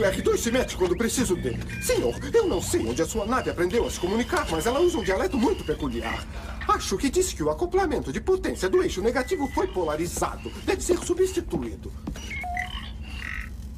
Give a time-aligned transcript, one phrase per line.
[0.00, 1.62] o R2 se mete quando preciso dele.
[1.82, 4.98] Senhor, eu não sei onde a sua nave aprendeu a se comunicar, mas ela usa
[4.98, 6.24] um dialeto muito peculiar.
[6.68, 10.50] Acho que disse que o acoplamento de potência do eixo negativo foi polarizado.
[10.64, 11.92] Deve ser substituído.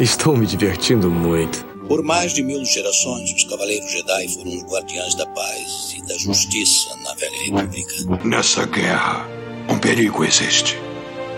[0.00, 1.66] Estou me divertindo muito.
[1.88, 6.16] Por mais de mil gerações, os Cavaleiros Jedi foram os guardiães da paz e da
[6.16, 7.94] justiça na Velha República.
[8.24, 9.26] Nessa guerra,
[9.68, 10.78] um perigo existe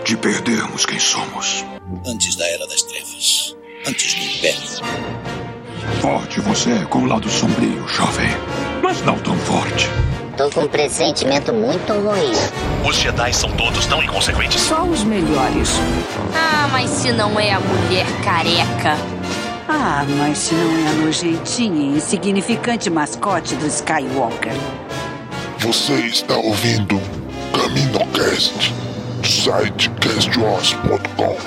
[0.05, 1.65] de perdermos quem somos.
[2.05, 3.57] Antes da Era das Trevas,
[3.87, 4.61] antes do Império.
[5.99, 8.29] Forte você é com o lado sombrio, jovem,
[8.83, 9.87] mas não tão forte.
[10.41, 12.31] Tô com um pressentimento muito ruim.
[12.83, 14.59] Os Jedi são todos tão inconsequentes.
[14.59, 15.69] Só os melhores.
[16.33, 18.97] Ah, mas se não é a mulher careca.
[19.69, 24.53] Ah, mas se não é a nojentinha e insignificante mascote do Skywalker.
[25.59, 26.99] Você está ouvindo
[27.53, 28.73] CaminoCast
[29.21, 31.37] do site castwars.com.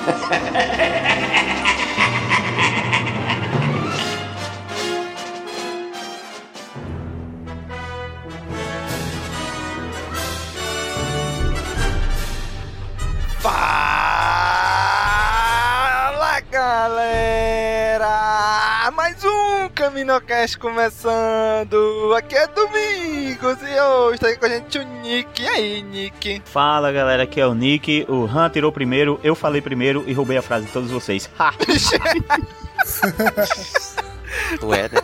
[19.85, 22.11] Caminocast começando!
[22.17, 25.43] Aqui é Domingos e hoje está aqui com a gente o Nick.
[25.43, 26.41] E aí, Nick?
[26.43, 28.03] Fala galera, aqui é o Nick.
[28.09, 31.29] O Han tirou primeiro, eu falei primeiro e roubei a frase de todos vocês.
[31.37, 31.53] Ha!
[34.65, 35.01] Ué, né?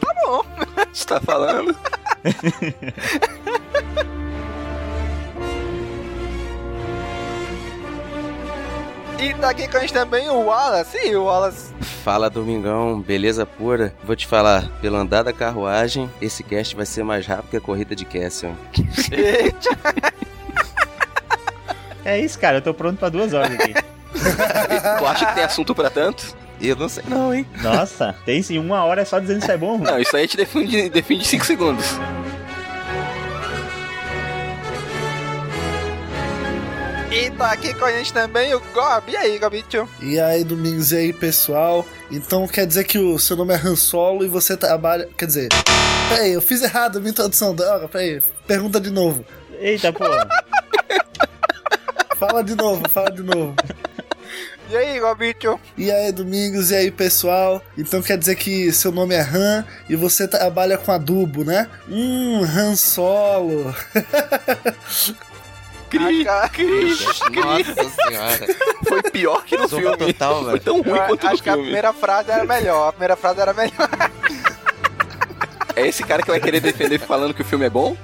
[0.00, 0.42] tá bom.
[0.90, 1.76] Você tá falando?
[9.18, 10.98] E tá aqui com a gente também o Wallace.
[10.98, 11.72] E o Wallace?
[12.02, 13.00] Fala, Domingão.
[13.00, 13.94] Beleza pura?
[14.04, 17.60] Vou te falar, pelo andar da carruagem, esse cast vai ser mais rápido que a
[17.60, 18.54] corrida de Cassian.
[22.04, 22.58] É isso, cara.
[22.58, 23.72] Eu tô pronto pra duas horas aqui.
[24.98, 26.36] tu acha que tem assunto pra tanto?
[26.60, 27.46] Eu não sei não, hein?
[27.62, 28.58] Nossa, tem sim.
[28.58, 29.78] Uma hora é só dizendo se é bom.
[29.78, 31.98] Não, isso aí te defende, defende 5 segundos.
[37.14, 39.08] E tá aqui com a gente também o Gob.
[39.08, 39.88] E aí, Gobicho?
[40.02, 41.86] E aí, Domingos, e aí, pessoal?
[42.10, 45.08] Então quer dizer que o seu nome é Han Solo e você trabalha.
[45.16, 45.48] Quer dizer.
[46.08, 47.54] Peraí, eu fiz errado a minha introdução.
[47.54, 48.20] Droga, peraí.
[48.48, 49.24] Pergunta de novo.
[49.60, 50.02] Eita, pô.
[52.18, 53.54] fala de novo, fala de novo.
[54.68, 55.60] E aí, Gobicho?
[55.78, 57.62] E aí, Domingos, e aí, pessoal?
[57.78, 61.68] Então quer dizer que seu nome é Han e você trabalha com adubo, né?
[61.88, 63.72] Hum, Han Solo.
[65.90, 66.88] Cri, cri,
[67.40, 68.56] Nossa senhora.
[68.88, 70.12] Foi pior que no Zona filme.
[70.12, 71.62] total, Foi tão ruim Eu quanto acho no que a filme.
[71.66, 72.88] primeira frase era melhor.
[72.88, 73.88] A primeira frase era melhor.
[75.76, 77.96] É esse cara que vai querer defender falando que o filme é bom?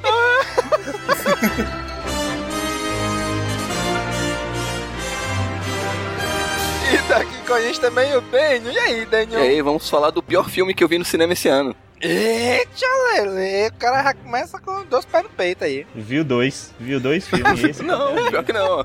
[6.92, 8.72] E tá aqui com a gente também o Daniel.
[8.72, 9.40] E aí, E Daniel?
[9.40, 11.74] aí, vamos falar do pior filme que eu vi no cinema esse ano.
[12.00, 13.68] Eita, Lele.
[13.68, 15.86] O cara já começa com dois pés no peito aí.
[15.94, 16.72] Viu dois.
[16.80, 17.62] Viu dois filmes.
[17.64, 18.82] Esse Não, pior que não.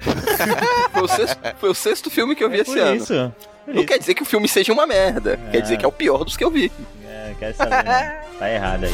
[0.91, 2.95] Foi o sexto, foi o sexto filme que eu vi esse por ano.
[2.97, 3.33] isso.
[3.65, 3.87] Por Não isso.
[3.87, 5.39] quer dizer que o filme seja uma merda.
[5.51, 5.61] Quer Ah.
[5.61, 6.71] dizer que é o pior dos que eu vi.
[7.07, 7.83] É, quer saber.
[7.83, 8.21] né?
[8.37, 8.91] Tá errado aí.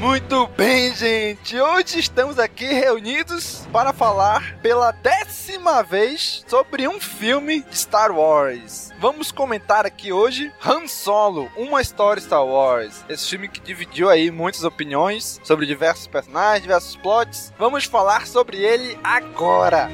[0.00, 1.58] Muito bem, gente.
[1.58, 8.92] Hoje estamos aqui reunidos para falar pela décima vez sobre um filme de Star Wars.
[8.98, 13.04] Vamos comentar aqui hoje Han Solo, uma história Star Wars.
[13.08, 17.52] Esse filme que dividiu aí muitas opiniões sobre diversos personagens, diversos plots.
[17.58, 19.88] Vamos falar sobre ele agora.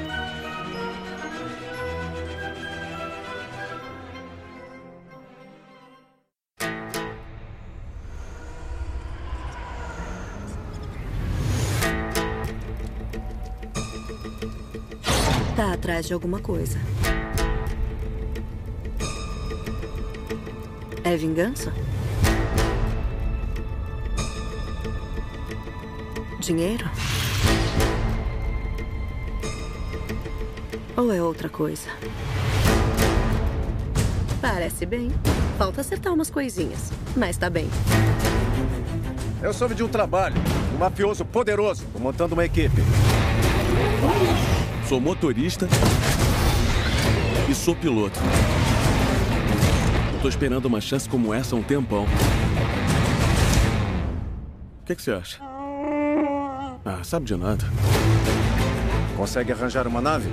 [15.63, 16.77] Tá atrás de alguma coisa.
[21.05, 21.73] É vingança?
[26.41, 26.83] Dinheiro?
[30.97, 31.87] Ou é outra coisa?
[34.41, 35.13] Parece bem.
[35.57, 37.69] Falta acertar umas coisinhas, mas tá bem.
[39.41, 40.35] Eu soube de um trabalho.
[40.75, 41.85] Um mafioso poderoso.
[41.97, 42.81] Montando uma equipe.
[44.87, 45.67] Sou motorista
[47.49, 48.19] e sou piloto.
[50.21, 52.05] Tô esperando uma chance como essa há um tempão.
[54.81, 55.39] O que, que você acha?
[56.85, 57.65] Ah, sabe de nada.
[59.15, 60.29] Consegue arranjar uma nave?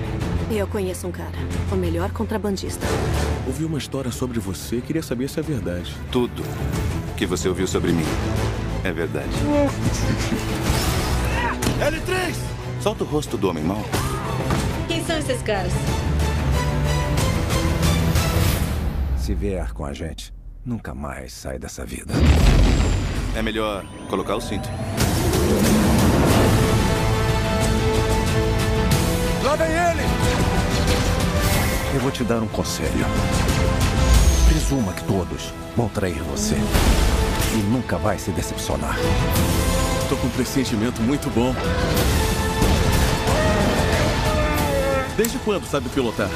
[0.50, 1.38] Eu conheço um cara,
[1.70, 2.84] o melhor contrabandista.
[3.46, 5.94] Ouvi uma história sobre você e queria saber se é verdade.
[6.10, 6.42] Tudo
[7.16, 8.04] que você ouviu sobre mim
[8.82, 9.30] é verdade.
[11.80, 12.34] L3!
[12.82, 13.84] Solta o rosto do homem mau.
[15.10, 15.72] São esses caras?
[19.18, 20.32] Se vier com a gente,
[20.64, 22.14] nunca mais sai dessa vida.
[23.34, 24.68] É melhor colocar o cinto.
[29.42, 30.02] Lá vem ele!
[31.92, 33.04] Eu vou te dar um conselho.
[34.48, 36.54] Presuma que todos vão trair você.
[36.54, 38.94] E nunca vai se decepcionar.
[40.08, 41.52] Tô com um pressentimento muito bom.
[45.16, 46.28] Desde quando sabe pilotar?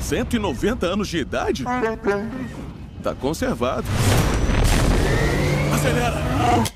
[0.00, 1.64] 190 anos de idade?
[3.02, 3.86] Tá conservado.
[5.74, 6.69] Acelera!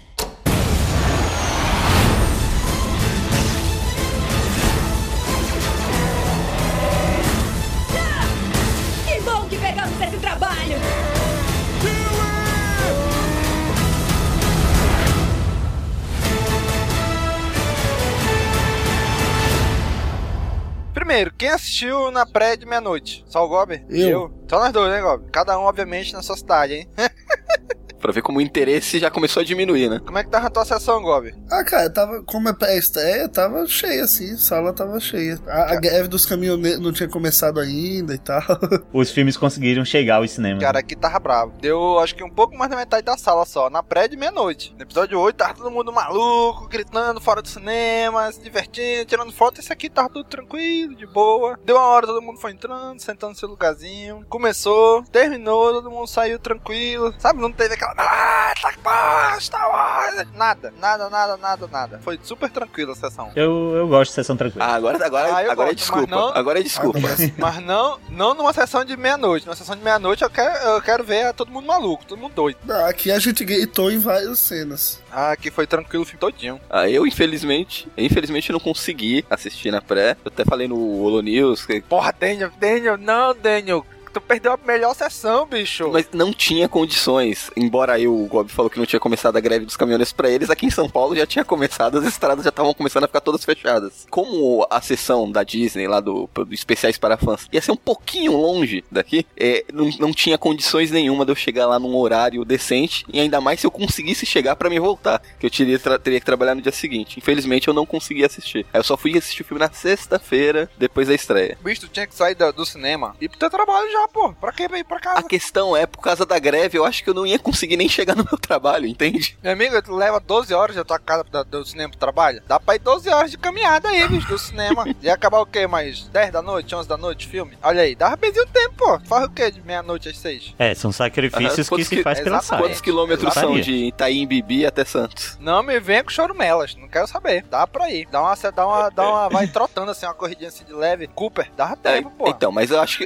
[21.14, 23.24] Primeiro, quem assistiu na pré de meia-noite?
[23.28, 23.80] Só o Gob?
[23.88, 24.34] Eu.
[24.50, 25.30] Só nós dois, né, Gob?
[25.30, 26.88] Cada um, obviamente, na sua cidade, hein?
[28.04, 29.98] Pra ver como o interesse já começou a diminuir, né?
[30.04, 31.34] Como é que tava a tua sessão, Gob?
[31.50, 35.40] Ah, cara, tava, como é pré-estreia, tava cheia, assim, a sala tava cheia.
[35.46, 38.42] A, a greve dos caminhoneiros não tinha começado ainda e tal.
[38.92, 40.62] Os filmes conseguiram chegar aos cinemas.
[40.62, 41.54] Cara, aqui tava bravo.
[41.62, 44.74] Deu, acho que um pouco mais da metade da sala só, na pré de meia-noite.
[44.76, 49.62] No episódio 8 tava todo mundo maluco, gritando fora do cinema, se divertindo, tirando foto.
[49.62, 51.58] Esse aqui tava tudo tranquilo, de boa.
[51.64, 54.26] Deu uma hora, todo mundo foi entrando, sentando no seu lugarzinho.
[54.28, 57.14] Começou, terminou, todo mundo saiu tranquilo.
[57.18, 57.93] Sabe, não teve aquela.
[57.96, 58.52] Ah,
[58.82, 60.24] tá!
[60.34, 62.00] Nada, nada, nada, nada, nada.
[62.02, 63.30] Foi super tranquila a sessão.
[63.36, 64.64] Eu, eu gosto de sessão tranquila.
[64.64, 66.06] Ah, agora, agora, Ah, agora é gosto, desculpa.
[66.08, 66.98] mas não- Agora é desculpa.
[67.38, 69.46] Mas não, não numa sessão de meia-noite.
[69.46, 72.58] Numa sessão de meia-noite eu quero, eu quero ver todo mundo maluco, todo mundo doido.
[72.64, 75.00] Não, aqui a gente gritou em várias cenas.
[75.12, 76.60] Ah, aqui foi tranquilo o filme todinho.
[76.68, 80.16] Ah, eu, infelizmente, infelizmente não consegui assistir na pré.
[80.24, 83.84] Eu até falei no Holo News que Porra, Daniel, Daniel, não, Daniel.
[84.14, 85.90] Tu perdeu a melhor sessão, bicho.
[85.92, 87.50] Mas não tinha condições.
[87.56, 90.50] Embora aí o Gob falou que não tinha começado a greve dos caminhoneiros pra eles,
[90.50, 93.44] aqui em São Paulo já tinha começado, as estradas já estavam começando a ficar todas
[93.44, 94.06] fechadas.
[94.08, 98.36] Como a sessão da Disney, lá do, do Especiais para Fãs, ia ser um pouquinho
[98.36, 103.04] longe daqui, é, não, não tinha condições nenhuma de eu chegar lá num horário decente,
[103.12, 106.26] e ainda mais se eu conseguisse chegar pra me voltar, que eu teria, teria que
[106.26, 107.18] trabalhar no dia seguinte.
[107.18, 108.64] Infelizmente eu não consegui assistir.
[108.72, 111.58] Aí eu só fui assistir o filme na sexta-feira, depois da estreia.
[111.64, 114.32] Bicho, tu tinha que sair do, do cinema e pro teu trabalho já, pô.
[114.34, 115.20] Pra que ir pra casa?
[115.20, 117.88] A questão é, por causa da greve, eu acho que eu não ia conseguir nem
[117.88, 119.36] chegar no meu trabalho, entende?
[119.42, 122.42] Meu amigo, tu leva 12 horas da tua casa da- do cinema pro trabalho?
[122.46, 124.84] Dá pra ir 12 horas de caminhada aí, bicho, do cinema.
[125.02, 125.66] Ia acabar o quê?
[125.66, 127.56] Mais 10 da noite, 11 da noite, filme?
[127.62, 128.98] Olha aí, dava benzinho o tempo, pô.
[129.00, 130.54] Faz o quê de meia-noite às 6?
[130.58, 132.62] É, são sacrifícios que se faz pela saia.
[132.62, 135.36] Quantos quilômetros são de Itaim Bibi até Santos?
[135.40, 137.44] Não me venha com chorumelas, não quero saber.
[137.50, 138.06] Dá pra ir.
[138.10, 141.06] Dá uma, dá uma, dá uma, vai trotando assim, uma corridinha assim de leve.
[141.08, 142.28] Cooper, dava É, tempo, pô.
[142.28, 143.04] então, mas eu acho que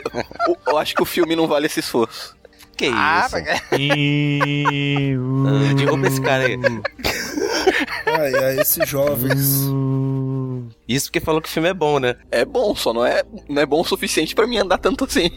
[0.49, 2.37] o- eu acho que o filme não vale esse esforço.
[2.77, 3.37] Que Ah, isso?
[3.79, 5.17] E...
[5.47, 6.59] Ah, Derruba esse cara aí.
[8.07, 9.69] Ai, ai, esses jovens.
[10.87, 12.17] Isso porque falou que o filme é bom, né?
[12.31, 15.31] É bom, só não é, não é bom o suficiente pra mim andar tanto assim.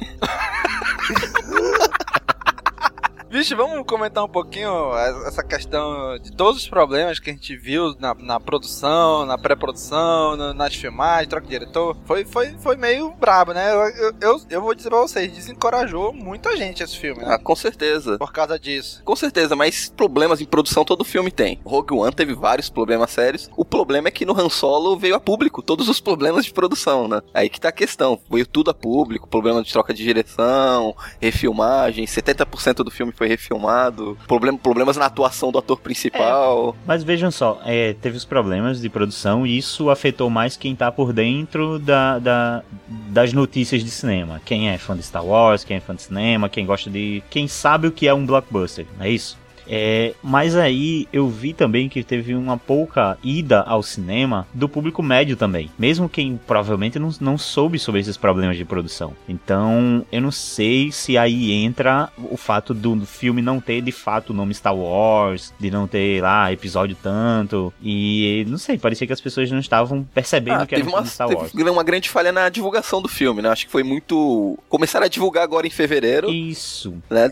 [3.31, 4.93] Vixe, vamos comentar um pouquinho
[5.25, 10.35] essa questão de todos os problemas que a gente viu na, na produção, na pré-produção,
[10.35, 11.95] na- nas filmagens, troca de diretor.
[12.03, 13.71] Foi, foi, foi meio brabo, né?
[13.73, 17.35] Eu, eu, eu, eu vou dizer pra vocês, desencorajou muita gente esse filme, né?
[17.35, 18.17] Ah, com certeza.
[18.17, 19.01] Por causa disso.
[19.05, 21.57] Com certeza, mas problemas em produção todo filme tem.
[21.63, 23.49] Rogue One teve vários problemas sérios.
[23.55, 27.07] O problema é que no Han Solo veio a público todos os problemas de produção,
[27.07, 27.21] né?
[27.33, 28.19] Aí que tá a questão.
[28.29, 34.17] Veio tudo a público, problema de troca de direção, refilmagem, 70% do filme foi refilmado,
[34.27, 36.75] problem, problemas na atuação do ator principal.
[36.87, 40.91] Mas vejam só, é, teve os problemas de produção e isso afetou mais quem tá
[40.91, 44.41] por dentro da, da- das notícias de cinema.
[44.43, 47.21] Quem é fã de Star Wars, quem é fã de cinema, quem gosta de.
[47.29, 49.37] Quem sabe o que é um blockbuster, é isso?
[49.67, 55.01] É, mas aí eu vi também que teve uma pouca ida ao cinema do público
[55.01, 55.69] médio também.
[55.77, 59.13] Mesmo quem provavelmente não, não soube sobre esses problemas de produção.
[59.27, 64.31] Então eu não sei se aí entra o fato do filme não ter de fato
[64.31, 67.73] o nome Star Wars, de não ter lá episódio tanto.
[67.81, 71.05] E não sei, parecia que as pessoas não estavam percebendo Ah, que era um uma,
[71.05, 71.51] Star Wars.
[71.51, 73.49] teve uma grande falha na divulgação do filme, né?
[73.49, 74.57] Acho que foi muito.
[74.69, 76.29] Começaram a divulgar agora em fevereiro.
[76.29, 76.93] Isso.
[77.09, 77.31] Né?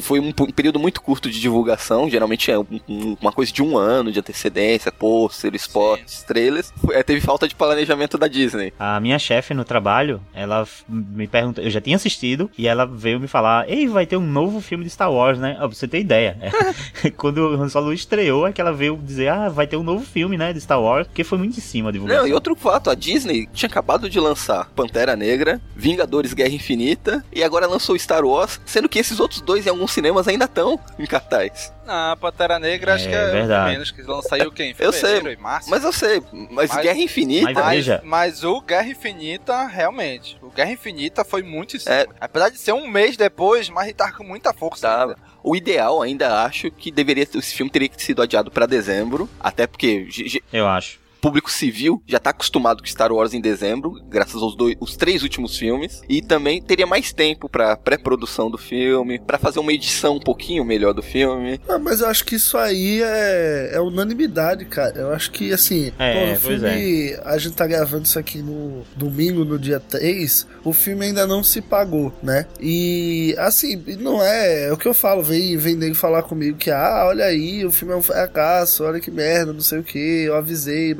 [0.00, 1.79] Foi um período muito curto de divulgação.
[2.08, 6.72] Geralmente é um- um- uma coisa de um ano de antecedência, pôster, spots, trailers.
[6.92, 8.72] É, teve falta de planejamento da Disney.
[8.78, 13.18] A minha chefe no trabalho, ela me perguntou, eu já tinha assistido, e ela veio
[13.20, 15.54] me falar, ei, vai ter um novo filme de Star Wars, né?
[15.54, 16.36] Pra você ter ideia.
[16.40, 17.10] É.
[17.16, 20.04] Quando o Han Solo estreou, é que ela veio dizer, ah, vai ter um novo
[20.04, 22.22] filme, né, de Star Wars, porque foi muito em cima a divulgação.
[22.22, 27.24] Não, e outro fato, a Disney tinha acabado de lançar Pantera Negra, Vingadores Guerra Infinita,
[27.32, 30.78] e agora lançou Star Wars, sendo que esses outros dois em alguns cinemas ainda estão
[30.98, 31.59] em cartaz.
[31.86, 33.70] Ah, Pantera Negra acho É que é verdade.
[33.70, 34.74] menos, que não saiu quem?
[34.78, 35.68] Eu sei, março?
[35.68, 37.52] mas eu sei, mas, Guerra Infinita...
[37.52, 42.06] Mas, mas o Guerra Infinita, realmente, o Guerra Infinita foi muito em cima.
[42.20, 44.86] Apesar de ser um mês depois, mas ele tá com muita força.
[44.88, 45.16] Tá.
[45.42, 50.06] O ideal, ainda acho que deveria esse filme teria sido adiado pra dezembro, até porque
[50.52, 50.99] Eu acho.
[51.20, 55.22] Público civil já tá acostumado com Star Wars em dezembro, graças aos dois, os três
[55.22, 60.16] últimos filmes, e também teria mais tempo pra pré-produção do filme, pra fazer uma edição
[60.16, 61.60] um pouquinho melhor do filme.
[61.68, 64.98] Ah, mas eu acho que isso aí é, é unanimidade, cara.
[64.98, 67.16] Eu acho que, assim, É, pô, o filme.
[67.24, 70.46] A gente tá gravando isso aqui no domingo, no dia 3.
[70.64, 72.46] O filme ainda não se pagou, né?
[72.60, 74.68] E, assim, não é.
[74.68, 75.22] É o que eu falo.
[75.22, 79.00] Vem, vem nego falar comigo que, ah, olha aí, o filme é um fracasso, olha
[79.00, 80.94] que merda, não sei o que, eu avisei,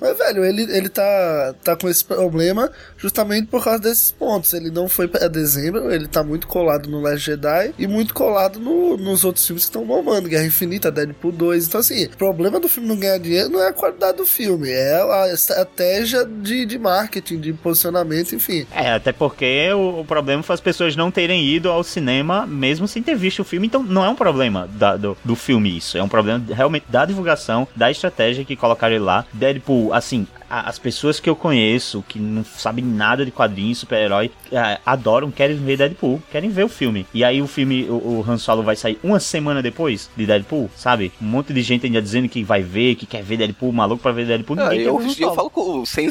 [0.00, 4.52] Mas, velho, ele, ele tá, tá com esse problema justamente por causa desses pontos.
[4.52, 8.58] Ele não foi pra dezembro, ele tá muito colado no Last Jedi e muito colado
[8.58, 11.66] no- nos outros filmes que estão bombando, Guerra Infinita, Deadpool 2.
[11.68, 14.70] Então, assim, o problema do filme não ganhar dinheiro não é a qualidade do filme,
[14.70, 18.66] é a estratégia de, de marketing, de posicionamento, enfim.
[18.74, 22.86] É, até porque o, o problema foi as pessoas não terem ido ao cinema mesmo
[22.88, 23.66] sem ter visto o filme.
[23.66, 25.96] Então não é um problema da- do, do filme isso.
[25.98, 29.24] É um problema realmente da divulgação, da estratégia que colocaram ele lá.
[29.46, 34.78] Deadpool, assim, as pessoas que eu conheço, que não sabem nada de quadrinhos, super-herói, é,
[34.84, 37.06] adoram, querem ver Deadpool, querem ver o filme.
[37.12, 40.70] E aí o filme, o, o Han Solo vai sair uma semana depois de Deadpool,
[40.76, 41.12] sabe?
[41.20, 44.12] Um monte de gente ainda dizendo que vai ver, que quer ver Deadpool, maluco pra
[44.12, 44.56] ver Deadpool.
[44.60, 46.08] Ah, Ninguém quer eu, ver eu falo com, sem,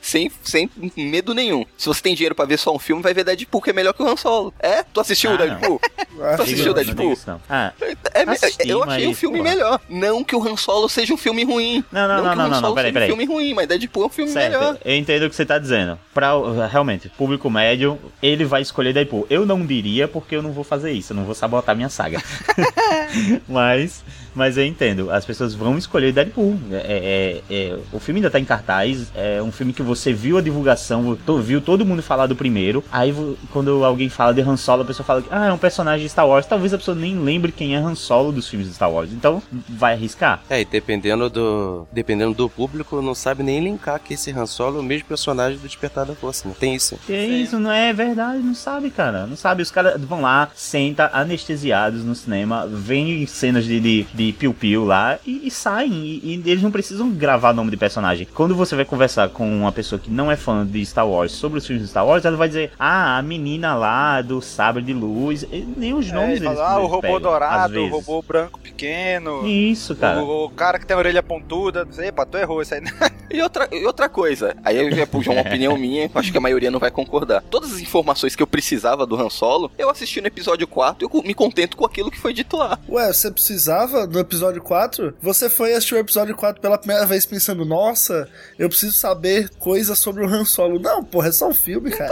[0.00, 1.64] sem, sem medo nenhum.
[1.76, 3.92] Se você tem dinheiro pra ver só um filme, vai ver Deadpool, que é melhor
[3.92, 4.52] que o Han Solo.
[4.58, 4.82] É?
[4.82, 5.80] Tu assistiu Ah, o Deadpool?
[6.36, 7.18] Tu assistiu o não Deadpool?
[7.26, 7.40] não.
[7.48, 7.72] Ah,
[8.14, 9.44] É, assisti, eu achei mas, o filme pô.
[9.44, 9.80] melhor.
[9.88, 11.82] Não que o Han Solo seja um filme ruim.
[11.90, 13.12] Não, não, não, que o não, Han não, Solo não, peraí, seja peraí.
[13.12, 14.78] um filme ruim, mas Deadpool é um filme Certo, melhor.
[14.84, 15.98] eu entendo o que você tá dizendo.
[16.14, 16.32] Pra,
[16.70, 19.26] realmente, público médio, ele vai escolher Deadpool.
[19.28, 22.22] Eu não diria porque eu não vou fazer isso, eu não vou sabotar minha saga.
[23.48, 24.02] mas,
[24.34, 26.58] mas eu entendo, as pessoas vão escolher Deadpool.
[26.72, 30.38] É, é- é- o filme ainda tá em cartaz, é um filme que você viu
[30.38, 32.82] a divulgação, viu todo mundo falar do primeiro.
[32.90, 33.14] Aí
[33.52, 36.10] quando alguém fala de Han Solo, a pessoa fala que ah, é um personagem de
[36.10, 36.46] Star Wars.
[36.46, 39.10] Talvez a pessoa nem lembre quem é Han Solo dos filmes de Star Wars.
[39.12, 40.42] Então, vai arriscar.
[40.48, 44.78] É, e dependendo do, dependendo do público, não sabe nem linkar que esse Han Solo
[44.78, 46.46] é o mesmo personagem do Despertar da Força.
[46.46, 46.98] Não tem isso.
[47.06, 49.26] Que isso, não é verdade, não sabe, cara.
[49.26, 49.62] Não sabe.
[49.62, 55.18] Os caras vão lá, senta anestesiados no cinema, veem cenas de, de, de piu-piu lá
[55.26, 55.92] e, e saem.
[55.92, 58.26] E, e eles não precisam gravar nome de personagem.
[58.34, 61.58] Quando você vai conversar com uma pessoa que não é fã de Star Wars sobre
[61.58, 64.92] os filmes de Star Wars, ela vai dizer: Ah, a menina lá do sabre de
[64.92, 65.42] luz.
[65.44, 68.22] E nem os É, nomes ele eles, fala, ah, o robô pegam, dourado, o robô
[68.22, 69.46] branco pequeno.
[69.46, 70.22] Isso, cara.
[70.22, 71.84] O, o cara que tem a orelha pontuda.
[71.84, 72.80] Não sei, Epa, tu errou isso aí.
[73.32, 76.40] E outra, e outra coisa, aí eu já puxo uma opinião minha, acho que a
[76.40, 77.44] maioria não vai concordar.
[77.48, 81.16] Todas as informações que eu precisava do Han Solo, eu assisti no episódio 4 e
[81.16, 82.76] eu me contento com aquilo que foi dito lá.
[82.88, 85.14] Ué, você precisava no episódio 4?
[85.22, 89.98] Você foi assistir o episódio 4 pela primeira vez pensando, nossa, eu preciso saber coisas
[89.98, 90.78] sobre o Han Solo.
[90.78, 92.10] Não, porra, é só um filme, cara.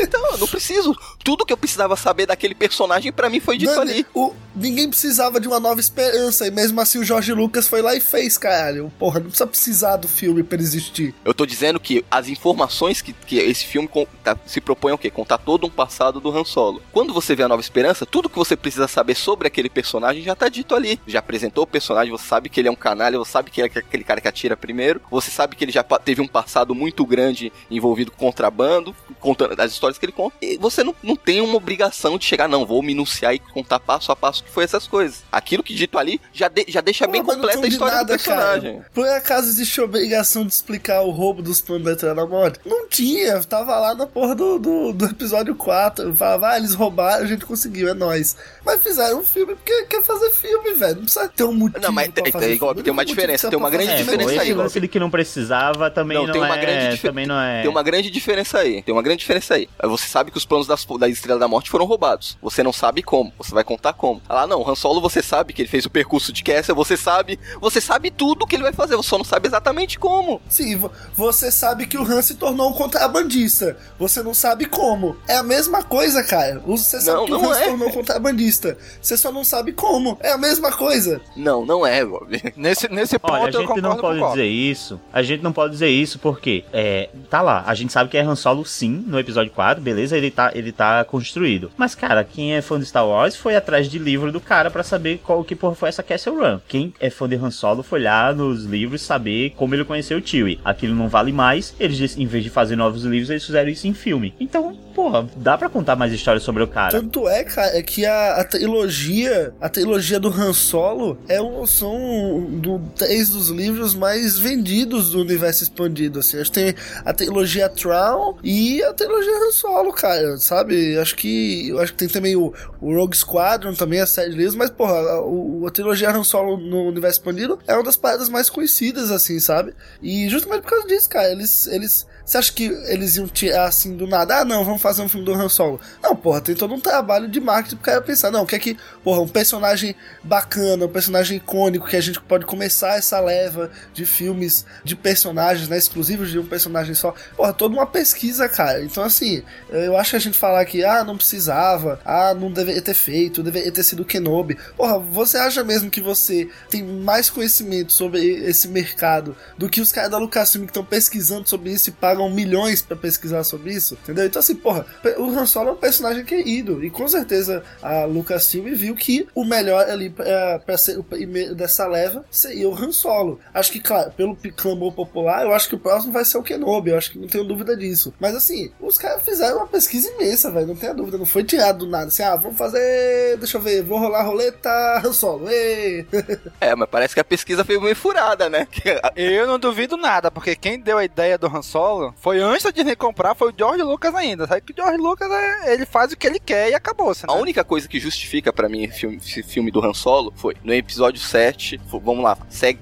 [0.00, 0.94] Então, eu não preciso.
[1.24, 4.06] Tudo que eu precisava saber daquele personagem pra mim foi dito Dani, ali.
[4.14, 7.94] o- ninguém precisava de uma nova esperança, e mesmo assim o Jorge Lucas foi lá
[7.94, 8.92] e fez, caralho.
[8.98, 11.14] Porra, não precisa precisar do filme pra existir.
[11.24, 14.98] Eu tô dizendo que as informações que, que esse filme con- tá- se propõe o
[14.98, 15.10] quê?
[15.10, 16.82] Contar todo um passado do Han Solo.
[16.92, 20.34] Quando você vê a Nova Esperança, tudo que você precisa saber sobre aquele personagem já
[20.34, 20.98] tá dito ali.
[21.06, 23.70] Já apresentou o personagem, você sabe que ele é um canalha, você sabe que ele
[23.74, 27.04] é aquele cara que atira primeiro, você sabe que ele já teve um passado muito
[27.04, 30.36] grande envolvido com contrabando, contando as histórias que ele conta.
[30.42, 34.10] E você não, não tem uma obrigação de chegar, não, vou minuciar e contar passo
[34.10, 35.22] a passo que foi essas coisas.
[35.30, 38.18] Aquilo que dito ali já, de, já deixa Pô, bem completa a história nada, do
[38.18, 38.78] personagem.
[38.78, 38.90] Cara.
[38.92, 42.58] Por acaso existe obrigação de explicar o roubo dos planos da da Morte?
[42.66, 46.14] Não tinha, tava lá na porra do, do, do episódio 4.
[46.16, 48.36] Falava, ah, eles roubaram, a gente conseguiu, é nóis.
[48.64, 50.96] Mas fizeram um filme porque quer fazer filme, velho.
[50.96, 51.82] Não precisa ter um motivo.
[51.82, 54.54] Não, mas tem, tem, igual, tem uma diferença, tem uma grande é, diferença esse aí.
[54.54, 57.62] lance ele que não precisava também não, não tem uma é, grande também não é.
[57.62, 58.82] Tem uma grande diferença aí.
[58.82, 59.68] Tem uma grande diferença aí.
[59.82, 62.36] Você sabe que os planos das, da Estrela da Morte foram roubados.
[62.42, 63.32] Você não sabe como.
[63.38, 64.20] Você vai contar como.
[64.28, 66.96] Ah, lá não, Han Solo você sabe que ele fez o percurso de Kessel, você
[66.96, 70.40] sabe, você sabe tudo que ele vai fazer, você só não sabe exatamente como.
[70.48, 70.80] Sim,
[71.14, 73.76] você sabe que o Han se tornou um contrabandista.
[73.98, 75.16] Você não sabe como.
[75.26, 76.60] É a mesma coisa, cara.
[76.66, 77.62] Você sabe não, que o Han é.
[77.62, 78.78] se tornou um contrabandista.
[79.00, 80.18] Você só não sabe como.
[80.20, 81.15] É a mesma coisa.
[81.36, 82.26] Não, não é, Bob.
[82.56, 85.00] Nesse, nesse ponto Olha, a gente não pode dizer isso.
[85.12, 88.22] A gente não pode dizer isso porque é, tá lá, a gente sabe que é
[88.22, 90.16] Han Solo sim no episódio 4, beleza?
[90.16, 91.70] Ele tá, ele tá construído.
[91.76, 94.82] Mas cara, quem é fã de Star Wars foi atrás de livro do cara para
[94.82, 96.60] saber qual que porra foi essa Castle Run.
[96.66, 100.26] Quem é fã de Han Solo foi lá nos livros saber como ele conheceu o
[100.26, 100.60] Chewie.
[100.64, 101.74] Aquilo não vale mais.
[101.78, 104.34] Eles em vez de fazer novos livros, eles fizeram isso em filme.
[104.40, 106.90] Então, porra, dá para contar mais histórias sobre o cara.
[106.90, 111.66] Tanto é, cara, é que a, a trilogia, a trilogia do Han Solo é um,
[111.66, 116.40] são do, três dos livros mais vendidos do universo expandido, assim.
[116.40, 120.96] Acho que tem a trilogia Tron e a trilogia Han Solo, cara, sabe?
[120.98, 124.54] Acho que acho que tem também o, o Rogue Squadron, também a série de livros,
[124.54, 128.28] mas, porra, a, a, a trilogia Han Solo no universo expandido é uma das paradas
[128.28, 129.74] mais conhecidas, assim, sabe?
[130.02, 133.96] E justamente por causa disso, cara, eles, eles você acha que eles iam tirar assim
[133.96, 134.40] do nada?
[134.40, 135.80] Ah, não, vamos fazer um filme do Han Solo.
[136.02, 138.58] Não, porra, tem todo um trabalho de marketing pro cara pensar, não, o que é
[138.58, 143.70] que, porra, um personagem bacana, um personagem icônico que a gente pode começar essa leva
[143.94, 147.14] de filmes de personagens, né, exclusivos de um personagem só.
[147.36, 148.82] Porra, toda uma pesquisa, cara.
[148.82, 152.82] Então, assim, eu acho que a gente falar que, ah, não precisava, ah, não deveria
[152.82, 154.58] ter feito, deveria ter sido Kenobi.
[154.76, 159.92] Porra, você acha mesmo que você tem mais conhecimento sobre esse mercado do que os
[159.92, 163.94] caras da Lucasfilm que estão pesquisando sobre isso e pagam milhões para pesquisar sobre isso,
[164.02, 164.24] entendeu?
[164.24, 164.86] Então, assim, porra,
[165.18, 166.82] o Han Solo é um personagem querido.
[166.82, 171.54] E com certeza a Lucasfilm viu que o melhor ali pra, pra ser o primeiro
[171.54, 173.38] dessa leva seria o Han Solo.
[173.52, 176.90] Acho que, claro, pelo clamor popular, eu acho que o próximo vai ser o Kenobi.
[176.90, 178.14] Eu acho que não tenho dúvida disso.
[178.18, 180.68] Mas, assim, os caras fizeram uma pesquisa imensa, velho.
[180.68, 181.18] Não tenha dúvida.
[181.18, 182.06] Não foi tirado do nada.
[182.06, 183.36] Assim, ah, vamos fazer.
[183.36, 185.48] Deixa eu ver, vou rolar a roleta Han Solo.
[185.50, 186.06] Ei.
[186.60, 188.66] É, mas parece que a pesquisa foi meio furada, né?
[189.14, 192.70] eu não duvido nada, porque quem deu a ideia do Han Solo foi antes da
[192.70, 194.46] Disney comprar, foi o George Lucas ainda.
[194.46, 197.08] Sabe que o George Lucas, é, ele faz o que ele quer e acabou.
[197.08, 197.14] Né?
[197.28, 200.72] A única coisa que justifica para mim filme, esse filme do Han Solo foi no
[200.72, 201.80] episódio 7.
[201.88, 202.36] Foi, vamos lá,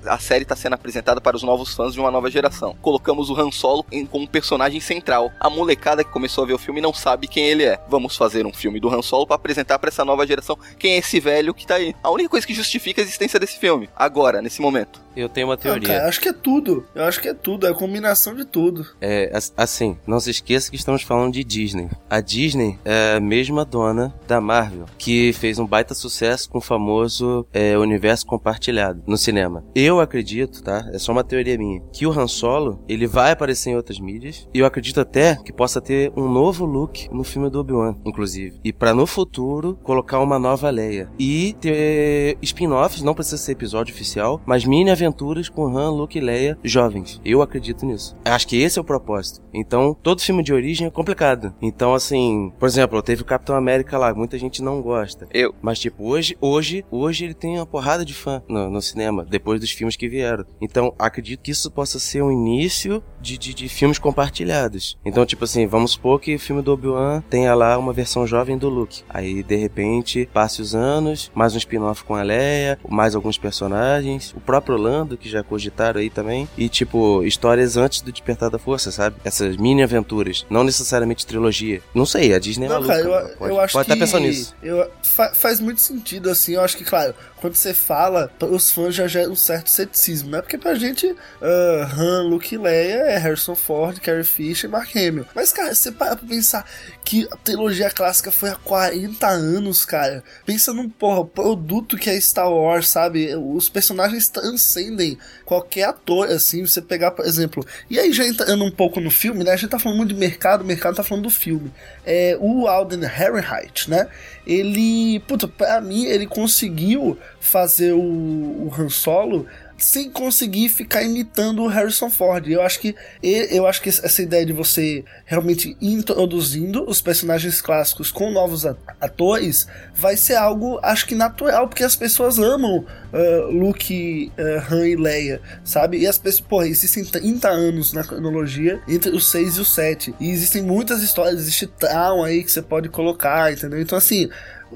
[0.06, 2.76] a série está sendo apresentada para os novos fãs de uma nova geração.
[2.80, 5.30] Colocamos o Han Solo em, como personagem central.
[5.38, 7.78] A molecada que começou a ver o filme não sabe quem ele é.
[7.88, 10.98] Vamos fazer um filme do Han Solo para apresentar para essa nova geração quem é
[10.98, 11.94] esse velho que tá aí.
[12.02, 15.02] A única coisa que justifica a existência desse filme, agora, nesse momento.
[15.16, 15.88] Eu tenho uma teoria.
[15.88, 16.86] Ah, cara, acho que é tudo.
[16.94, 17.66] Eu acho que é tudo.
[17.66, 18.86] É a combinação de tudo.
[19.00, 19.13] É,
[19.56, 21.88] assim, não se esqueça que estamos falando de Disney.
[22.08, 26.60] A Disney é a mesma dona da Marvel, que fez um baita sucesso com o
[26.60, 29.64] famoso é, universo compartilhado no cinema.
[29.74, 30.88] Eu acredito, tá?
[30.92, 34.48] É só uma teoria minha, que o Han Solo, ele vai aparecer em outras mídias.
[34.52, 38.58] E eu acredito até que possa ter um novo look no filme do Obi-Wan, inclusive.
[38.64, 41.10] E para no futuro colocar uma nova Leia.
[41.18, 46.20] E ter spin-offs, não precisa ser episódio oficial, mas mini aventuras com Han, Luke e
[46.20, 47.20] Leia jovens.
[47.24, 48.16] Eu acredito nisso.
[48.24, 49.03] Acho que esse é o propósito.
[49.52, 51.54] Então, todo filme de origem é complicado.
[51.60, 55.28] Então, assim, por exemplo, teve o Capitão América lá, muita gente não gosta.
[55.32, 55.54] Eu.
[55.62, 59.60] Mas, tipo, hoje, hoje, hoje ele tem uma porrada de fã no, no cinema, depois
[59.60, 60.44] dos filmes que vieram.
[60.60, 64.98] Então, acredito que isso possa ser um início de, de, de filmes compartilhados.
[65.04, 68.58] Então, tipo assim, vamos supor que o filme do Obi-Wan tenha lá uma versão jovem
[68.58, 69.02] do Luke.
[69.08, 74.34] Aí, de repente, passe os anos, mais um spin-off com a Leia, mais alguns personagens,
[74.36, 76.48] o próprio Lando que já cogitaram aí também.
[76.56, 79.16] E, tipo, histórias antes do Despertar da Força, sabe?
[79.24, 80.46] Essas mini aventuras.
[80.48, 81.82] Não necessariamente trilogia.
[81.94, 82.94] Não sei, a Disney é não, maluca.
[82.94, 83.92] Cara, eu, pode, eu acho pode que...
[83.92, 84.54] estar pensando nisso.
[84.62, 86.54] Eu, fa faz muito sentido, assim.
[86.54, 90.40] Eu acho que, claro, quando você fala, os fãs já geram um certo ceticismo, né?
[90.40, 95.26] Porque pra gente, uh, Han, Luke Leia é Harrison Ford, Carrie Fisher e Mark Hamill.
[95.34, 96.64] Mas, cara, você para pra pensar
[97.04, 100.24] que a trilogia clássica foi há 40 anos, cara.
[100.46, 103.36] Pensa num, porra, produto que é Star Wars, sabe?
[103.36, 107.62] Os personagens transcendem qualquer ator, assim, você pegar, por exemplo.
[107.90, 109.52] E aí já entrando um pouco no filme, né?
[109.52, 111.70] A gente tá falando muito de mercado, o mercado tá falando do filme.
[112.06, 114.08] É, o Alden Ehrenreich, né?
[114.46, 121.62] Ele, puta, pra mim, ele conseguiu fazer o, o Han Solo sem conseguir ficar imitando
[121.62, 122.48] o Harrison Ford.
[122.48, 128.10] Eu acho que eu acho que essa ideia de você realmente introduzindo os personagens clássicos
[128.10, 128.64] com novos
[129.00, 132.78] atores vai ser algo, acho que natural, porque as pessoas amam
[133.12, 135.98] uh, Luke, uh, Han e Leia, sabe?
[135.98, 140.14] E as pessoas, porra, existem 30 anos na cronologia entre os 6 e o 7.
[140.20, 143.80] E existem muitas histórias, existe trauma aí que você pode colocar, entendeu?
[143.80, 144.28] Então, assim,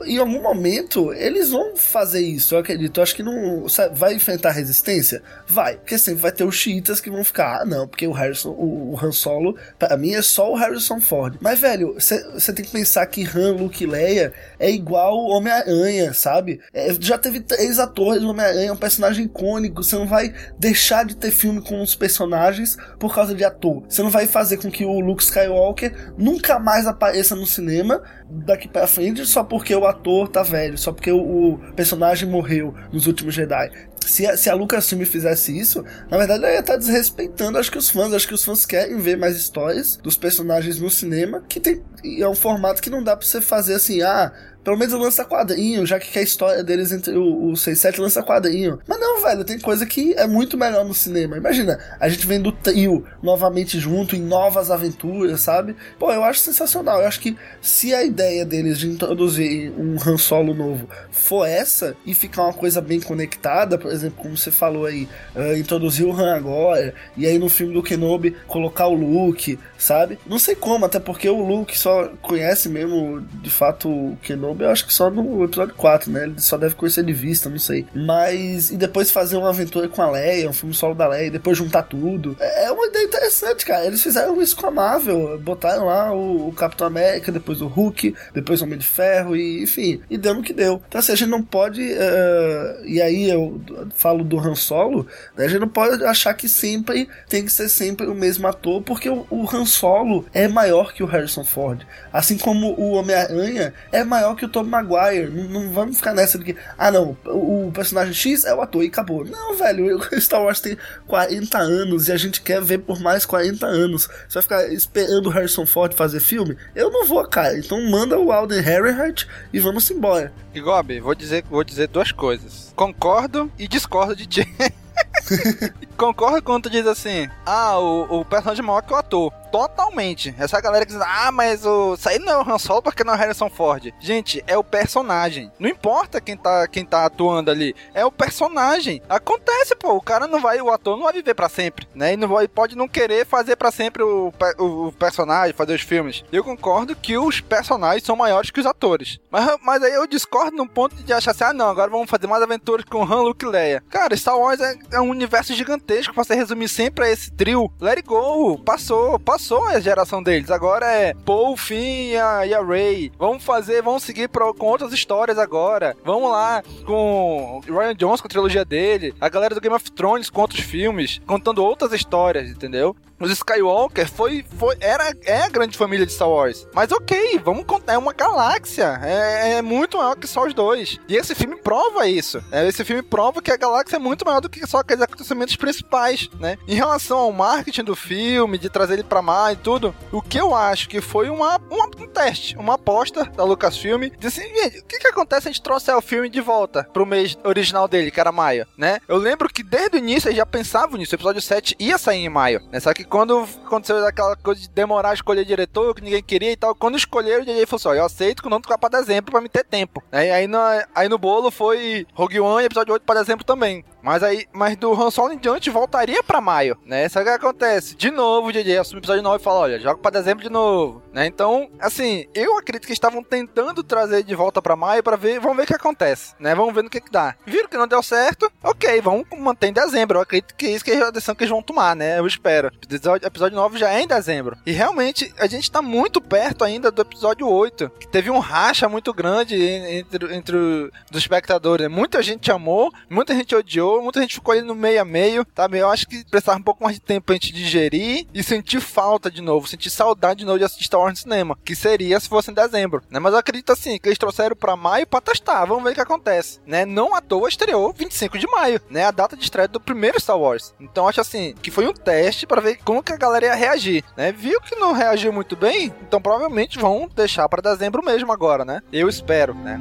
[0.05, 2.99] em algum momento eles vão fazer isso, eu acredito.
[2.99, 3.67] Eu acho que não.
[3.93, 5.23] Vai enfrentar resistência?
[5.47, 5.77] Vai.
[5.77, 8.95] Porque sempre vai ter os chiitas que vão ficar, ah, não, porque o Harrison, o,
[8.95, 11.37] o Han Solo, para mim é só o Harrison Ford.
[11.41, 16.61] Mas, velho, você tem que pensar que Han, Luke e Leia é igual Homem-Aranha, sabe?
[16.73, 19.83] É, já teve três atores do Homem-Aranha, um personagem icônico.
[19.83, 23.83] Você não vai deixar de ter filme com os personagens por causa de ator.
[23.89, 28.69] Você não vai fazer com que o Luke Skywalker nunca mais apareça no cinema daqui
[28.69, 33.07] para frente só porque o ator tá velho, só porque o, o personagem morreu nos
[33.07, 33.71] últimos Jedi.
[34.05, 37.71] Se a, se a Lucasfilm fizesse isso, na verdade ela ia estar tá desrespeitando, acho
[37.71, 41.43] que os fãs, acho que os fãs querem ver mais histórias dos personagens no cinema,
[41.49, 44.33] que tem é um formato que não dá para você fazer assim, ah,
[44.69, 48.01] pelo menos lança quadrinho, já que a história deles entre o, o 6 e 7
[48.03, 48.79] lança quadrinho.
[48.87, 51.39] Mas não, velho, tem coisa que é muito melhor no cinema.
[51.39, 55.75] Imagina, a gente vendo o trio novamente junto em novas aventuras, sabe?
[55.99, 57.01] Pô, eu acho sensacional.
[57.01, 61.97] Eu acho que se a ideia deles de introduzir um Han Solo novo for essa
[62.05, 66.13] e ficar uma coisa bem conectada, por exemplo, como você falou aí, uh, introduzir o
[66.13, 70.19] Han agora, e aí no filme do Kenobi colocar o Luke, sabe?
[70.27, 74.71] Não sei como, até porque o Luke só conhece mesmo de fato o Kenobi eu
[74.71, 76.25] acho que só no episódio 4, né?
[76.25, 77.87] Ele só deve conhecer de vista, não sei.
[77.95, 78.71] Mas.
[78.71, 81.57] E depois fazer uma aventura com a Leia, um filme solo da Leia, e depois
[81.57, 82.37] juntar tudo.
[82.41, 83.87] É, é uma ideia interessante, cara.
[83.87, 85.39] Eles fizeram isso com a Marvel.
[85.39, 89.63] Botaram lá o, o Capitão América, depois o Hulk, depois o Homem de Ferro, e
[89.63, 90.01] enfim.
[90.11, 90.83] E deu no que deu.
[90.89, 91.83] Então, assim, a gente não pode.
[91.83, 93.61] Uh, e aí eu
[93.95, 95.45] falo do Han Solo, né?
[95.45, 99.09] A gente não pode achar que sempre tem que ser sempre o mesmo ator, porque
[99.09, 101.83] o, o Han Solo é maior que o Harrison Ford.
[102.13, 105.31] Assim como o Homem-Aranha é maior que o Tom Maguire.
[105.31, 108.61] Não, não, vamos ficar nessa de que, ah, não, o, o, personagem X é o
[108.61, 109.25] ator e acabou.
[109.25, 113.67] Não, velho, Star Wars tem 40 anos e a gente quer ver por mais 40
[113.67, 114.09] anos.
[114.29, 116.57] Você vai ficar esperando o Harrison Ford fazer filme?
[116.75, 117.59] Eu não vou, cara.
[117.59, 120.33] Então manda o Alden Ehrenreich e vamos embora.
[120.55, 122.73] E Gobi, vou dizer, vou dizer duas coisas.
[122.75, 124.49] Concordo e discordo de ti.
[125.99, 129.33] Concordo quando tu diz assim: ah, o, o personagem maior que o ator.
[129.51, 130.35] Totalmente.
[130.39, 131.95] Essa galera que diz, ah, mas o.
[131.95, 133.93] Isso aí não é o Han Solo porque não é o Harrison Ford.
[133.99, 135.51] Gente, é o personagem.
[135.59, 137.75] Não importa quem tá, quem tá atuando ali.
[137.95, 139.03] É o personagem.
[139.09, 139.95] Acontece, pô.
[139.95, 142.13] O cara não vai, o ator não vai viver para sempre, né?
[142.13, 145.83] E não vai, pode não querer fazer para sempre o, o, o, personagem, fazer os
[145.83, 146.25] filmes.
[146.31, 149.19] Eu concordo que os personagens são maiores que os atores.
[149.31, 152.27] Mas, mas aí eu discordo no ponto de achar assim, ah, não, agora vamos fazer
[152.27, 153.83] mais aventuras com Han, Luke e Leia.
[153.89, 157.71] Cara, Star Wars é, é um universo gigantesco pra você resumir sempre a esse trio.
[157.81, 158.59] Let it go.
[158.59, 160.51] Passou, passou a geração deles.
[160.51, 163.11] Agora é Paul, Finn e a, e a Ray.
[163.19, 165.97] Vamos fazer, vamos seguir pro, com outras histórias agora.
[166.05, 169.15] Vamos lá com Ryan Jones com a trilogia dele.
[169.21, 172.95] A galera do Game of Thrones com outros filmes, contando outras histórias, entendeu?
[173.21, 176.67] Os Skywalker foi, foi era é a grande família de Star Wars.
[176.73, 179.01] Mas ok, vamos contar, é uma galáxia.
[179.03, 180.99] É, é, muito maior que só os dois.
[181.09, 182.43] E esse filme prova isso.
[182.51, 185.57] É, esse filme prova que a galáxia é muito maior do que só aqueles acontecimentos
[185.57, 186.57] principais, né?
[186.67, 190.39] Em relação ao marketing do filme, de trazer ele pra mais e tudo, o que
[190.39, 194.79] eu acho que foi uma, uma um teste, uma aposta da Lucasfilm, de assim, gente,
[194.79, 197.89] o que que acontece se a gente trouxer o filme de volta pro mês original
[197.89, 199.01] dele, que era maio, né?
[199.09, 202.25] Eu lembro que desde o início eu já pensava nisso, o episódio 7 ia sair
[202.25, 202.79] em maio, né?
[202.81, 206.57] Só que quando aconteceu aquela coisa de demorar a escolher diretor, que ninguém queria e
[206.57, 209.01] tal, quando escolheram, o DJ falou assim: ó, eu aceito que o nome ficar pra
[209.01, 210.03] dezembro pra me ter tempo.
[210.13, 210.59] Aí, aí, no,
[210.95, 213.85] aí no bolo foi Rogue One e episódio 8 pra dezembro também.
[214.03, 217.09] Mas aí, mas do Han Solo em diante voltaria pra maio, né?
[217.09, 217.97] Sabe o que acontece?
[217.97, 220.51] De novo, o DJ assume o episódio 9 e fala: olha, joga pra dezembro de
[220.51, 221.27] novo, né?
[221.27, 225.57] Então, assim, eu acredito que estavam tentando trazer de volta pra maio pra ver, vamos
[225.57, 226.55] ver o que acontece, né?
[226.55, 227.35] Vamos ver no que que dá.
[227.45, 228.51] Viram que não deu certo?
[228.63, 230.19] Ok, vamos manter em dezembro.
[230.19, 232.19] Eu acredito que é isso que é a decisão que eles vão tomar, né?
[232.19, 232.69] Eu espero.
[232.69, 234.57] O episódio 9 já é em dezembro.
[234.65, 238.89] E realmente, a gente tá muito perto ainda do episódio 8, que teve um racha
[238.89, 241.89] muito grande entre, entre os espectadores.
[241.89, 245.47] Muita gente amou, muita gente odiou gostou, muita gente ficou ali no meio a meio,
[245.57, 245.79] sabe?
[245.79, 249.31] Eu acho que precisava um pouco mais de tempo pra gente digerir e sentir falta
[249.31, 252.29] de novo, sentir saudade de novo de assistir Star Wars no cinema, que seria se
[252.29, 253.19] fosse em dezembro, né?
[253.19, 256.01] Mas eu acredito assim, que eles trouxeram pra maio pra testar, vamos ver o que
[256.01, 256.85] acontece, né?
[256.85, 259.05] Não à toa estreou 25 de maio, né?
[259.05, 260.75] A data de estreia do primeiro Star Wars.
[260.79, 264.05] Então acho assim, que foi um teste para ver como que a galera ia reagir,
[264.17, 264.33] né?
[264.33, 268.83] Viu que não reagiu muito bem, então provavelmente vão deixar para dezembro mesmo agora, né?
[268.93, 269.81] Eu espero, né?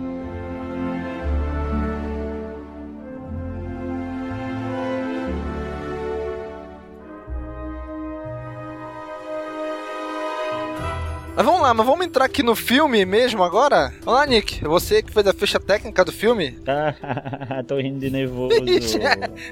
[11.37, 13.93] Mas vamos lá, mas vamos entrar aqui no filme mesmo agora?
[14.03, 14.59] Olá, Nick.
[14.63, 16.57] Você que fez a ficha técnica do filme?
[17.67, 18.55] Tô rindo de nervoso.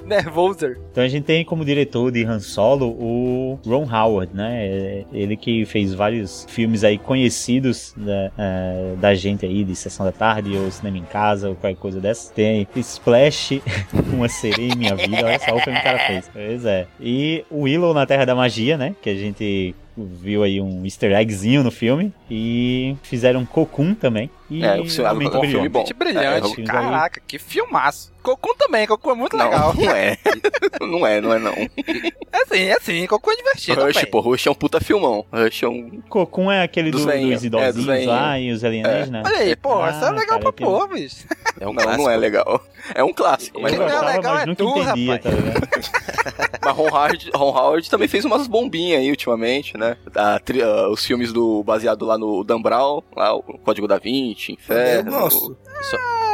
[0.03, 0.79] Nervoser.
[0.91, 5.05] Então a gente tem como diretor de Han Solo o Ron Howard, né?
[5.13, 10.11] Ele que fez vários filmes aí conhecidos da, uh, da gente aí, de Sessão da
[10.11, 12.33] Tarde, ou Cinema em Casa, ou qualquer coisa dessa.
[12.33, 13.61] Tem Splash,
[14.11, 16.31] Uma Sereia em Minha Vida, olha só o filme que o cara fez.
[16.33, 16.87] Pois é.
[16.99, 18.95] E o Willow na Terra da Magia, né?
[19.03, 22.13] Que a gente viu aí um easter eggzinho no filme.
[22.29, 24.29] E fizeram Cocoon também.
[24.49, 25.61] E É, o filme- realmente é um brilhou.
[25.63, 25.85] filme bom.
[25.95, 26.61] Brilhante.
[26.61, 28.13] É, Caraca, que filmaço.
[28.21, 29.73] Cocum também, Cocum é muito Não, legal.
[29.75, 30.17] não é.
[30.81, 31.51] Não é, não é não.
[31.53, 34.09] É sim, é sim, Cocum é divertido Rush, também.
[34.11, 35.25] pô, Rush é um puta filmão.
[35.31, 36.01] Rush é um.
[36.09, 38.07] Cocoon é aquele Dos do, veinhos, dos é, dos idosinhos veinhos.
[38.07, 39.25] lá e os alienígenas.
[39.27, 41.25] Olha aí, pô, Ah, essa é legal cara, pra tem pôr, bicho.
[41.59, 42.63] É um não, não é legal.
[42.95, 45.21] É um clássico, mas não é legal mas é tu, entendia, rapaz.
[45.23, 45.95] tá?
[46.65, 49.97] Mas Ron Howard, Ron Howard também fez umas bombinhas aí ultimamente, né?
[50.15, 53.99] A tri- ah, os filmes do baseado lá no Dan Brown, lá o Código da
[53.99, 55.11] Vinci, Inferno.
[55.11, 55.57] Eu gosto.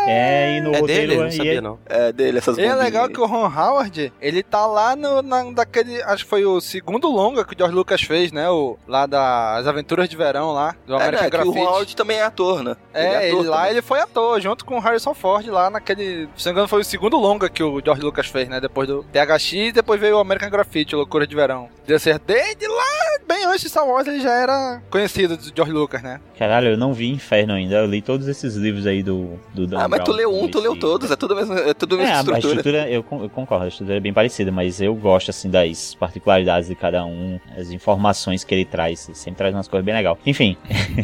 [0.07, 1.15] É, e no É roteiro dele?
[1.17, 1.79] Não e sabia, é- não.
[1.85, 5.43] É dele, essas E é legal que o Ron Howard, ele tá lá no, na,
[5.51, 8.49] daquele, acho que foi o segundo longa que o George Lucas fez, né?
[8.49, 11.59] O, lá das Aventuras de Verão lá, do É, American né, que o Graffiti.
[11.59, 12.75] Ron Howard também é ator, né?
[12.93, 16.27] É, ator ele lá ele foi ator, junto com o Harrison Ford lá naquele.
[16.35, 18.59] Se não me engano, foi o segundo longa que o George Lucas fez, né?
[18.59, 21.69] Depois do THX, depois veio o American Graffiti, Loucura de Verão.
[21.85, 22.23] Deu certo.
[22.25, 26.19] Desde lá, bem antes de Star Wars, ele já era conhecido do George Lucas, né?
[26.37, 27.75] Caralho, eu não vi Inferno ainda.
[27.75, 30.47] Eu li todos esses livros aí do, do Dan Ah, mas tu Brown, leu um,
[30.47, 32.47] tu leu todos, é tudo a mesma, é tudo a É, mesma a, estrutura.
[32.55, 36.67] estrutura, eu, eu concordo, a estrutura é bem parecida, mas eu gosto, assim, das particularidades
[36.69, 40.17] de cada um, as informações que ele traz, ele sempre traz umas coisas bem legais.
[40.25, 40.57] Enfim,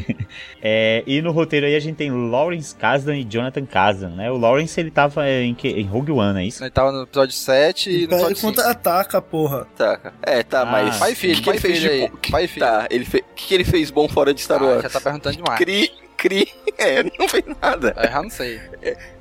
[0.62, 4.32] É, e no roteiro aí a gente tem Lawrence Kasdan e Jonathan Kasdan, né?
[4.32, 6.64] O Lawrence, ele tava em, em Rogue One, é isso?
[6.64, 8.48] Ele tava no episódio 7 e no Ele episódio 5.
[8.48, 9.66] contra-ataca, porra.
[9.78, 10.66] Tá, é, tá, Ah.
[10.66, 10.98] mas.
[10.98, 12.18] Pai e filho, que que pai ele e fez filho bom?
[12.18, 12.66] que- filho.
[12.66, 13.24] Tá, ele fez.
[13.24, 14.84] O que, que ele fez bom fora de Star Ah, Wars?
[14.84, 15.58] já tá perguntando demais.
[15.60, 16.48] Cri, cri.
[16.80, 17.92] É, ele não fez nada.
[17.98, 18.62] Eu já não sei.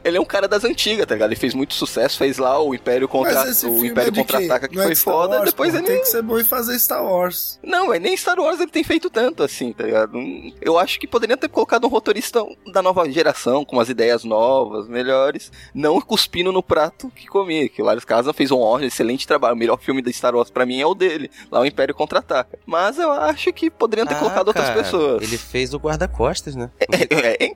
[0.04, 1.30] Ele é um cara das antigas, tá ligado?
[1.30, 4.82] Ele fez muito sucesso, fez lá o Império contra o Império é contra-ataca que Não
[4.82, 5.82] é foi foda, Wars, depois porra.
[5.82, 7.58] ele Tem que ser bom em fazer Star Wars.
[7.62, 10.12] Não, mas nem Star Wars ele tem feito tanto assim, tá ligado?
[10.60, 14.86] Eu acho que poderia ter colocado um roteirista da nova geração, com umas ideias novas,
[14.88, 17.68] melhores, não cuspindo no prato que comia.
[17.68, 19.54] Que o Lars Casa fez um ótimo, excelente trabalho.
[19.54, 22.58] O melhor filme da Star Wars pra mim é o dele, lá o Império Contra-Ataca.
[22.64, 25.22] Mas eu acho que poderiam ter Ah, colocado outras cara, pessoas.
[25.22, 26.70] Ele fez o guarda-costas, né?
[27.26, 27.50] É, é,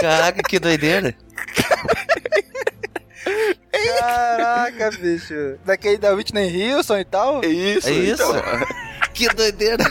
[0.00, 1.14] Caraca, que doideira.
[3.98, 5.58] Caraca, bicho.
[5.64, 7.42] Daquele da Whitney Houston e tal?
[7.44, 8.22] é isso, É isso?
[8.22, 8.66] então.
[9.14, 9.84] Que doideira.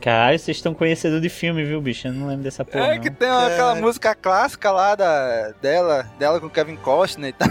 [0.00, 2.08] Caralho, vocês estão conhecendo de filme, viu, bicho?
[2.08, 3.00] Eu não lembro dessa porra, É não.
[3.00, 7.48] que tem aquela música clássica lá da, dela, dela com Kevin Costner e tal.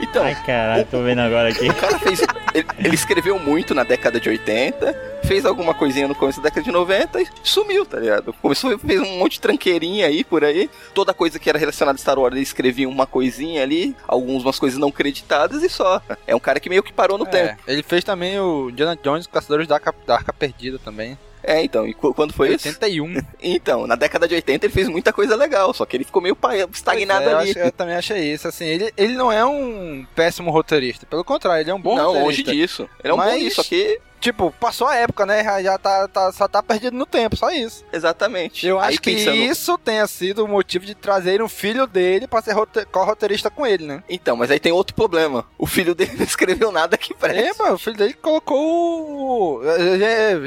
[0.00, 1.68] Então, Ai, caralho, tô vendo agora aqui.
[1.68, 2.20] o cara fez.
[2.54, 4.92] Ele, ele escreveu muito na década de 80,
[5.30, 8.32] fez alguma coisinha no começo da década de 90 e sumiu, tá ligado?
[8.42, 10.68] Começou, fez um monte de tranqueirinha aí por aí.
[10.92, 14.76] Toda coisa que era relacionada a Star Wars, ele escrevia uma coisinha ali, algumas coisas
[14.76, 16.02] não creditadas e só.
[16.26, 17.62] É um cara que meio que parou no É, tempo.
[17.68, 21.16] ele fez também o Indiana Jones, Caçadores da Arca, da Arca Perdida também.
[21.42, 22.66] É, então, e qu- quando foi isso?
[22.68, 23.14] 81.
[23.40, 26.36] Então, na década de 80 ele fez muita coisa legal, só que ele ficou meio
[26.72, 27.50] estagnado é, eu ali.
[27.50, 28.46] acho- eu também achei isso.
[28.48, 31.06] Assim, ele, ele não é um péssimo roteirista.
[31.06, 32.52] Pelo contrário, ele é um bom não, longe roteirista.
[32.52, 32.90] disso.
[33.02, 33.98] Ele é um bom Mas- nisso, só que.
[34.20, 35.42] Tipo, passou a época, né?
[35.62, 37.84] Já- tá, tá- só tá perdido no tempo, só isso.
[37.92, 38.66] Exatamente.
[38.66, 42.26] Eu Aí acho que pensando- isso tenha sido o motivo de trazer um filho dele
[42.26, 44.02] pra ser rote- co-roteirista com ele, né?
[44.08, 45.46] Então, mas aí tem outro problema.
[45.58, 47.40] O filho dele não escreveu nada que presta.
[47.40, 49.60] É, mano, o filho dele colocou.
[49.60, 49.62] o-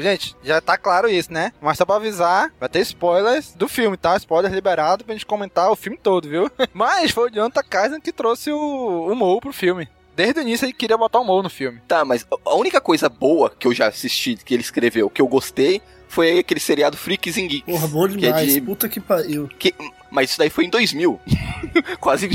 [0.00, 1.52] Gente, já tá claro isso, né?
[1.60, 4.16] Mas só pra avisar, vai ter spoilers do filme, tá?
[4.16, 6.50] Spoilers liberado pra gente comentar o filme todo, viu?
[6.72, 9.88] Mas foi o Jonathan Kaiser que trouxe o, o Mo pro filme.
[10.16, 11.80] Desde o início ele queria botar o Mo no filme.
[11.88, 15.26] Tá, mas a única coisa boa que eu já assisti que ele escreveu, que eu
[15.26, 15.82] gostei,
[16.14, 17.66] foi aquele seriado Freaks and Geeks.
[17.66, 18.52] Porra, bom que é demais.
[18.54, 19.48] de- Puta que pariu.
[19.58, 19.74] que-
[20.10, 21.20] mas isso daí foi em 2000.
[22.00, 22.30] Quase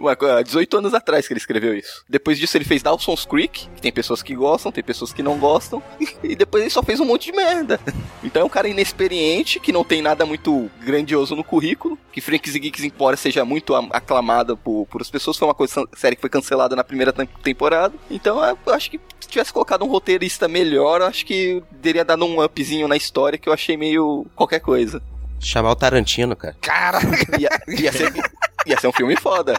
[0.00, 2.04] ué, 18 anos atrás que ele escreveu isso.
[2.08, 5.38] Depois disso ele fez Dawson's Creek, que tem pessoas que gostam, tem pessoas que não
[5.38, 5.82] gostam.
[6.24, 7.78] E depois ele só fez um monte de merda.
[8.22, 11.98] Então é um cara inexperiente, que não tem nada muito grandioso no currículo.
[12.10, 15.54] Que Freaks and Geeks, embora seja muito am- aclamada por, por as pessoas, foi uma
[15.54, 17.94] coisa, série que foi cancelada na primeira tem- temporada.
[18.10, 18.98] Então é, eu acho que
[19.34, 23.48] tivesse colocado um roteirista melhor, eu acho que teria dado um upzinho na história que
[23.48, 25.02] eu achei meio qualquer coisa.
[25.40, 26.56] Chamar o Tarantino, cara.
[26.60, 27.38] Caraca!
[27.38, 28.12] Ia, ia, ser,
[28.66, 29.54] ia ser um filme foda.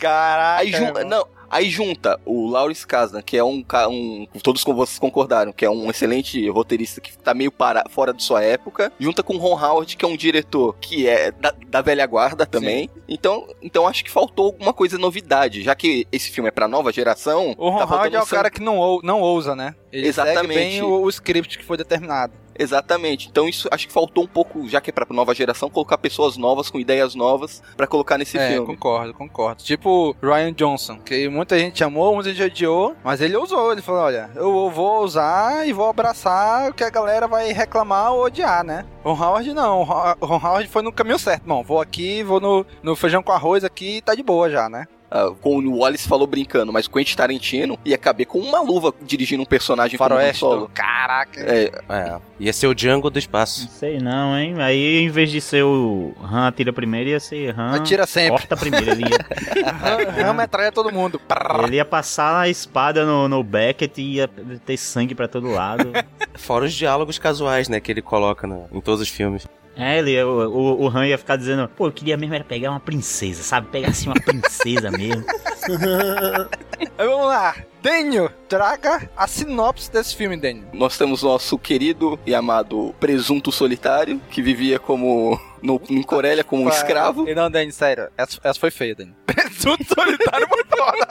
[0.00, 0.60] Caraca!
[0.60, 5.52] Aí junta, não, aí junta o Lawrence Kasdan, que é um, um todos vocês concordaram,
[5.52, 9.34] que é um excelente roteirista que tá meio para, fora de sua época, junta com
[9.34, 12.90] o Ron Howard, que é um diretor que é da, da velha guarda também.
[13.08, 16.92] Então, então acho que faltou alguma coisa novidade, já que esse filme é pra nova
[16.92, 17.54] geração.
[17.56, 18.30] O Ron tá Howard é o sangue.
[18.36, 19.74] cara que não, ou- não ousa, né?
[19.92, 20.54] Ele Exatamente.
[20.54, 22.32] bem o, o script que foi determinado.
[22.58, 23.28] Exatamente.
[23.28, 26.36] Então isso acho que faltou um pouco, já que é pra nova geração, colocar pessoas
[26.36, 28.66] novas com ideias novas pra colocar nesse é, filme.
[28.66, 29.62] concordo, concordo.
[29.62, 33.72] Tipo Ryan Johnson, que muita gente amou, muita gente odiou, mas ele ousou.
[33.72, 38.12] Ele falou: olha, eu vou usar e vou abraçar o que a galera vai reclamar
[38.12, 38.84] ou odiar, né?
[39.04, 39.82] Ron Howard não.
[39.82, 41.62] Ron Howard foi no caminho certo, irmão.
[41.62, 44.86] Vou aqui, vou no, no feijão com arroz aqui e tá de boa já, né?
[45.10, 48.92] Ah, como o Wallace falou brincando, mas o Quentin Tarantino ia caber com uma luva
[49.02, 50.70] dirigindo um personagem Faroeste como Han Solo.
[50.74, 51.40] Caraca.
[51.40, 53.68] É, É, ia ser o Django do espaço.
[53.68, 54.54] Sei não, hein?
[54.60, 57.76] Aí em vez de ser o Han atira primeiro, ia ser Han.
[57.76, 58.30] Atira sempre.
[58.38, 58.90] Corta primeiro.
[58.90, 61.20] Ele ia, Ram metralha todo mundo.
[61.64, 64.28] ele ia passar a espada no, no Beckett e ia
[64.64, 65.92] ter sangue pra todo lado.
[66.34, 69.46] Fora os diálogos casuais, né, que ele coloca no- em todos os filmes.
[69.78, 72.70] É, ele, o, o, o Han ia ficar dizendo, pô, eu queria mesmo era pegar
[72.70, 73.68] uma princesa, sabe?
[73.68, 75.22] Pegar assim uma princesa mesmo.
[76.98, 77.54] Aí Vamos lá.
[77.82, 80.66] Daniel, traga a sinopse desse filme, Daniel.
[80.72, 86.64] nós temos nosso querido e amado presunto solitário, que vivia como no, em Corélia como
[86.64, 87.28] um escravo.
[87.28, 88.08] E não, Daniel, sério.
[88.16, 89.14] Essa, essa foi feia, Daniel.
[89.26, 91.06] Presunto solitário muito foda.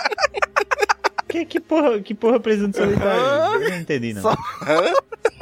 [1.29, 3.63] que, que porra, que porra presunto solitário?
[3.63, 4.21] Eu não entendi, não.
[4.23, 4.35] Só-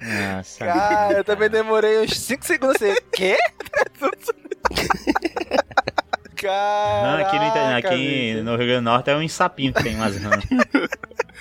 [0.00, 0.64] Nossa.
[0.64, 2.94] Cara, eu também demorei uns 5 segundos assim.
[3.12, 3.36] Quê?
[6.36, 10.16] Cara, aqui, no, aqui no Rio Grande do Norte é um sapinho que tem umas
[10.20, 10.44] rãs.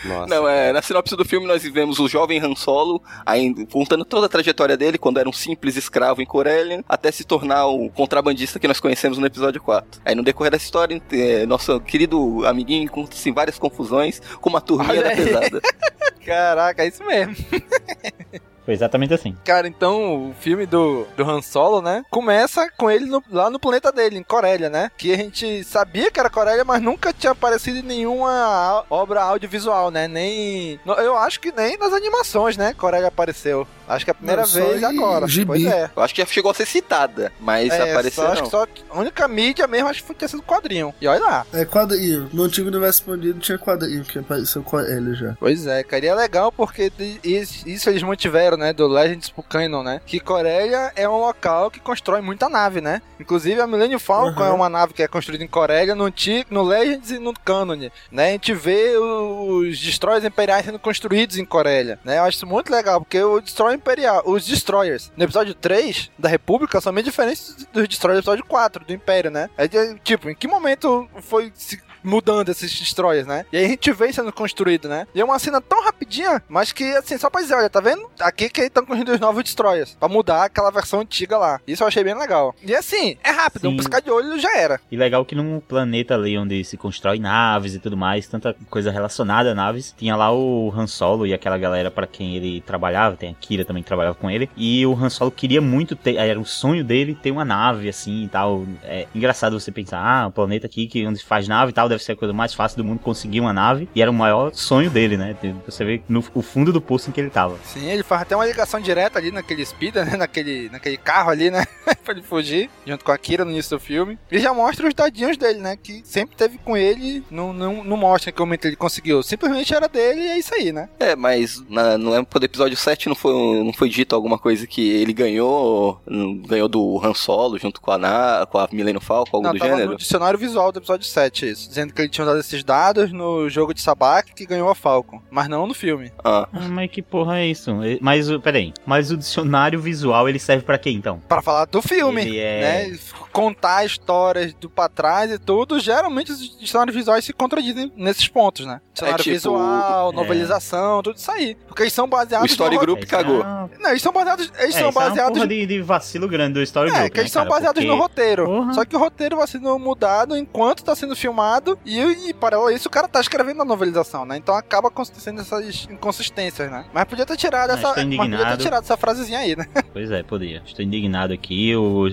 [0.03, 0.27] Nossa.
[0.27, 4.25] Não, é, na sinopse do filme nós vivemos o jovem Han Solo, ainda, contando toda
[4.25, 8.59] a trajetória dele, quando era um simples escravo em Corélia, até se tornar o contrabandista
[8.59, 10.01] que nós conhecemos no episódio 4.
[10.05, 14.61] Aí no decorrer da história, é, nosso querido amiguinho encontra-se em várias confusões, com uma
[14.61, 15.15] turminha Olha da aí.
[15.15, 15.61] pesada.
[16.25, 17.35] Caraca, é isso mesmo.
[18.65, 19.37] Foi exatamente assim.
[19.45, 22.03] Cara, então o filme do, do Han Solo, né?
[22.09, 24.91] Começa com ele no- lá no planeta dele, em Corélia, né?
[24.97, 29.91] Que a gente sabia que era Corélia, mas nunca tinha aparecido em nenhuma obra audiovisual,
[29.91, 30.07] né?
[30.07, 30.79] Nem.
[30.85, 32.73] Eu acho que nem nas animações, né?
[32.73, 33.67] Corélia apareceu.
[33.87, 35.27] Acho que é a primeira Não, vez agora.
[35.27, 35.45] gibi.
[35.45, 35.89] Pois é.
[35.95, 38.45] Eu acho que já chegou a ser citada, mas É, apareceu só, acho não.
[38.49, 40.93] que só a única mídia mesmo acho que foi ter sido quadrinho.
[40.99, 41.45] E olha lá.
[41.53, 42.29] É quadrinho.
[42.33, 45.35] No antigo universo expandido tinha quadrinho que apareceu com ele já.
[45.39, 46.91] Pois é, cara, e é legal porque
[47.23, 50.01] isso eles mantiveram, né, do Legends pro Canon, né?
[50.05, 53.01] Que Corélia é um local que constrói muita nave, né?
[53.19, 54.47] Inclusive a Millennium Falcon Uhum.
[54.47, 57.89] é uma nave que é construída em Corélia, no, antigo, no Legends e no Canon,
[58.11, 58.29] né?
[58.29, 62.17] A gente vê os destroyers imperiais sendo construídos em Corélia, né?
[62.17, 66.27] Eu acho isso muito legal, porque o Destroyer Imperial, os Destroyers, no episódio 3 da
[66.29, 69.49] República, são bem diferentes dos Destroyers do episódio 4 do Império, né?
[69.57, 73.45] É de- tipo, em que momento foi se mudando esses destroyers, né?
[73.51, 75.07] E aí a gente vê sendo construído, né?
[75.13, 78.09] E é uma cena tão rapidinha, mas que, assim, só pra dizer, olha, tá vendo?
[78.19, 81.59] Aqui que estão construindo os novos destroyers, pra mudar aquela versão antiga lá.
[81.67, 82.55] Isso eu achei bem legal.
[82.63, 83.77] E assim, é rápido, um Sim.
[83.77, 84.79] piscar de olho já era.
[84.91, 88.91] E legal que num planeta ali onde se constrói naves e tudo mais, tanta coisa
[88.91, 93.15] relacionada a naves, tinha lá o Han Solo e aquela galera para quem ele trabalhava,
[93.15, 96.15] tem a Kira também que trabalhava com ele, e o Han Solo queria muito ter,
[96.15, 98.65] era o sonho dele ter uma nave assim e tal.
[98.83, 102.03] É engraçado você pensar, ah, o planeta aqui que onde faz nave e tal, deve
[102.03, 104.89] ser a coisa mais fácil do mundo conseguir uma nave, e era o maior sonho
[104.89, 105.35] dele, né?
[105.65, 107.57] Você vê no o fundo do poço em que ele tava.
[107.65, 110.17] Sim, ele faz até uma ligação direta ali naquele speeder, né?
[110.17, 111.65] Naquele, naquele carro ali, né?
[112.03, 114.17] pra ele fugir, junto com a Kira no início do filme.
[114.31, 115.77] E já mostra os dadinhos dele, né?
[115.81, 119.21] Que sempre teve com ele, não, não, não mostra em que momento ele conseguiu.
[119.23, 120.89] Simplesmente era dele e é isso aí, né?
[120.99, 124.65] É, mas na, no época do episódio 7 não foi, não foi dito alguma coisa
[124.67, 126.01] que ele ganhou,
[126.47, 129.59] ganhou do Han Solo junto com a, Na, com a Millennium Falcon, algo Não, do
[129.59, 129.91] tava gênero?
[129.91, 131.67] no dicionário visual do episódio 7, isso.
[131.69, 134.75] Dizendo dizendo que ele tinha usado esses dados no jogo de Sabak que ganhou a
[134.75, 136.11] Falcon, mas não no filme.
[136.23, 136.47] Ah.
[136.53, 137.71] Ah, mas que porra é isso?
[138.01, 141.19] Mas, o- peraí, mas o dicionário visual ele serve pra quê então?
[141.27, 142.97] Pra falar do filme, Ele é- né?
[143.31, 145.79] Contar histórias do pra trás e tudo.
[145.79, 148.79] Geralmente os dicionários visuais se contradizem nesses pontos, né?
[148.93, 150.15] Dicionário tipo, visual, é.
[150.15, 151.55] novelização, tudo isso aí.
[151.67, 153.43] Porque eles são baseados O Story no- Group cagou.
[153.79, 154.51] Não, eles são baseados.
[154.57, 155.33] Eles é, são é uma baseados.
[155.37, 157.55] porra de, de vacilo grande do Story É, Group, que eles né, são cara?
[157.55, 158.45] baseados Porque- no roteiro.
[158.45, 158.73] Porra.
[158.73, 162.73] Só que o roteiro vai sendo mudado enquanto tá sendo filmado e, e paralelo a
[162.73, 164.37] isso o cara tá escrevendo a novelização, né?
[164.37, 166.85] Então acaba acontecendo essas inconsistências, né?
[166.93, 167.93] Mas podia ter tirado Ah, essa.
[167.93, 169.65] podia ter tirado essa frasezinha aí, né?
[169.95, 170.61] Pois é, podia.
[170.65, 171.73] Estou indignado aqui.
[171.75, 172.07] O,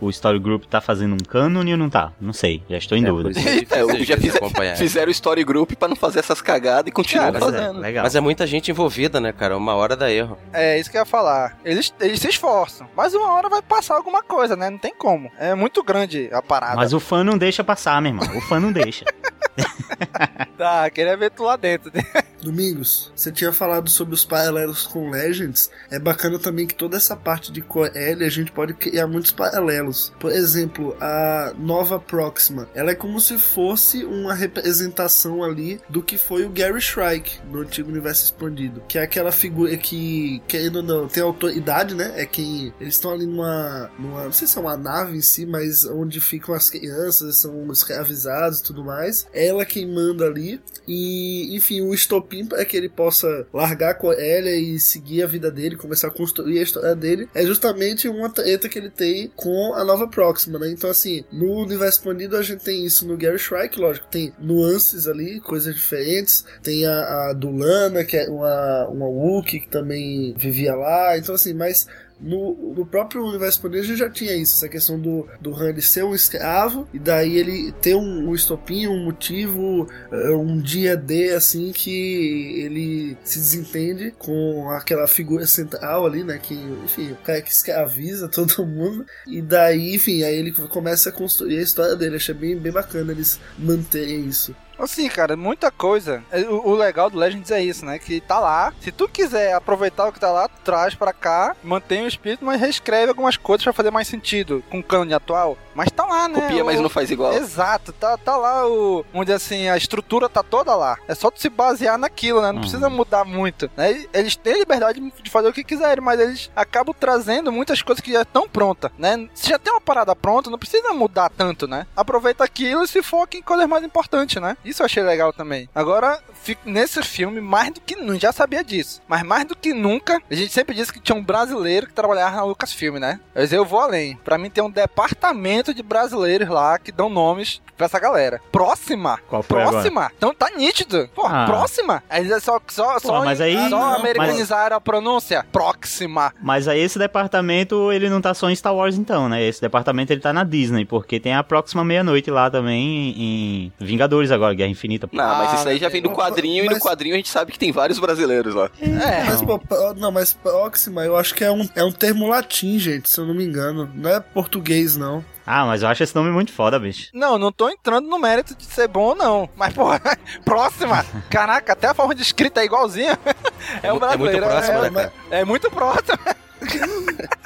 [0.00, 2.12] o, o Story Group tá fazendo um cânone ou não tá?
[2.20, 3.30] Não sei, já estou em dúvida.
[3.70, 4.34] É, eu já fiz,
[4.78, 7.80] fizeram o Story Group pra não fazer essas cagadas e continuam Mas é, fazendo.
[7.80, 9.56] Mas é muita gente envolvida, né, cara?
[9.56, 10.38] Uma hora dá erro.
[10.52, 11.58] É isso que eu ia falar.
[11.64, 12.86] Eles, eles se esforçam.
[12.96, 14.70] Mas uma hora vai passar alguma coisa, né?
[14.70, 15.28] Não tem como.
[15.36, 16.76] É muito grande a parada.
[16.76, 18.38] Mas o fã não deixa passar, meu irmão.
[18.38, 18.93] O fã não deixa.
[18.94, 19.08] situation.
[20.56, 21.90] Tá, queria ver tu lá dentro.
[22.40, 25.70] Domingos, você tinha falado sobre os paralelos com Legends.
[25.90, 30.12] É bacana também que toda essa parte de Coel a gente pode criar muitos paralelos.
[30.20, 36.18] Por exemplo, a nova Proxima, ela é como se fosse uma representação ali do que
[36.18, 40.82] foi o Gary Shrike no antigo universo expandido, que é aquela figura que, querendo ou
[40.82, 42.12] não, tem autoridade, né?
[42.16, 45.46] É quem eles estão ali numa, numa, não sei se é uma nave em si,
[45.46, 49.26] mas onde ficam as crianças, são escravizados e tudo mais.
[49.32, 54.56] Ela quem manda ali e, enfim, o estopim para que ele possa largar a Corélia
[54.56, 58.68] e seguir a vida dele, começar a construir a história dele, é justamente uma treta
[58.68, 60.70] que ele tem com a nova Proxima, né?
[60.70, 65.06] Então, assim, no universo expandido a gente tem isso no Gary Shrike, lógico, tem nuances
[65.06, 70.74] ali, coisas diferentes, tem a, a Dulana, que é uma, uma Wookiee que também vivia
[70.74, 71.86] lá, então, assim, mas
[72.20, 76.14] no, no próprio universo gente já tinha isso, essa questão do, do Han ser um
[76.14, 81.72] escravo e daí ele ter um, um estopim, um motivo, eh, um dia D assim
[81.72, 86.38] que ele se desentende com aquela figura central ali, né?
[86.38, 89.04] Que, enfim, o cara que escraviza todo mundo.
[89.26, 92.16] E daí, enfim, aí ele começa a construir a história dele.
[92.16, 94.54] Achei bem, bem bacana eles manterem isso.
[94.78, 96.22] Assim, cara, muita coisa.
[96.30, 97.98] É, O, o legal do Legends é isso, né?
[97.98, 98.72] Que tá lá.
[98.80, 102.60] Se tu quiser aproveitar o que tá lá, traz pra cá, mantém o espírito, mas
[102.60, 105.56] reescreve algumas coisas pra fazer mais sentido com o cânone atual.
[105.74, 106.40] Mas tá lá, né?
[106.40, 106.66] Copia, o...
[106.66, 107.32] mas não faz igual.
[107.34, 109.04] Exato, tá, tá lá o.
[109.24, 110.96] Dizer assim, a estrutura tá toda lá.
[111.08, 112.52] É só tu se basear naquilo, né?
[112.52, 113.70] Não precisa mudar muito.
[113.76, 114.04] Né?
[114.12, 118.12] Eles têm liberdade de fazer o que quiserem, mas eles acabam trazendo muitas coisas que
[118.12, 119.28] já estão prontas, né?
[119.34, 121.86] Se já tem uma parada pronta, não precisa mudar tanto, né?
[121.96, 124.56] Aproveita aquilo e se foca em coisas mais importantes, né?
[124.64, 125.68] Isso eu achei legal também.
[125.74, 126.20] Agora,
[126.64, 130.34] nesse filme, mais do que nunca, já sabia disso, mas mais do que nunca, a
[130.34, 133.20] gente sempre disse que tinha um brasileiro que trabalhava na Lucasfilm, né?
[133.34, 134.16] Mas eu vou além.
[134.16, 138.40] Pra mim tem um departamento de brasileiros lá que dão nomes pra essa galera.
[138.52, 139.18] Próxima!
[139.28, 140.10] Qual foi próxima!
[140.16, 141.08] Então tá nítido.
[141.14, 141.44] Pô, Ah.
[141.46, 142.02] próxima!
[142.10, 145.44] Aí é só, só, só, mas aí- só não, americanizaram a pronúncia.
[145.50, 146.32] Próxima!
[146.42, 149.42] Mas aí esse departamento, ele não tá só em Star Wars então, né?
[149.42, 154.30] Esse departamento ele tá na Disney, porque tem a próxima meia-noite lá também em Vingadores
[154.30, 155.08] agora, Guerra Infinita.
[155.12, 157.52] Não, mas isso aí já vem do mas- quadrinho e no quadrinho a gente sabe
[157.52, 158.70] que tem vários brasileiros lá.
[158.80, 159.24] É.
[159.24, 159.60] Mas, pô,
[159.96, 163.26] não, mas próxima eu acho que é um, é um termo latim, gente, se eu
[163.26, 163.90] não me engano.
[163.94, 165.24] Não é português, não.
[165.46, 167.10] Ah, mas eu acho esse nome muito foda, bicho.
[167.12, 169.48] Não, não tô entrando no mérito de ser bom ou não.
[169.56, 170.00] Mas, porra,
[170.44, 171.04] próxima!
[171.30, 173.18] Caraca, até a forma de escrita é igualzinha.
[173.82, 174.46] É, um mu- é muito brasileiro.
[174.46, 175.12] próximo, é, né, cara?
[175.30, 176.18] é muito próximo.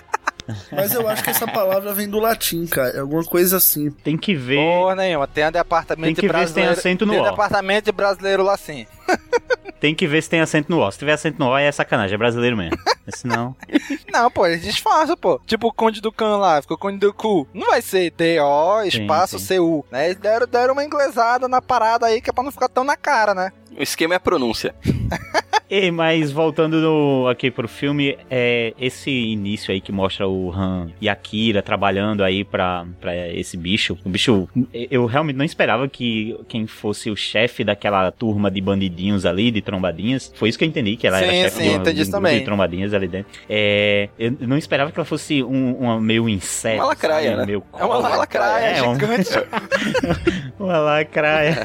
[0.73, 2.91] Mas eu acho que essa palavra vem do latim, cara.
[2.91, 3.91] É alguma coisa assim.
[3.91, 4.57] Tem que ver.
[4.57, 6.73] Porra nenhuma, tem a departamento Tem que ver se tem brasileiro.
[6.73, 7.25] acento no tem O.
[7.25, 8.87] departamento de brasileiro lá sim.
[9.81, 10.91] Tem que ver se tem acento no O.
[10.91, 12.77] Se tiver acento no O, é sacanagem, é brasileiro mesmo.
[13.15, 13.55] Senão.
[14.13, 15.41] Não, pô, eles disfarçam, pô.
[15.47, 17.47] Tipo o Conde do Can lá, ficou Conde do Cu.
[17.55, 19.45] Não vai ser D-O, espaço sim.
[19.47, 19.85] C-U.
[19.89, 20.07] Né?
[20.07, 22.97] Eles deram, deram uma inglesada na parada aí que é pra não ficar tão na
[22.97, 23.53] cara, né?
[23.79, 24.75] O esquema é a pronúncia.
[25.71, 30.89] Ei, mas voltando no- aqui pro filme, é esse início aí que mostra o Han
[30.99, 33.99] e a Kira trabalhando aí pra, pra esse bicho.
[34.03, 39.27] O bicho, eu realmente não esperava que quem fosse o chefe daquela turma de bandidinhos
[39.27, 40.33] ali, de trombadinhas.
[40.35, 42.39] Foi isso que eu entendi, que ela Sim, era chefe sim, de, de também.
[42.39, 43.31] de trombadinhas ali dentro.
[43.47, 46.77] É, eu não esperava que ela fosse um, uma meio inseto.
[46.79, 47.41] Uma lacraia, sabe?
[47.41, 47.47] né?
[47.47, 49.31] Meio É uma lacraia É, gigante.
[50.59, 51.57] uma lacraia.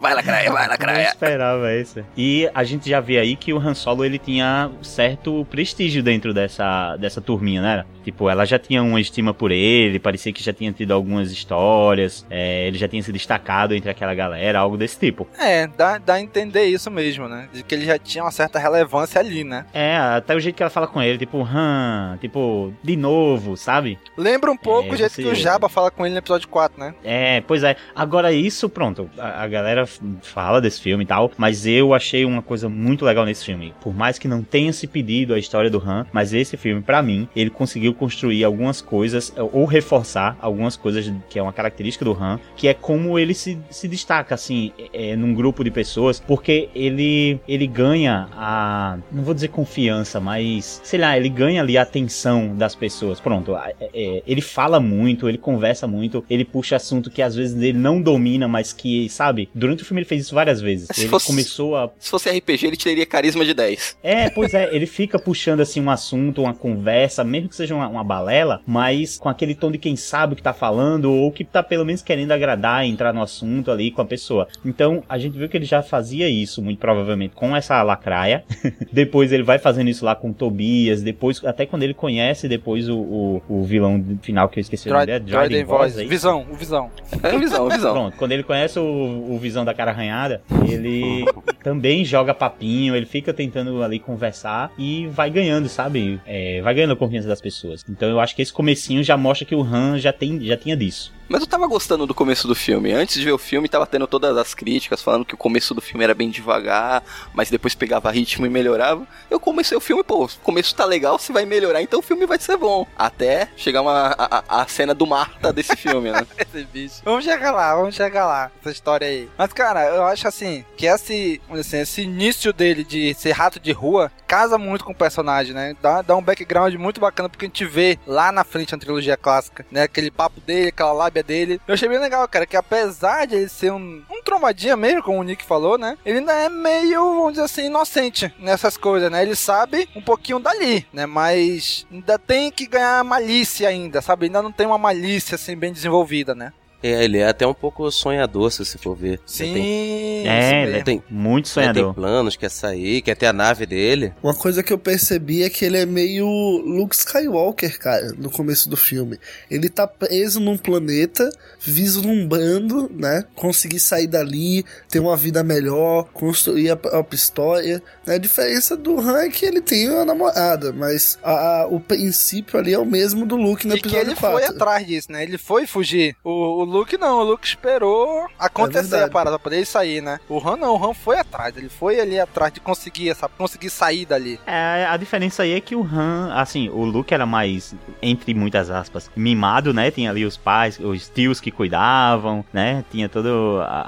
[0.00, 1.08] Vai lacraia, vai Não lacraia.
[1.08, 2.04] esperava isso.
[2.16, 6.32] E a gente já vê aí que o Han Solo ele tinha certo prestígio dentro
[6.32, 7.84] dessa, dessa turminha, né?
[8.04, 12.26] Tipo, ela já tinha uma estima por ele, parecia que já tinha tido algumas histórias,
[12.30, 15.26] é, ele já tinha se destacado entre aquela galera, algo desse tipo.
[15.38, 17.48] É, dá, dá a entender isso mesmo, né?
[17.52, 19.64] De que ele já tinha uma certa relevância ali, né?
[19.72, 23.98] É, até o jeito que ela fala com ele, tipo, Han, tipo, de novo, sabe?
[24.16, 26.48] Lembra um pouco É, o jeito você- que o Jabba fala com ele no episódio
[26.48, 26.94] 4, né?
[27.02, 27.76] É, pois é.
[27.94, 29.86] Agora isso, pronto, a, a galera
[30.22, 33.72] fala desse filme e tal, mas eu achei uma coisa muito legal nesse filme.
[33.80, 37.02] Por mais que não tenha se pedido a história do Han, mas esse filme, pra
[37.02, 42.12] mim, ele conseguiu construir algumas coisas, ou reforçar algumas coisas que é uma característica do
[42.12, 46.68] Han, que é como ele se, se destaca, assim, é, num grupo de pessoas, porque
[46.74, 51.82] ele, ele ganha a, não vou dizer confiança, mas, sei lá, ele ganha ali a
[51.82, 53.20] atenção das pessoas.
[53.20, 57.56] Pronto, é- é, ele fala muito, ele conversa muito, ele puxa assunto que às vezes
[57.62, 60.88] ele não domina, mas que, sabe, durante o filme ele fez isso várias vezes.
[60.92, 63.96] Se ele fosse- começou a Se fosse RPG, ele teria carisma de 10.
[64.02, 67.83] é, pois é, ele fica puxando assim um assunto, uma conversa, mesmo que seja uma,
[67.88, 71.44] uma balela, mas com aquele tom de quem sabe o que tá falando, ou que
[71.44, 74.48] tá pelo menos querendo agradar e entrar no assunto ali com a pessoa.
[74.64, 78.44] Então, a gente viu que ele já fazia isso, muito provavelmente, com essa lacraia.
[78.92, 82.88] depois ele vai fazendo isso lá com o Tobias, depois, até quando ele conhece depois
[82.88, 86.00] o, o, o vilão final que eu esqueci o nome dele, é Dryden Voice.
[86.02, 86.04] é?
[86.04, 86.90] Visão, o Visão.
[87.22, 87.92] É visão, visão.
[87.92, 91.24] Pronto, quando ele conhece o, o Visão da cara arranhada, ele
[91.62, 96.20] também joga papinho, ele fica tentando ali conversar e vai ganhando, sabe?
[96.26, 97.73] É, vai ganhando a confiança das pessoas.
[97.88, 100.76] Então eu acho que esse comecinho já mostra que o Han já, tem, já tinha
[100.76, 101.12] disso.
[101.28, 102.92] Mas eu tava gostando do começo do filme.
[102.92, 105.80] Antes de ver o filme, tava tendo todas as críticas falando que o começo do
[105.80, 107.02] filme era bem devagar,
[107.32, 109.06] mas depois pegava ritmo e melhorava.
[109.30, 112.26] Eu comecei o filme, pô, o começo tá legal, se vai melhorar, então o filme
[112.26, 112.86] vai ser bom.
[112.96, 116.26] Até chegar uma, a, a- a cena do Marta desse filme, né?
[116.38, 116.96] Esse bicho.
[117.04, 119.28] Vamos chegar lá, vamos chegar lá, essa história aí.
[119.38, 123.72] Mas, cara, eu acho assim, que esse, assim, esse início dele de ser rato de
[123.72, 125.76] rua casa muito com o personagem, né?
[125.80, 129.16] Dá, dá um background muito bacana porque a gente vê lá na frente na trilogia
[129.16, 129.82] clássica, né?
[129.82, 131.60] Aquele papo dele, aquela lábia dele.
[131.66, 135.20] Eu achei bem legal, cara, que apesar de ele ser um, um trombadinha mesmo, como
[135.20, 135.96] o Nick falou, né?
[136.04, 139.22] Ele ainda é meio, vamos dizer assim, inocente nessas coisas, né?
[139.22, 141.06] Ele sabe um pouquinho dali, né?
[141.06, 144.26] Mas ainda tem que ganhar malícia ainda, sabe?
[144.26, 146.52] Ainda não tem uma malícia, assim, bem desenvolvida, né?
[146.86, 149.18] É, ele é até um pouco sonhador, se você for ver.
[149.24, 151.84] Sim, Ele É, tem, ele é tem, muito ele sonhador.
[151.84, 154.12] tem planos, quer sair, quer ter a nave dele.
[154.22, 158.68] Uma coisa que eu percebi é que ele é meio Luke Skywalker, cara, no começo
[158.68, 159.18] do filme.
[159.50, 161.30] Ele tá preso num planeta,
[161.60, 163.24] vislumbrando, né?
[163.34, 167.82] Conseguir sair dali, ter uma vida melhor, construir a própria história.
[168.06, 172.58] A diferença do Han é que ele tem uma namorada, mas a- a- o princípio
[172.58, 174.38] ali é o mesmo do Luke no E que episódio ele 4.
[174.38, 175.22] foi atrás disso, né?
[175.22, 176.16] Ele foi fugir.
[176.24, 179.04] O, o Luke não, o Luke esperou acontecer verdade.
[179.04, 180.18] a parada pra poder ele sair, né?
[180.28, 181.56] O Han não, o Han foi atrás.
[181.56, 184.40] Ele foi ali atrás de conseguir, essa, conseguir sair dali.
[184.44, 188.70] É, a diferença aí é que o Han, assim, o Luke era mais, entre muitas
[188.70, 189.92] aspas, mimado, né?
[189.92, 192.84] Tinha ali os pais, os tios que cuidavam, né?
[192.90, 193.30] Tinha todos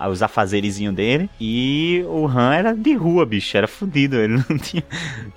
[0.08, 1.28] os afazerizinhos dele.
[1.40, 4.16] E o Han era de rua, bicho, era fudido.
[4.16, 4.84] Ele não tinha,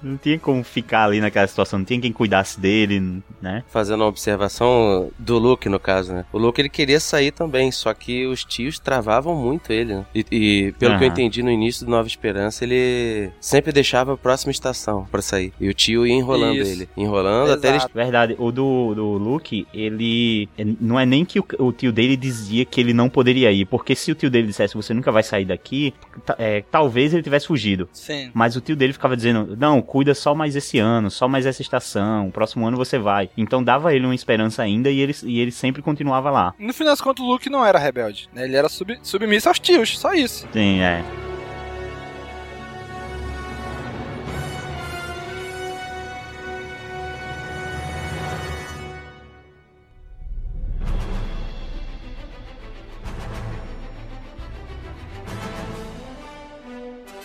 [0.03, 3.63] não tinha como ficar ali naquela situação, não tinha quem cuidasse dele, né?
[3.69, 6.25] Fazendo uma observação do Luke, no caso, né?
[6.31, 10.05] O Luke, ele queria sair também, só que os tios travavam muito ele, né?
[10.13, 14.17] E, e pelo que eu entendi no início do Nova Esperança, ele sempre deixava a
[14.17, 15.53] próxima estação pra sair.
[15.59, 16.71] E o tio ia enrolando Isso.
[16.71, 16.89] ele.
[16.95, 17.77] Enrolando até ele...
[17.77, 17.93] Exato.
[17.93, 20.47] Verdade, o do, do Luke, ele.
[20.79, 23.95] Não é nem que o, o tio dele dizia que ele não poderia ir, porque
[23.95, 25.93] se o tio dele dissesse você nunca vai sair daqui,
[26.37, 27.89] é, talvez ele tivesse fugido.
[27.93, 28.31] Sim.
[28.33, 31.61] Mas o tio dele ficava dizendo: Não, cuida só mais esse ano, só mais essa
[31.61, 33.29] estação, o próximo ano você vai.
[33.37, 36.53] Então dava ele uma esperança ainda e ele, e ele sempre continuava lá.
[36.59, 38.45] No final das contas, o Luke não era rebelde, né?
[38.45, 40.47] Ele era sub, submisso aos tios, só isso.
[40.53, 41.03] Sim, é.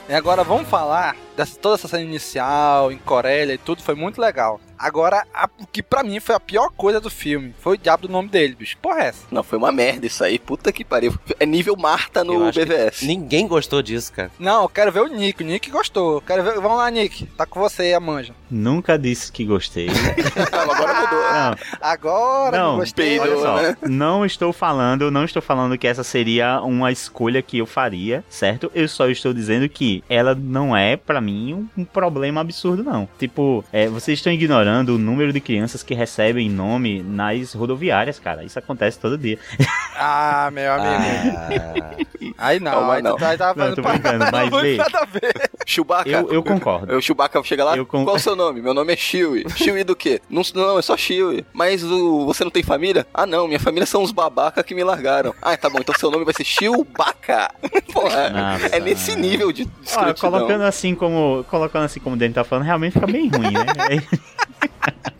[0.07, 4.20] E agora vamos falar dessa toda essa cena inicial, em Corélia e tudo, foi muito
[4.20, 4.61] legal.
[4.76, 8.07] Agora, a- o que pra mim foi a pior coisa do filme foi o diabo
[8.09, 8.76] do nome dele, bicho.
[8.82, 9.22] Porra, é essa?
[9.30, 10.39] Não, foi uma merda isso aí.
[10.39, 11.14] Puta que pariu.
[11.41, 13.03] É nível Marta no BVS.
[13.03, 14.30] Ninguém gostou disso, cara.
[14.39, 15.43] Não, eu quero ver o Nick.
[15.43, 16.14] O Nick gostou.
[16.16, 16.55] Eu Quero ver.
[16.61, 17.26] Vamos lá, Nick.
[17.26, 18.35] Tá com você a manja.
[18.51, 19.89] Nunca disse que gostei.
[20.53, 21.18] Agora mudou.
[21.32, 23.18] Não, Agora não, não, gostei.
[23.18, 23.76] olha peidou, só, né?
[23.89, 28.70] não estou falando, não estou falando que essa seria uma escolha que eu faria, certo?
[28.74, 33.09] Eu só estou dizendo que ela não é, pra mim, um, problema absurdo, não.
[33.18, 38.45] Tipo, é, vocês estão ignorando o número de crianças que recebem nome nas rodoviárias, cara.
[38.45, 39.39] Isso acontece todo dia.
[39.97, 41.37] Ah, meu amigo.
[41.39, 41.95] Ah,
[42.37, 43.14] Aí não, aí não.
[43.14, 44.79] tu tá, tá Não, tô brincando, mas vê.
[45.64, 46.09] Chewbacca.
[46.11, 46.97] Eu, eu concordo.
[46.97, 48.61] O Chewbacca chega lá, Eu con- qual o seu nome?
[48.61, 49.45] Meu nome é Chewie.
[49.57, 50.20] Chewie do quê?
[50.29, 51.45] Não, não, é só Chewie.
[51.53, 53.07] Mas o, você não tem família?
[53.14, 55.33] Ah, não, minha família são os babaca que me largaram.
[55.41, 57.51] Ah, tá bom, então seu nome vai ser Chewbacca.
[57.93, 58.66] Porra, Nossa.
[58.75, 60.31] é nesse nível de escrotidão.
[60.33, 61.14] colocando assim como
[61.51, 64.03] colocando assim como o Danny tá falando, realmente fica bem ruim, né?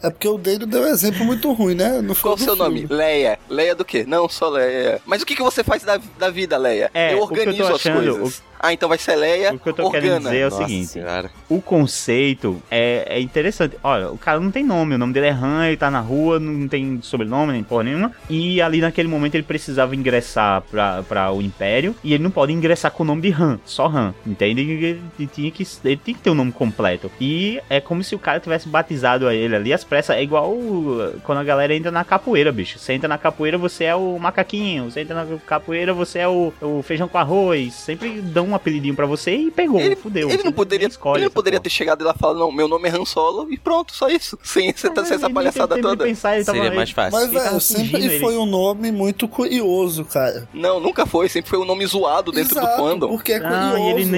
[0.03, 2.03] É porque o Dano deu um exemplo muito ruim, né?
[2.03, 2.87] No Qual o seu nome?
[2.91, 3.39] Leia.
[3.49, 4.05] Leia do quê?
[4.07, 5.01] Não, só Leia.
[5.07, 6.91] Mas o que, que você faz da, da vida, Leia?
[6.93, 8.43] É, eu o que eu tô organizo as achando- coisas.
[8.67, 10.03] Ah, então vai ser Leia, O que eu tô Organa.
[10.03, 11.31] querendo dizer é o Nossa seguinte: Senhora.
[11.51, 13.77] o conceito é, é interessante.
[13.85, 16.41] Olha, o cara não tem nome, o nome dele é Han, ele tá na rua,
[16.41, 18.12] não tem sobrenome nem porra nenhuma.
[18.31, 22.53] E ali naquele momento ele precisava ingressar pra, pra o Império e ele não pode
[22.55, 24.62] ingressar com o nome de Han, só Han, entende?
[24.62, 27.11] Ele, ele tinha que, ele tinha que ter o nome completo.
[27.21, 30.17] E é como se o cara tivesse batizado a ele ali às pressas.
[30.17, 32.79] É igual o- quando a galera entra na capoeira, bicho.
[32.79, 34.91] Você entra na capoeira, você é o macaquinho.
[34.91, 37.75] Você entra na capoeira, você é o, o feijão com arroz.
[37.75, 40.31] Sempre dão um apelidinho pra você e pegou, fudeu.
[40.31, 42.89] Ele não poderia, escolhe ele não poderia ter chegado e lá falado, não, meu nome
[42.89, 44.39] é Han Solo e pronto, só isso.
[44.43, 46.05] Sem essa, sem essa palhaçada toda.
[46.07, 50.49] Mas, velho, sempre foi um nome muito curioso, cara.
[50.53, 53.09] Não, nunca foi, sempre foi um nome zoado dentro Exato, do fandom.
[53.09, 54.11] Porque é Ah, curioso.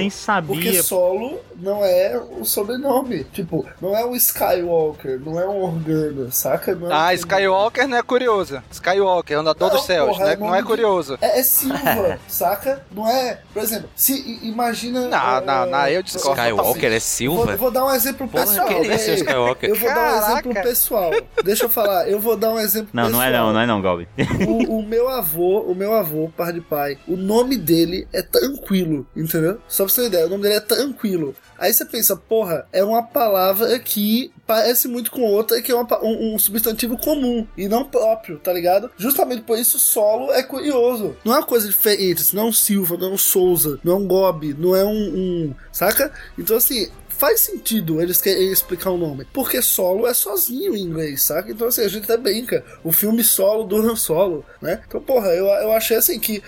[0.47, 3.23] Porque solo não é o sobrenome.
[3.25, 6.75] Tipo, não é o Skywalker, não é um Organa, saca?
[6.75, 8.61] Não é Ah, um- Skywalker não é curioso.
[8.71, 10.33] Skywalker, andador dos céus, porra, né?
[10.33, 11.17] é Não é curioso.
[11.21, 12.85] É, é Silva, saca?
[12.91, 13.39] Não é.
[13.53, 15.07] Por exemplo, se imagina.
[15.07, 17.55] Não, é, não, não, eu discordo Skywalker é Vou, Silva?
[17.57, 18.83] vou dar um exemplo Porra, pessoal.
[18.83, 18.95] né?
[18.95, 19.69] Skywalker.
[19.69, 20.31] Eu vou dar um Caraca.
[20.31, 21.11] exemplo pessoal.
[21.43, 23.21] Deixa eu falar, eu vou dar um exemplo Não, pessoal.
[23.21, 24.07] não é não, não é não, Galbi.
[24.47, 29.05] O, o meu avô, o meu avô, par de pai, o nome dele é tranquilo,
[29.15, 29.59] entendeu?
[29.67, 31.35] Só pra você ter ideia, o nome dele é tranquilo.
[31.57, 36.03] Aí você pensa, porra, é uma palavra que parece muito com outra, que é uma
[36.03, 38.89] um, um substantivo comum e não próprio, tá ligado?
[38.97, 41.15] Justamente por isso solo é curioso.
[41.23, 43.95] Não é uma coisa diferente, não é um Silva, não é um Souza, não é
[43.97, 46.11] um Gobi, não é um, um saca?
[46.37, 49.25] Então assim, faz sentido eles querem explicar o nome.
[49.33, 51.51] Porque solo é sozinho em inglês, saca?
[51.51, 52.63] Então, assim, a gente até brinca.
[52.83, 54.81] O filme solo do Han Solo, né?
[54.87, 56.41] Então, porra, eu, eu achei assim que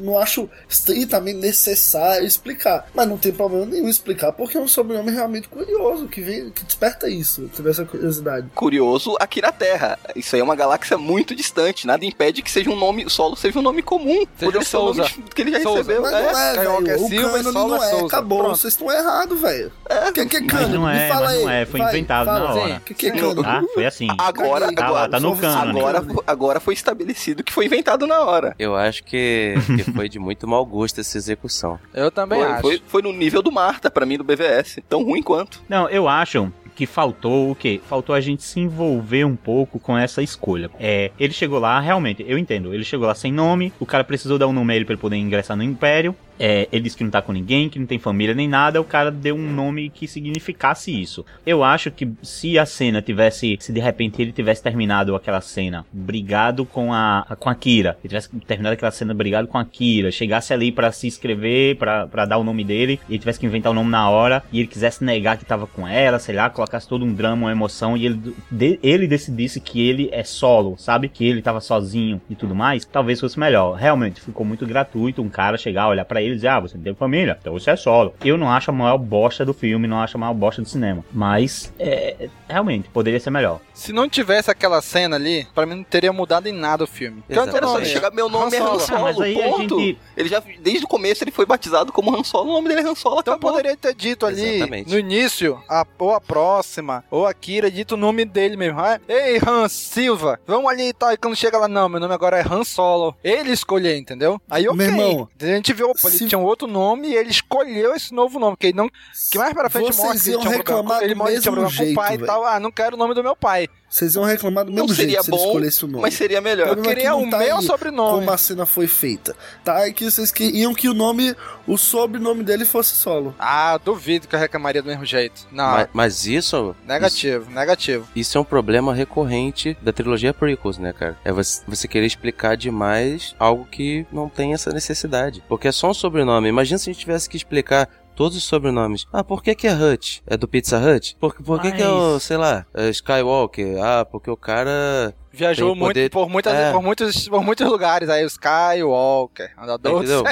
[0.00, 2.88] não acho estritamente necessário explicar.
[2.94, 6.64] Mas não tem problema nenhum explicar, porque é um sobrenome realmente curioso, que, vem, que
[6.64, 8.48] desperta isso, tiver essa curiosidade.
[8.54, 9.98] Curioso aqui na Terra.
[10.16, 11.86] Isso aí é uma galáxia muito distante.
[11.86, 14.24] Nada impede que seja um nome, solo seja um nome comum.
[14.38, 15.22] Poderia ser o nome Souza.
[15.34, 15.78] que ele já Souza.
[15.78, 16.02] recebeu.
[16.02, 17.04] Mas não é, Skywalker velho.
[17.04, 18.06] O Silva cânone Solo não é é, Souza.
[18.06, 18.38] acabou.
[18.38, 18.56] Pronto.
[18.56, 19.72] Vocês estão errados, velho.
[20.08, 21.56] O que, que é Mas não é, Me fala mas não aí.
[21.62, 22.38] é, foi Vai, inventado fala.
[22.40, 22.80] na hora.
[22.84, 23.46] Que, que é cânone?
[23.46, 24.08] Ah, foi assim.
[24.18, 25.78] Agora, Tá agora, lá, tá no cânone.
[25.80, 28.54] agora, agora foi estabelecido que foi inventado na hora.
[28.58, 31.78] Eu acho que, que foi de muito mau gosto essa execução.
[31.92, 32.60] Eu também Foi, acho.
[32.62, 34.80] foi, foi no nível do Marta, pra mim, do BVS.
[34.88, 35.62] Tão ruim quanto.
[35.68, 37.80] Não, eu acho que faltou o quê?
[37.88, 40.68] Faltou a gente se envolver um pouco com essa escolha.
[40.80, 44.38] É, ele chegou lá, realmente, eu entendo, ele chegou lá sem nome, o cara precisou
[44.38, 46.16] dar um nome a ele pra ele poder ingressar no Império.
[46.38, 48.84] É, ele disse que não tá com ninguém, que não tem família nem nada, o
[48.84, 51.24] cara deu um nome que significasse isso.
[51.46, 55.86] Eu acho que se a cena tivesse, se de repente ele tivesse terminado aquela cena
[55.92, 60.10] brigado com a com a Kira, ele tivesse terminado aquela cena brigado com a Kira,
[60.10, 63.70] chegasse ali pra se inscrever, pra dar o nome dele, e ele tivesse que inventar
[63.72, 66.88] o nome na hora, e ele quisesse negar que tava com ela, sei lá, colocasse
[66.88, 71.08] todo um drama, uma emoção, e ele, de- ele decidisse que ele é solo, sabe?
[71.08, 73.74] Que ele tava sozinho e tudo mais, talvez fosse melhor.
[73.74, 76.94] Realmente, ficou muito gratuito um cara chegar, olhar pra ele dizer, ah, você não tem
[76.94, 78.14] família, então você é solo.
[78.24, 81.04] Eu não acho a maior bosta do filme, não acho a maior bosta do cinema.
[81.12, 83.60] Mas, é, realmente, poderia ser melhor.
[83.72, 87.22] Se não tivesse aquela cena ali, pra mim não teria mudado em nada o filme.
[87.28, 89.78] Tanto Era só chegar, meu nome é Han Solo, Ah, mas aí a ponto.
[89.80, 92.80] gente- Ele já, desde o começo, ele foi batizado como Han Solo, o nome dele
[92.82, 93.52] é Han Solo, Então acabou.
[93.52, 94.90] poderia ter dito ali Exatamente.
[94.90, 98.78] no início, a, ou a próxima, ou a Kira, dito o nome dele mesmo.
[98.78, 101.12] Ah, Ei, Han Silva, vamos ali e tal.
[101.12, 103.16] E quando chega lá, não, meu nome agora é Han Solo.
[103.24, 104.40] Ele escolheu, entendeu?
[104.50, 104.76] Aí ok.
[104.76, 105.92] Meu irmão, a gente viu,
[106.22, 108.56] ele tinha um outro nome e ele escolheu esse novo nome.
[108.56, 108.88] Que, ele não,
[109.30, 111.52] que mais pra frente Vocês mostra que ele tinha um problema, ele do tinha mesmo
[111.52, 112.44] problema com o pai jeito, e tal.
[112.44, 113.68] Ah, não quero o nome do meu pai.
[113.94, 116.02] Vocês iam reclamar do Não mesmo seria jeito se bom, escolhesse o nome.
[116.02, 116.66] mas seria melhor.
[116.66, 118.18] Eu é que queria não o tá meu sobrenome.
[118.18, 119.36] Como a cena foi feita.
[119.62, 119.86] Tá?
[119.86, 121.32] É que vocês queriam que o nome,
[121.64, 123.32] o sobrenome dele fosse solo.
[123.38, 125.46] Ah, duvido que eu reclamaria do mesmo jeito.
[125.52, 126.74] Não, Mas, mas isso.
[126.84, 128.08] negativo, negativo.
[128.16, 131.16] Isso é um problema recorrente da trilogia Prequels, né, cara?
[131.24, 135.40] É você, você querer explicar demais algo que não tem essa necessidade.
[135.48, 136.48] Porque é só um sobrenome.
[136.48, 139.06] Imagina se a gente tivesse que explicar todos os sobrenomes.
[139.12, 140.22] Ah, por que que é Hut?
[140.26, 141.16] É do Pizza Hut?
[141.20, 143.76] Por, por que que é o, Mas- sei lá, é Skywalker?
[143.82, 145.14] Ah, porque o cara...
[145.32, 146.70] Viajou Tem muito poder- por, muitas, É.
[146.72, 148.08] por, muitos, por muitos lugares.
[148.08, 150.24] Aí o Skywalker, andador do Entendeu?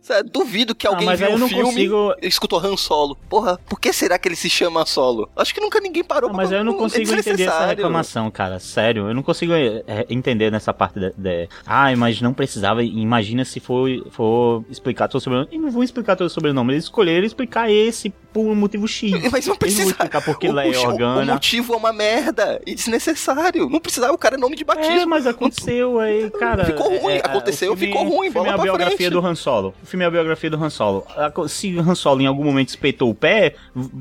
[0.00, 3.16] Sério, duvido que alguém mas viu não filme consigo- e escutou Han Solo.
[3.28, 5.28] Porra, por que será que ele se chama Solo?
[5.34, 8.30] Acho que nunca ninguém parou Não, mas pra- eu não é consigo entender essa reclamação,
[8.30, 8.58] cara.
[8.58, 12.82] Sério, eu não consigo é, entender nessa parte de, de- Ah, mas não precisava.
[12.84, 15.48] Imagina se for, for explicar todo o sobrenome.
[15.52, 16.72] E não vão explicar todo o sobrenome.
[16.74, 19.10] Eles escolheram explicar esse por um motivo X.
[19.32, 19.82] Mas não precisa.
[19.82, 21.30] Eles explicar porque o, Leia o- Organa.
[21.32, 23.68] o motivo é uma merda e desnecessário.
[23.70, 25.00] Não precisava, o cara é nome de batismo.
[25.02, 26.64] É, mas aconteceu aí, cara.
[26.64, 29.10] Ficou ruim, é, é, aconteceu, filme- ficou ruim, filme é bola a biografia frente.
[29.10, 29.73] do Han Solo.
[29.82, 31.06] O filme é a biografia do Han Solo.
[31.48, 33.54] Se Han Solo em algum momento espetou o pé,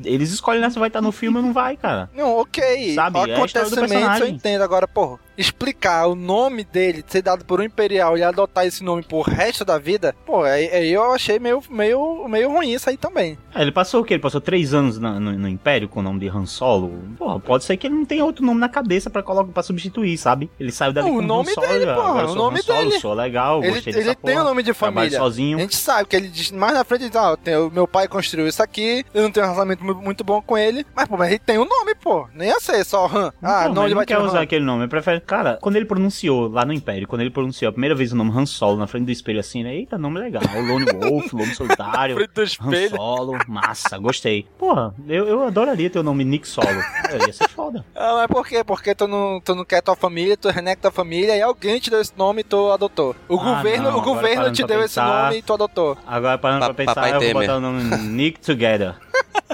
[0.05, 2.09] eles escolhem né, se vai estar no filme ou não vai, cara.
[2.15, 2.93] Não, ok.
[2.95, 4.61] Sabe, O é eu entendo.
[4.61, 9.03] Agora, porra, explicar o nome dele ser dado por um imperial e adotar esse nome
[9.03, 12.95] pro resto da vida, pô, aí, aí eu achei meio, meio, meio ruim isso aí
[12.97, 13.37] também.
[13.53, 14.13] É, ele passou o quê?
[14.13, 16.93] Ele passou três anos na- no, no Império com o nome de Han Solo.
[17.17, 20.49] Porra, pode ser que ele não tenha outro nome na cabeça pra, pra substituir, sabe?
[20.59, 22.63] Ele saiu dali Não, o com nome Han Solo, dele, agora porra, o nome Han
[22.63, 22.99] Solo, dele.
[22.99, 25.17] sou legal, Ele, gostei ele dessa tem porra, o nome de família.
[25.17, 25.59] sozinho.
[25.63, 28.07] Gente sabe que ele diz mais na frente, ele diz, ah, tem- o meu pai
[28.07, 31.15] construiu isso aqui, eu não tenho um relacionamento mu- muito bom com ele, mas, pô,
[31.17, 32.27] mas ele tem um nome, pô.
[32.33, 33.31] Nem ia ser só Han.
[33.41, 34.43] Ah, Então, não, ele não vai quer usar Han.
[34.43, 34.87] aquele nome.
[34.87, 35.21] Prefere.
[35.21, 38.31] Cara, quando ele pronunciou lá no Império, quando ele pronunciou a primeira vez o nome
[38.37, 39.73] Han Solo na frente do espelho assim, né?
[39.73, 40.43] Eita, nome legal.
[40.53, 42.17] Lone Wolf, Lobo Solitário.
[42.61, 42.89] Han.
[42.89, 44.45] Solo, massa, gostei.
[44.57, 46.67] Porra, eu, eu adoraria ter o nome Nick Solo.
[46.67, 47.83] É, ia ser foda.
[47.95, 48.63] Ah, mas por quê?
[48.63, 51.89] Porque tu não, tu não quer tua família, tu renega tua família e alguém te
[51.89, 53.15] deu esse nome e tu adotou.
[53.29, 55.97] O Ah, governo, não, o governo te deu esse pensar- nome e tu adotou.
[56.05, 57.41] Agora, parando Pa- pra pensar, Papai eu vou Temer.
[57.47, 58.95] botar o nome Nick Together.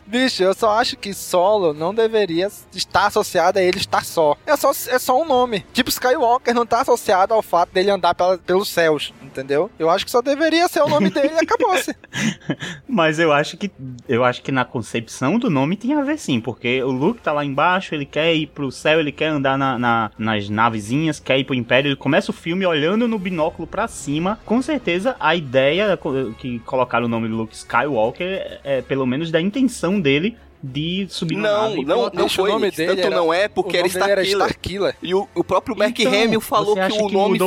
[0.06, 4.36] Bicho, eu só acho que solo não deveria estar associado a ele estar só.
[4.46, 5.64] É só, é só um nome.
[5.72, 9.70] Tipo, Skywalker não tá associado ao fato dele andar pela- pelos céus, entendeu?
[9.78, 11.96] Eu acho que só deveria ser o nome dele e acabou-se.
[12.88, 13.72] Mas eu acho que
[14.08, 17.32] eu acho que na concepção do nome tem a ver sim, porque o Luke tá
[17.32, 21.38] lá embaixo, ele quer ir pro céu, ele quer andar na, na- nas navezinhas, quer
[21.38, 24.40] ir pro Império, ele começa o filme olhando no binóculo pra cima.
[24.46, 25.89] Com certeza a ideia
[26.38, 31.36] que colocaram o nome do Luke Skywalker é pelo menos da intenção dele de subir
[31.38, 32.52] na Não, nave não, não Bicho, o foi.
[32.52, 34.48] nome dele Tanto era- não é porque o era nome dele era Starkiller.
[34.50, 34.96] Starkiller.
[35.02, 37.40] E o, o próprio Mark Então, Hamill falou que o que nome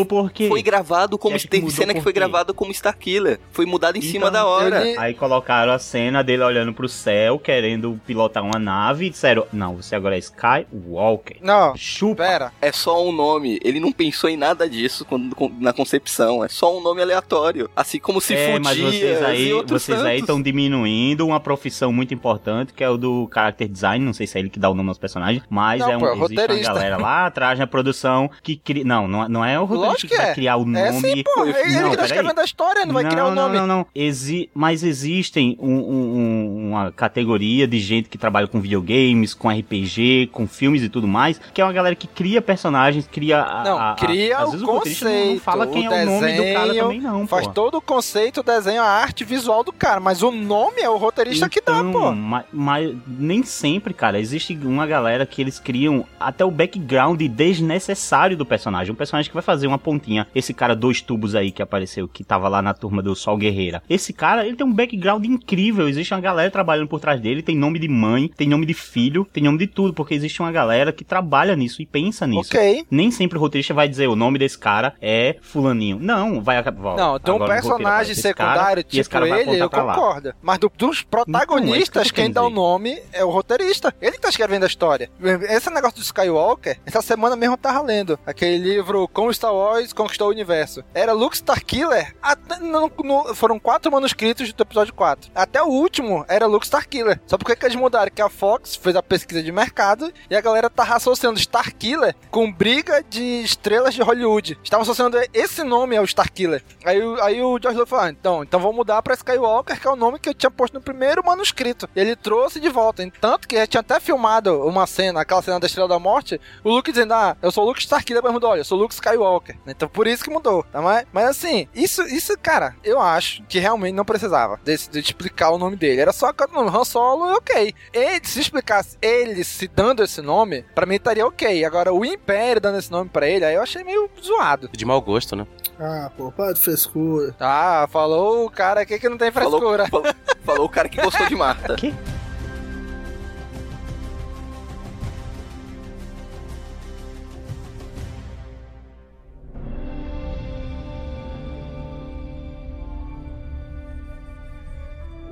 [0.49, 1.39] foi gravado como.
[1.39, 3.39] Teve cena que foi gravada como Starkiller.
[3.53, 4.87] Foi mudado em cima Então, da hora.
[4.89, 9.47] ele- Aí colocaram a cena dele olhando pro céu, querendo pilotar uma nave, e disseram:
[9.53, 11.37] Não, você agora é Skywalker.
[11.43, 12.23] Não, Chupa.
[12.25, 12.53] pera.
[12.61, 13.59] É só um nome.
[13.65, 16.45] Ele não pensou em nada disso quando, na concepção.
[16.45, 17.69] É só um nome aleatório.
[17.75, 21.93] Assim como se é, fudia mas vocês e aí vocês aí estão diminuindo uma profissão
[21.93, 24.71] muito importante, que é o do character design, não sei se é ele que dá
[24.71, 27.59] o nome aos personagens, mas Não, é um, pô, é existe uma galera lá atrás
[27.59, 30.35] na produção que cria, não, não, é- não é o roteirista que que vai é.
[30.35, 30.79] criar o nome.
[30.81, 31.45] É sim, pô.
[31.45, 33.59] Ele, ele Não, que tá escrevendo a história, não vai criar o não, nome.
[33.59, 38.61] Não, não, Exi mas existem um- um- um- uma categoria de gente que trabalha com
[38.61, 43.07] videogames, com RPG, com filmes e tudo mais, que é uma galera que cria personagens,
[43.11, 44.67] cria a, Não, a- cria o roteirista
[45.07, 45.27] conceito.
[45.27, 47.53] Não, não fala quem o é o nome do cara desenho, também não, Faz pô.
[47.53, 50.01] todo o conceito, o desenho, a arte visual do cara.
[50.01, 52.13] Mas o nome é o roteirista que dá, Então, pô.
[52.13, 54.19] ma- Mas, nem sempre, cara.
[54.21, 58.93] Existe uma galera que eles criam até o background desnecessário do personagem.
[58.93, 60.27] Um personagem que vai fazer uma pontinha.
[60.35, 63.83] Esse cara, dois tubos aí que apareceu, que tava lá na turma do Sol Guerreira.
[63.89, 65.89] Esse cara, ele tem um background incrível.
[65.89, 67.43] Existe uma galera trabalhando por trás dele.
[67.43, 69.93] Tem nome de mãe, tem nome de filho, tem nome de tudo.
[69.95, 72.51] Porque existe uma galera que trabalha nisso e pensa nisso.
[72.55, 72.85] Ok.
[72.91, 75.99] Nem sempre o roteirista vai dizer o nome desse cara é Fulaninho.
[76.01, 76.97] Não, vai acabar.
[76.97, 80.35] Não, de um personagem secundário tipo ele, eu concordo.
[80.43, 82.82] Mas do- dos protagonistas, Então, é quem dá o nome
[83.13, 83.95] é o roteirista.
[84.01, 85.11] Ele tá escrevendo a história.
[85.49, 89.93] Esse negócio do Skywalker, essa semana mesmo eu tava lendo aquele livro Como Star Wars
[89.93, 90.83] Conquistou o Universo.
[90.95, 92.15] Era Luke Starkiller.
[92.23, 95.31] Até no- no- foram quatro manuscritos do episódio 4.
[95.35, 97.21] Até o último era Luke Starkiller.
[97.27, 98.11] Só porque que eles mudaram?
[98.11, 102.51] Que a Fox fez a pesquisa de mercado e a galera tava associando Starkiller com
[102.53, 104.59] briga de estrelas de Hollywood.
[104.63, 106.63] Estavam associando esse nome ao Starkiller.
[106.85, 109.91] Aí, aí o George Lucas falou: ah, então, então vou mudar pra Skywalker, que é
[109.91, 111.89] o nome que eu tinha posto no primeiro manuscrito.
[111.95, 113.09] Ele trouxe de volta.
[113.21, 116.71] Tanto que já tinha até filmado uma cena, aquela cena da Estrela da Morte, o
[116.71, 118.95] Luke dizendo: Ah, eu sou o Luke Starkiller, mas mudou, olha, eu sou o Luke
[118.95, 119.57] Skywalker.
[119.67, 120.65] Então por isso que mudou.
[120.65, 120.81] Tá?
[120.81, 125.51] Mas, mas assim, isso, isso, cara, eu acho que realmente não precisava desse, de explicar
[125.51, 126.01] o nome dele.
[126.01, 127.75] Era só o nome Han Solo, ok.
[127.93, 131.65] Ele, se explicasse ele se dando esse nome, pra mim estaria ok.
[131.65, 134.71] Agora, o Império dando esse nome pra ele, aí eu achei meio zoado.
[134.73, 135.47] De mau gosto, né?
[135.79, 137.35] Ah, pô, para de frescura.
[137.41, 139.89] Ah, falou o cara aqui que não tem frescura.
[139.89, 141.77] Falou, falou, falou o cara que gostou de Marta.
[141.83, 141.93] Que?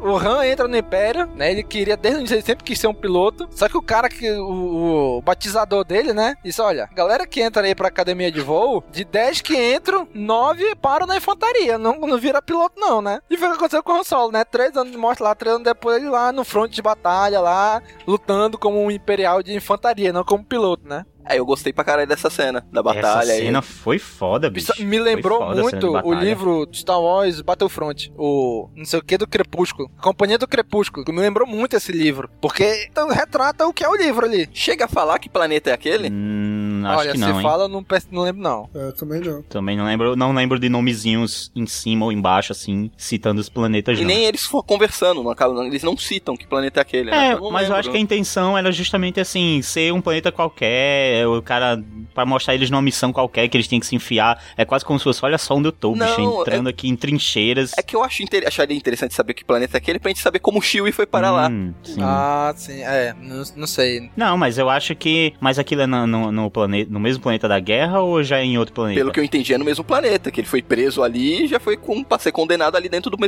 [0.01, 1.51] O Han entra no Império, né?
[1.51, 3.49] Ele queria, desde o início, ele sempre quis ser um piloto.
[3.51, 4.31] Só que o cara que.
[4.33, 6.37] O, o batizador dele, né?
[6.45, 10.75] Disse: olha, galera que entra aí pra academia de voo, de 10 que entram, 9
[10.77, 11.79] param na infantaria.
[11.79, 13.21] Não, não vira piloto, não, né?
[13.29, 14.45] E foi o que aconteceu com o Han Solo, né?
[14.45, 17.83] Três anos de morte lá, três anos depois, ele lá no fronte de batalha, lá,
[18.07, 21.05] lutando como um imperial de infantaria, não como piloto, né?
[21.25, 23.23] Aí eu gostei pra caralho dessa cena, da batalha.
[23.23, 23.47] Essa aí.
[23.47, 24.73] cena foi foda, bicho.
[24.85, 29.91] Me lembrou muito o livro Star Wars Battlefront, o não sei o que do Crepúsculo,
[30.01, 33.89] Companhia do Crepúsculo, que me lembrou muito esse livro, porque então, retrata o que é
[33.89, 34.49] o livro ali.
[34.53, 36.11] Chega a falar que planeta é aquele?
[36.11, 37.43] Hum, acho Olha, que se não, hein?
[37.43, 38.71] fala, eu não, não lembro não.
[38.75, 39.43] Eu também não.
[39.43, 43.99] Também não lembro, não lembro de nomezinhos em cima ou embaixo, assim, citando os planetas
[43.99, 44.09] E não.
[44.09, 47.29] nem eles conversando, não eles não citam que planeta é aquele, né?
[47.29, 47.77] É, Eu não mas eu lembro.
[47.81, 51.83] acho que a intenção era justamente assim, ser um planeta qualquer, o cara,
[52.15, 54.43] pra mostrar eles numa missão qualquer que eles tinham que se enfiar.
[54.57, 56.97] É quase como se fosse, olha só onde eu tô, bicho, Não, entrando aqui em
[56.97, 57.73] trincheiras.
[57.77, 58.45] É que eu acho inter...
[58.47, 61.31] acharia interessante saber que planeta é aquele pra gente saber como o Chewie foi parar
[61.31, 61.49] lá.
[61.49, 62.01] Hum, sim.
[62.01, 64.11] Ah, sim, é, não, não sei.
[64.17, 65.33] Não, mas eu acho que.
[65.41, 68.45] Mas aquilo é no, no, no planeta, no mesmo planeta da guerra ou já é
[68.45, 69.01] em outro planeta?
[69.01, 71.59] Pelo que eu entendi, é no mesmo planeta, que ele foi preso ali e já
[71.61, 73.19] foi com, pra ser condenado ali dentro do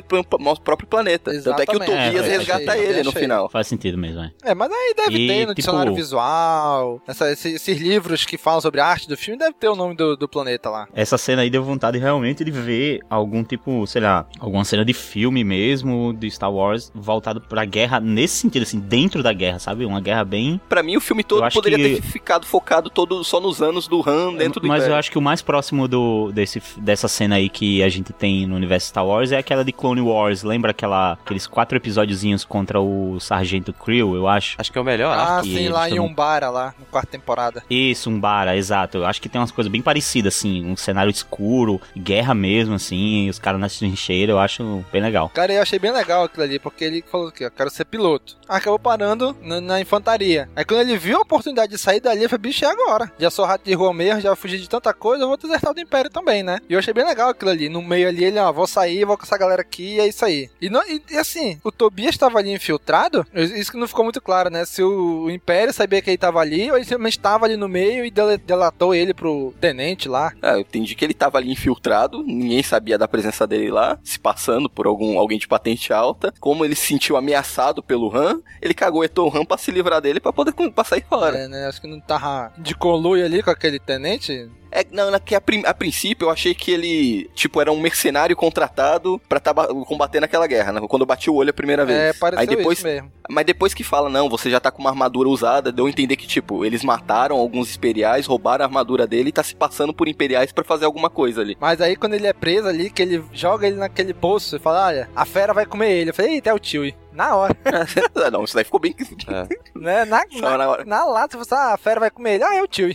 [0.41, 1.31] nosso próprio planeta.
[1.43, 1.87] Tanto é que o Exatamente.
[1.87, 3.49] Tobias É, é, resgata achei, ele no final.
[3.51, 4.31] Faz sentido mesmo, é.
[4.45, 8.37] É, mas aí deve E, ter no tipo- dicionário visual, essa- esses, esses livros que
[8.39, 10.87] falam sobre a arte do filme, deve ter o nome do, do planeta lá.
[10.95, 14.93] Essa cena aí deu vontade realmente de ver algum tipo, sei lá, alguma cena de
[14.93, 19.85] filme mesmo, de Star Wars, voltado pra guerra nesse sentido, assim, dentro da guerra, sabe?
[19.85, 20.61] Uma guerra bem.
[20.69, 23.63] Pra mim, o filme todo Eu acho poderia que- ter ficado focado todo só nos
[23.63, 24.95] anos do Han dentro do Mas Império.
[24.95, 28.47] eu acho que o mais próximo do, desse, dessa cena aí que a gente tem
[28.47, 30.43] no universo Star Wars é aquela de Clone Wars.
[30.43, 34.57] Lembra aquela, aqueles quatro episódiozinhos contra o Sargento Creel, eu acho?
[34.59, 35.17] Acho que é o melhor.
[35.17, 37.62] Ah, sim, lá em Umbara, lá, na quarta temporada.
[37.69, 38.99] Isso, um bara, exato.
[38.99, 43.29] Eu acho que tem umas coisas bem parecidas, assim, um cenário escuro, guerra mesmo, assim,
[43.29, 45.29] os caras na trincheira, eu acho bem legal.
[45.31, 48.37] Cara, eu achei bem legal aquilo ali, porque ele falou que eu quero ser piloto.
[48.49, 50.49] Acabou parando na, na infantaria.
[50.55, 53.11] Aí quando ele viu a oportunidade de sair dali, ele falou, bicho, é agora.
[53.19, 55.81] Já sou rato de rua mesmo, já fugi de tanta coisa, eu vou desertar do
[55.81, 56.59] Império também, né?
[56.69, 57.69] E eu achei bem legal aquilo ali.
[57.69, 60.25] No meio ali, ele, ó, vou sair, vou com essa galera aqui, e é isso
[60.25, 60.51] aí.
[60.61, 64.21] E, não- e- e assim, o Tobias estava ali infiltrado, isso que não ficou muito
[64.21, 64.65] claro, né?
[64.65, 67.69] Se o, o Império sabia que ele tava ali, ou ele simplesmente estava ali no
[67.69, 70.33] meio e delatou ele pro tenente lá.
[70.41, 74.19] Ah, eu entendi que ele tava ali infiltrado, ninguém sabia da presença dele lá, se
[74.19, 76.33] passando por algum alguém de patente alta.
[76.41, 80.21] Como ele se sentiu ameaçado pelo Han, ele caguetou o Han pra se livrar dele
[80.21, 81.39] pra poder pra sair fora.
[81.39, 81.67] É, né?
[81.67, 84.49] Acho que não tava de conluio ali com aquele tenente.
[84.73, 88.35] É, não, na- que a, a princípio eu achei que ele, tipo, era um mercenário
[88.35, 90.81] contratado pra tá ba- combater naquela guerra, né?
[90.89, 91.99] Quando eu bati o olho a primeira vez.
[91.99, 93.13] É, pareceu Aí depois, isso mesmo.
[93.29, 96.17] Mas depois que fala, não, você já tá com uma armadura usada, deu a entender
[96.17, 100.09] que, tipo, eles mataram alguns imperiais, roubaram a armadura dele e tá se passando por
[100.09, 101.57] imperiais pra fazer alguma coisa ali.
[101.61, 104.87] Mas aí quando ele é preso ali, que ele joga ele naquele poço e fala,
[104.87, 106.11] olha, a fera vai comer ele.
[106.11, 106.93] Eu falei, eita, é o tio.
[107.13, 107.57] Na hora.
[107.65, 108.95] Ah, não, isso daí ficou bem.
[109.77, 110.05] né?
[110.05, 110.85] Na, na, na hora.
[110.85, 112.45] na lata, você ah, a fera vai comer ele.
[112.45, 112.95] Ah, é o tio.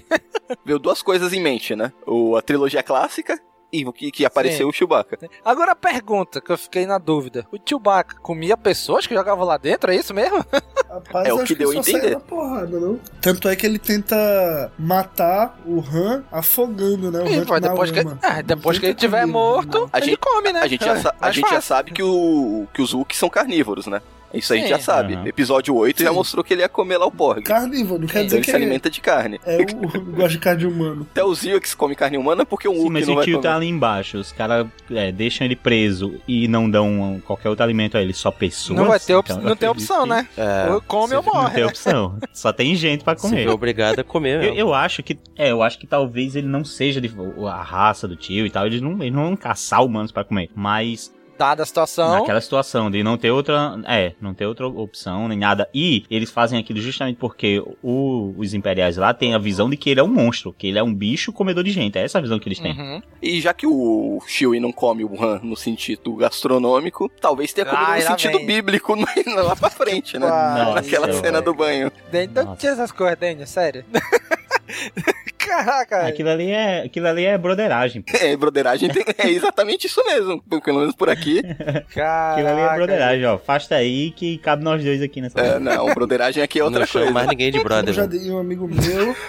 [0.65, 1.91] Veio duas coisas em mente, né?
[2.05, 3.39] O, a trilogia clássica
[3.71, 4.69] e o que, que apareceu Sim.
[4.69, 5.17] o Chewbacca.
[5.43, 7.45] Agora a pergunta que eu fiquei na dúvida.
[7.51, 9.91] O Chewbacca comia pessoas que jogavam lá dentro?
[9.91, 10.37] É isso mesmo?
[10.89, 12.17] Rapaz, É o que deu a só entender.
[12.21, 12.99] porrada, não?
[13.21, 17.19] Tanto é que ele tenta matar o Han afogando, né?
[17.19, 20.17] O Han depois que, é, depois que ele tenta tiver comer, morto, A ele gente-
[20.19, 20.61] come, né?
[20.61, 23.29] A gente, já, É, a mais gente já sabe que, o, que os Wookiee são
[23.29, 24.01] carnívoros, né?
[24.33, 24.69] Isso a gente Sim.
[24.71, 25.13] já sabe.
[25.13, 25.27] Aham.
[25.27, 26.15] Episódio 8 já Sim.
[26.15, 27.41] mostrou que ele ia comer lá o porg.
[27.43, 29.39] Carnívoro, não quer Então dizer ele que se alimenta de carne.
[29.45, 31.07] é o gosta de carne humano.
[31.11, 33.37] Até os Ewoks comem carne humana porque um Sim, Wookiee mas não o vai tio
[33.37, 33.47] comer.
[33.49, 37.97] tá ali embaixo, os caras é, deixam ele preso e não dão qualquer outro alimento
[37.97, 38.77] a ele, só pessoas.
[38.77, 40.27] Não vai ter, op então eu não tem opção, que né?
[40.37, 41.53] É, ou come ou Não morre.
[41.53, 41.69] tem né?
[41.69, 42.17] opção.
[42.33, 43.45] Só tem gente pra comer.
[43.45, 44.57] vê obrigado a comer Eu, mesmo.
[44.57, 47.09] eu acho que é, eu acho que talvez ele não seja de,
[47.49, 50.49] a raça do tio e tal, eles não, eles não vão caçar humanos pra comer,
[50.55, 52.11] mas Dada a situação.
[52.19, 55.69] naquela situação de não ter outra, é, não ter outra opção nem nada.
[55.73, 59.89] E eles fazem aquilo justamente porque o- os imperiais lá têm a visão de que
[59.89, 61.97] ele é um monstro, que ele é um bicho comedor de gente.
[61.97, 62.71] É essa a visão que eles têm.
[62.71, 63.01] Uhum.
[63.21, 67.85] E já que o Chewie não come o Han no sentido gastronômico, talvez tenha comido
[67.87, 68.47] Ai, no lá sentido vem.
[68.47, 69.05] bíblico no-
[69.43, 70.27] lá pra frente, né?
[70.27, 71.43] Nossa, Naquela cena velho.
[71.43, 71.91] do banho.
[72.11, 73.85] Então tira essas coisas, Daniel, sério.
[75.47, 76.07] Caraca.
[76.07, 78.01] Aquilo ali é, aquilo ali é broderagem.
[78.01, 78.15] pô.
[78.17, 80.41] É, broderagem tem- é exatamente isso mesmo.
[80.63, 81.39] Pelo menos por aqui.
[81.39, 82.75] Aquilo ali é Caraca.
[82.75, 83.35] broderagem, ó.
[83.35, 85.39] Afasta aí que cabe nós dois aqui nessa.
[85.39, 87.13] É, não, broderagem aqui é outra não chama coisa.
[87.13, 87.93] mais ninguém de Eu brother.
[87.93, 88.07] já né?
[88.09, 89.15] dei um amigo meu.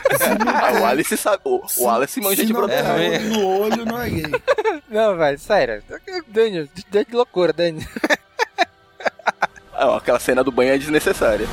[0.68, 1.40] Ah, o Alice sabe.
[1.44, 3.10] O, o Alice manja de não broderagem.
[3.10, 4.22] der olho no olho, não é gay.
[4.90, 5.82] Não, velho, sério.
[6.28, 7.86] Daniel, de, de loucura, Daniel.
[9.80, 11.46] Ah, ó, aquela cena do banho é desnecessária.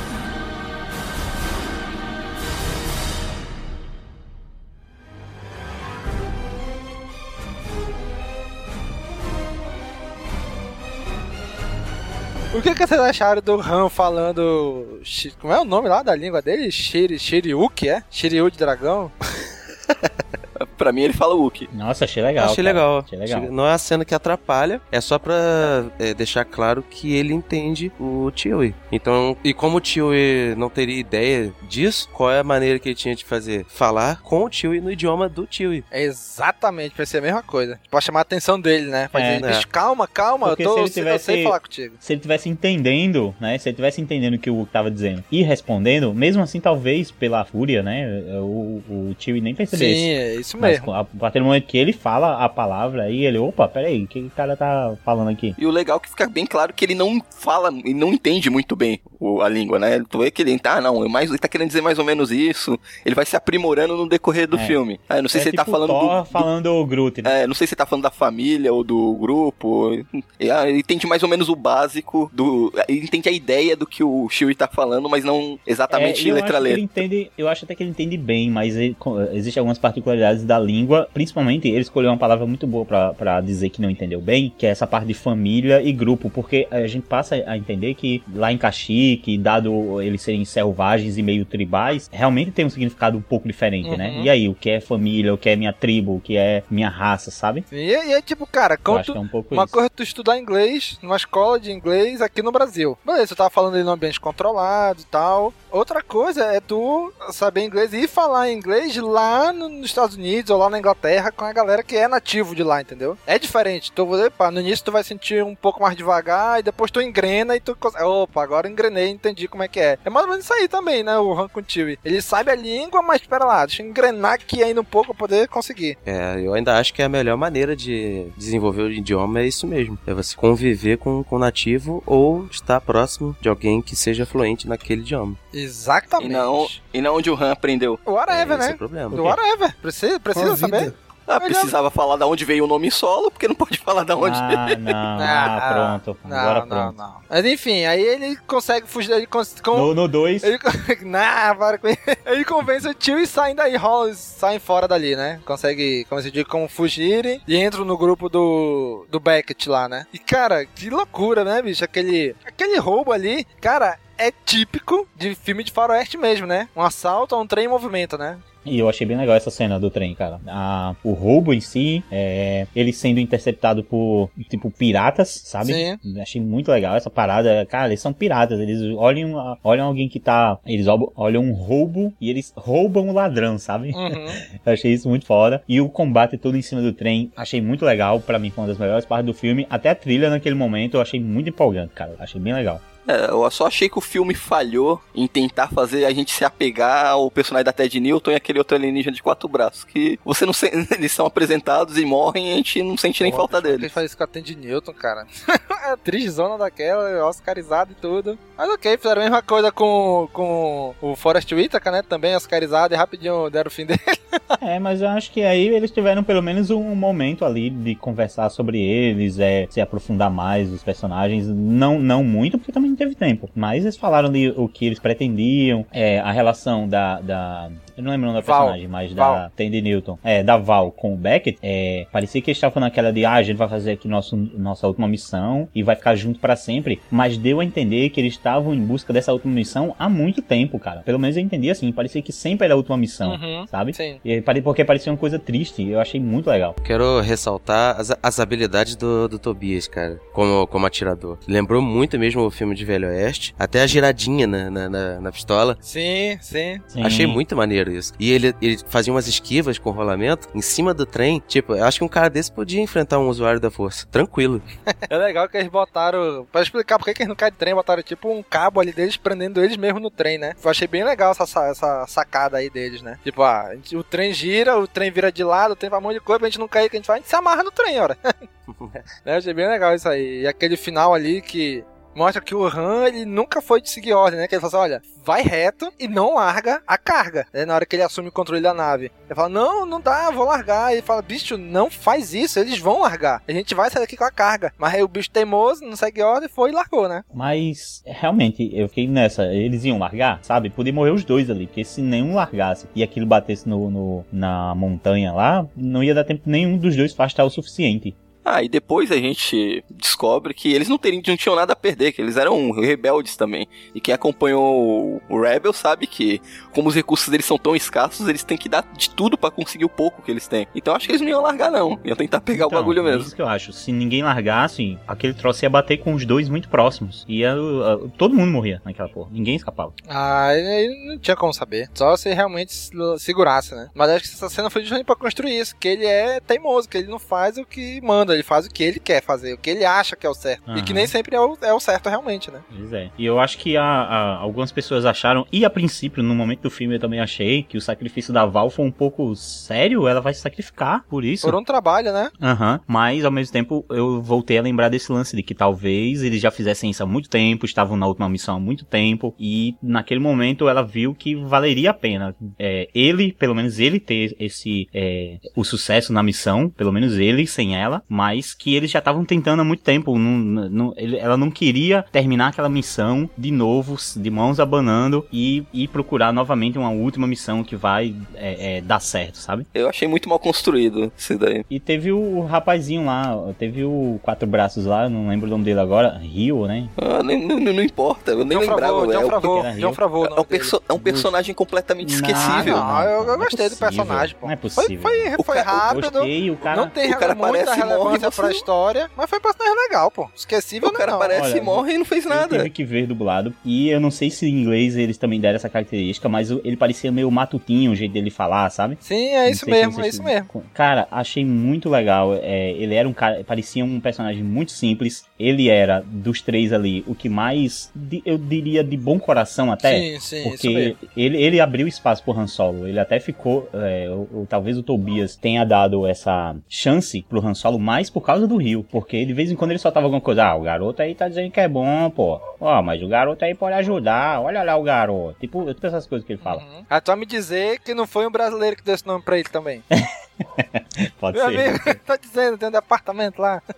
[12.56, 15.02] O que, que vocês acharam do Han falando.
[15.38, 16.72] Como é o nome lá da língua dele?
[16.72, 18.02] Shiri, Shiriuki, é?
[18.10, 19.12] Shiryu de dragão?
[20.76, 21.68] Pra mim ele fala Wookie.
[21.72, 22.46] Nossa, achei legal.
[22.46, 22.74] Achei cara.
[22.74, 22.98] legal.
[22.98, 23.42] Achei legal.
[23.50, 27.90] Não é a cena que atrapalha, é só pra é, deixar claro que ele entende
[27.98, 28.74] o Chewie.
[28.92, 32.94] Então, e como o Chewie não teria ideia disso, qual é a maneira que ele
[32.94, 33.64] tinha de fazer?
[33.68, 35.84] Falar com o Chewie no idioma do Chewie.
[35.90, 37.78] É exatamente, vai ser a mesma coisa.
[37.90, 39.08] Pra chamar a atenção dele, né?
[39.10, 39.52] Pra É, dizer, né?
[39.56, 41.94] bicho, calma, calma, eu, tô, se ele eu sei- eu tivesse- sei falar contigo.
[41.98, 43.56] Se ele tivesse entendendo, né?
[43.58, 47.10] Se ele tivesse entendendo o que o Wookie tava dizendo e respondendo, mesmo assim, talvez
[47.10, 48.06] pela fúria, né?
[48.40, 49.94] O, o Chewie nem percebesse.
[50.00, 50.92] Sim, é isso Mas mesmo.
[50.92, 54.20] a partir do momento que ele fala a palavra, aí ele, opa, peraí, o que
[54.20, 55.54] o cara tá falando aqui?
[55.58, 58.50] E o legal é que fica bem claro que ele não fala e não entende
[58.50, 60.02] muito bem o- a língua, né?
[60.08, 62.78] Tu vê que ele, ah, não, mais, ele tá querendo dizer mais ou menos isso.
[63.04, 64.66] Ele vai se aprimorando no decorrer do É.
[64.66, 65.00] filme.
[65.08, 66.86] Ah, eu não sei É se ele tá tipo falando Thor do, do- falando o
[66.86, 67.42] Groot, né?
[67.42, 69.92] É, não sei se ele tá falando da família ou do grupo.
[70.38, 72.72] E, ah, Ele entende mais ou menos o básico do.
[72.88, 76.34] Ele entende a ideia do que o Chewie tá falando, mas não exatamente É, eu
[76.34, 76.80] letra a letra.
[76.80, 78.96] entende, eu acho até que ele entende bem, mas ele-
[79.32, 83.70] existem algumas particularidades da língua, principalmente ele escolheu uma palavra muito boa pra- pra dizer
[83.70, 87.06] que não entendeu bem, que é essa parte de família e grupo, porque a gente
[87.06, 92.50] passa a entender que lá em Kashyyyk, dado eles serem selvagens e meio tribais, realmente
[92.50, 94.10] tem um significado um pouco diferente, né?
[94.10, 94.22] Uhum.
[94.24, 96.88] E aí, o que é família, o que é minha tribo, o que é minha
[96.88, 97.64] raça, sabe?
[97.72, 99.72] E, e é tipo, cara, Eu quando que é um uma isso.
[99.72, 102.96] coisa é tu estudar inglês numa escola de inglês aqui no Brasil.
[103.04, 105.52] Beleza, tu tava falando ali no ambiente controlado e tal.
[105.70, 110.58] Outra coisa é tu saber inglês e falar inglês lá no- nos Estados Unidos ou
[110.58, 113.18] lá na Inglaterra com a galera que é nativo de lá, entendeu?
[113.26, 113.92] É diferente.
[113.92, 117.56] Tu, epa, no início tu vai sentir um pouco mais devagar e depois tu engrena
[117.56, 118.04] e tu consegue.
[118.04, 119.98] Opa, agora eu engrenei e entendi como é que é.
[120.04, 121.18] É mais ou menos isso aí também, né?
[121.18, 121.98] O Han com o Chewie.
[122.04, 125.26] Ele sabe a língua, mas espera lá, deixa eu engrenar aqui ainda um pouco pra
[125.26, 125.98] poder conseguir.
[126.06, 129.98] É, eu ainda acho que a melhor maneira de desenvolver o idioma é isso mesmo.
[130.06, 134.68] É você conviver com com o nativo ou estar próximo de alguém que seja fluente
[134.68, 135.36] naquele idioma.
[135.52, 136.30] Exatamente.
[136.30, 137.98] E não, e não onde o Han aprendeu.
[138.06, 138.74] Whatever, Esse é né?
[138.74, 139.16] o problema.
[139.16, 139.76] Do whatever.
[139.80, 140.78] Precisa, precisa Com a vida.
[140.78, 140.94] saber.
[141.28, 144.38] Ah, precisava falar da onde veio o nome solo, porque não pode falar da onde.
[144.38, 146.16] Ah, não, ah, pronto.
[146.24, 146.96] Agora não, pronto.
[146.96, 147.16] não, não.
[147.28, 149.10] Mas enfim, aí ele consegue fugir.
[149.10, 149.76] Ele cons com...
[149.76, 150.44] No- no 2.
[150.44, 150.56] Ele...
[151.02, 151.88] Não, para com.
[152.26, 155.40] Ele convence o tio e saem daí, rolam, saem fora dali, né?
[155.44, 160.06] Consegue, como se diz, como fugirem e entram no grupo do, do Beckett lá, né?
[160.12, 161.82] E cara, que loucura, né, bicho?
[161.84, 166.68] Aquele, aquele roubo ali, cara, é típico de filme de faroeste mesmo, né?
[166.76, 168.38] Um assalto a um trem em movimento, né?
[168.68, 170.40] E eu achei bem legal essa cena do trem, cara.
[170.48, 175.72] A- o roubo em si, é, ele sendo interceptado por, tipo, piratas, sabe?
[175.72, 176.20] Sim.
[176.20, 177.64] Achei muito legal essa parada.
[177.66, 178.58] Cara, eles são piratas.
[178.58, 180.58] Eles olham, olham alguém que tá.
[180.66, 183.92] Eles olham um roubo e eles roubam o ladrão, sabe?
[183.94, 184.26] Uhum.
[184.66, 185.62] Eu achei isso muito foda.
[185.68, 188.18] E o combate todo em cima do trem, achei muito legal.
[188.18, 189.64] Pra mim, foi uma das melhores partes do filme.
[189.70, 192.16] Até a trilha naquele momento eu achei muito empolgante, cara.
[192.18, 192.80] Achei bem legal.
[193.06, 197.06] É, eu só achei que o filme falhou em tentar fazer a gente se apegar
[197.06, 199.84] ao personagem da Ted Newton e aquele outro alienígena de quatro braços.
[199.84, 200.66] Que você não se...
[200.90, 203.92] eles são apresentados e morrem e a gente não sente nem Pô, falta Ele deles.
[203.92, 205.26] faz isso com a Tandy Newton, cara.
[205.86, 208.38] é trizona daquela, oscarizado e tudo.
[208.56, 212.02] Mas ok, fizeram a mesma coisa com, com o Forrest Whitaker, né?
[212.02, 214.00] Também oscarizado e rapidinho deram o fim dele.
[214.60, 218.48] É, mas eu acho que aí eles tiveram pelo menos um momento ali de conversar
[218.50, 221.46] sobre eles, é, se aprofundar mais os personagens.
[221.46, 223.48] Não, não muito, porque também não teve tempo.
[223.54, 227.20] Mas eles falaram ali o que eles pretendiam, é, a relação da.
[227.20, 228.60] da eu não lembro o nome da Val.
[228.62, 229.34] personagem, mas Val.
[229.34, 230.18] da Tandy Newton.
[230.22, 231.58] É, da Val com o Beckett.
[231.62, 234.86] É, parecia que eles estavam naquela de, ah, a gente vai fazer aqui nosso, nossa
[234.86, 237.00] última missão e vai ficar junto pra sempre.
[237.10, 240.78] Mas deu a entender que eles estavam em busca dessa última missão há muito tempo,
[240.78, 241.00] cara.
[241.00, 241.90] Pelo menos eu entendi assim.
[241.92, 243.94] Parecia que sempre era a última missão, Uhum, sabe?
[243.94, 244.18] sim.
[244.24, 245.88] E porque parecia uma coisa triste.
[245.88, 246.74] Eu achei muito legal.
[246.84, 251.38] Quero ressaltar as, as habilidades do, do Tobias, cara, como, como atirador.
[251.46, 253.54] Lembrou muito mesmo o filme de Velho Oeste.
[253.58, 255.76] Até a giradinha na, na, na- na pistola.
[255.80, 256.80] Sim, sim.
[257.02, 258.12] Achei muito maneiro isso.
[258.18, 261.42] E ele, ele fazia umas esquivas com rolamento em cima do trem.
[261.46, 264.06] Tipo, eu acho que um cara desse podia enfrentar um usuário da força.
[264.06, 264.62] Tranquilo.
[265.08, 266.46] É legal que eles botaram.
[266.50, 269.16] Pra explicar por que eles não caem de trem, botaram tipo um cabo ali deles
[269.16, 270.54] prendendo eles mesmo no trem, né?
[270.62, 273.18] Eu achei bem legal essa, sa- essa sacada aí deles, né?
[273.22, 276.14] Tipo, ah, o trem gira, o trem vira de lado, o trem vai um monte
[276.14, 277.18] de coisa, pra gente não cair, que a gente faz?
[277.18, 278.16] A gente se amarra no trem, ora.
[279.24, 279.36] né?
[279.36, 280.42] Achei bem legal isso aí.
[280.42, 281.84] E aquele final ali que.
[282.16, 284.48] Mostra que o Han, ele nunca foi de seguir ordem, né?
[284.48, 287.46] Que ele fala assim, olha, vai reto e não larga a carga.
[287.52, 287.66] Né?
[287.66, 289.12] Na hora que ele assume o controle da nave.
[289.26, 290.92] Ele fala, não, não dá, vou largar.
[290.92, 293.42] Ele fala, bicho, não faz isso, eles vão largar.
[293.46, 294.72] A gente vai sair daqui com a carga.
[294.78, 297.22] Mas aí o bicho teimoso, não segue ordem, foi e largou, né?
[297.34, 299.44] Mas, realmente, eu fiquei nessa.
[299.52, 300.70] Eles iam largar, sabe?
[300.70, 301.66] Podia morrer os dois ali.
[301.66, 306.24] Porque se nenhum largasse e aquilo batesse no, no- na montanha lá, não ia dar
[306.24, 308.16] tempo nenhum dos dois afastar o suficiente.
[308.48, 312.12] Ah, e depois a gente descobre que eles não, teriam, não tinham nada a perder,
[312.12, 313.66] que eles eram rebeldes também.
[313.92, 316.40] E quem acompanhou o Rebel sabe que,
[316.72, 319.84] como os recursos deles são tão escassos, eles têm que dar de tudo para conseguir
[319.84, 320.68] o pouco que eles têm.
[320.76, 321.98] Então acho que eles não iam largar, não.
[322.04, 323.22] Iam tentar pegar então, o bagulho é mesmo.
[323.22, 323.72] isso que eu acho.
[323.72, 327.24] Se ninguém largasse, aquele troço ia bater com os dois muito próximos.
[327.28, 329.28] Ia, uh, todo mundo morria naquela porra.
[329.32, 329.92] Ninguém escapava.
[330.08, 331.90] Ah, aí não tinha como saber.
[331.94, 332.72] Só se realmente
[333.18, 333.90] segurasse, né?
[333.92, 335.74] Mas acho que essa cena foi justamente pra construir isso.
[335.76, 338.82] Que ele é teimoso, que ele não faz o que manda, ele faz o que
[338.82, 340.68] ele quer fazer, o que ele acha que é o certo.
[340.68, 340.76] Uhum.
[340.76, 342.60] E que nem sempre é o, é o certo realmente, né?
[342.74, 343.10] Pois é.
[343.18, 346.70] E eu acho que a, a, algumas pessoas acharam, e a princípio, no momento do
[346.70, 350.06] filme eu também achei, que o sacrifício da Val foi um pouco sério.
[350.06, 351.46] Ela vai se sacrificar por isso.
[351.46, 352.30] Por um trabalho, né?
[352.40, 352.74] Aham.
[352.74, 352.80] Uhum.
[352.86, 356.50] Mas ao mesmo tempo eu voltei a lembrar desse lance de que talvez eles já
[356.50, 360.68] fizessem isso há muito tempo, estavam na última missão há muito tempo, e naquele momento
[360.68, 362.34] ela viu que valeria a pena.
[362.58, 367.46] É, ele, pelo menos ele ter esse é, o sucesso na missão, pelo menos ele
[367.46, 370.18] sem ela, mas que eles já estavam tentando há muito tempo.
[370.18, 375.64] Não, não, ele, ela não queria terminar aquela missão de novo, de mãos abanando e,
[375.72, 379.66] e procurar novamente uma última missão que vai é, é, dar certo, sabe?
[379.74, 381.64] Eu achei muito mal construído isso daí.
[381.70, 385.80] E teve o rapazinho lá, teve o Quatro Braços lá, não lembro o nome dele
[385.80, 386.88] agora, Rio, né?
[386.96, 389.06] Ah, não, não, não importa, eu nem John lembrava.
[389.06, 392.76] John é, Favreau, o, John Favreau, é, um perso é um personagem completamente esquecível.
[392.76, 394.46] Não, eu, eu gostei do personagem, pô.
[394.46, 395.00] Não é possível.
[395.00, 396.10] Foi, foi, foi rápido.
[396.10, 399.38] Gostei, o cara, não tem o cara muita aparece, relevância morre, pra história, mas foi
[399.38, 400.28] um personagem legal, pô.
[400.34, 401.16] Esquecível o cara não.
[401.18, 402.56] aparece Olha, e morre e não fez Eu nada.
[402.56, 403.54] tive que ver dublado.
[403.64, 407.10] E eu não sei se em inglês eles também deram essa característica, mas ele parecia
[407.12, 408.96] meio matutinho o jeito dele falar, sabe?
[409.00, 410.64] Sim, é Não isso mesmo, é isso mesmo.
[410.74, 412.34] Cara, achei muito legal.
[412.42, 415.24] É, ele era um cara, parecia um personagem muito simples.
[415.38, 417.90] Ele era dos três ali o que mais,
[418.24, 419.98] eu diria, de bom coração até.
[419.98, 420.96] Sim, sim, isso porque mesmo.
[421.16, 422.86] ele, ele abriu espaço pro Han Solo.
[422.86, 427.54] Ele até ficou, é, o- o- talvez o Tobias tenha dado essa chance pro Han
[427.54, 430.44] Solo mais por causa do Rio, porque de vez em quando ele soltava alguma coisa.
[430.44, 432.40] Ah, o garoto aí tá dizendo que é bom, pô.
[432.60, 434.40] Ó, mas o garoto aí pode ajudar.
[434.40, 435.36] Olha lá o garoto.
[435.40, 436.62] Tipo, todas essas coisas que ele fala.
[436.88, 439.38] Ah, tu vai me dizer que não foi um brasileiro que deu esse nome pra
[439.38, 439.82] ele também.
[441.20, 441.60] Pode Meu ser.
[441.68, 443.62] amigo, tá dizendo, tem um departamento lá.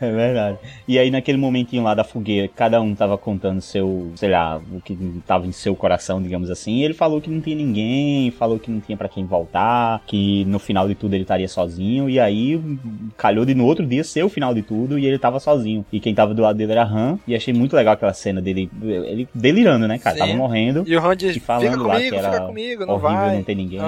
[0.00, 0.58] É verdade.
[0.86, 4.80] E aí, naquele momentinho lá da fogueira, cada um tava contando seu, sei lá, o
[4.80, 4.96] que
[5.26, 6.76] tava em seu coração, digamos assim.
[6.76, 10.44] E ele falou que não tinha ninguém, falou que não tinha pra quem voltar, que
[10.44, 12.08] no final de tudo ele estaria sozinho.
[12.10, 12.60] E aí,
[13.16, 15.84] calhou de no outro dia ser o final de tudo e ele tava sozinho.
[15.92, 17.18] E quem tava do lado dele era Han.
[17.26, 20.16] E achei muito legal aquela cena dele, ele delirando, né, cara?
[20.16, 20.20] Sim.
[20.22, 20.84] Tava morrendo.
[20.86, 23.10] E o Han diz, E falando fica lá comigo, que era fica comigo, não horrível
[23.16, 23.36] vai.
[23.36, 23.80] não ter ninguém.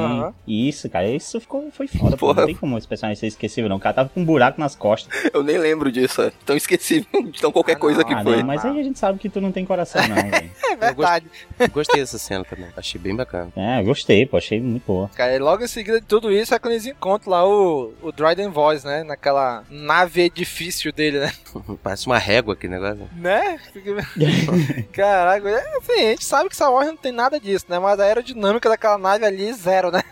[0.46, 2.16] E isso, cara, isso ficou, foi foda.
[2.28, 2.40] Porra.
[2.42, 3.76] Não tem como esse personagem ser esquecível, não.
[3.76, 5.12] O cara tava com um buraco nas costas.
[5.32, 8.36] Eu nem lembro disso, é tão esquecível de tão qualquer coisa que Ah, foi.
[8.38, 8.42] né?
[8.42, 10.50] Mas aí a gente sabe que tu não tem coração, não, velho.
[10.70, 11.26] É verdade.
[11.72, 12.66] Gostei dessa cena também.
[12.76, 13.50] Achei bem bacana.
[13.56, 15.10] É, eu gostei, pô, achei muito boa.
[15.14, 18.12] Cara, e logo em seguida de tudo isso é quando eles encontram lá o, o
[18.12, 19.02] Dryden Voice, né?
[19.02, 21.32] Naquela nave edifício dele, né?
[21.82, 23.08] Parece uma régua aqui negócio.
[23.16, 23.58] Né?
[24.92, 27.78] Caraca, é, assim, a gente sabe que Star Wars não tem nada disso, né?
[27.78, 30.02] Mas a aerodinâmica daquela nave ali, zero, né?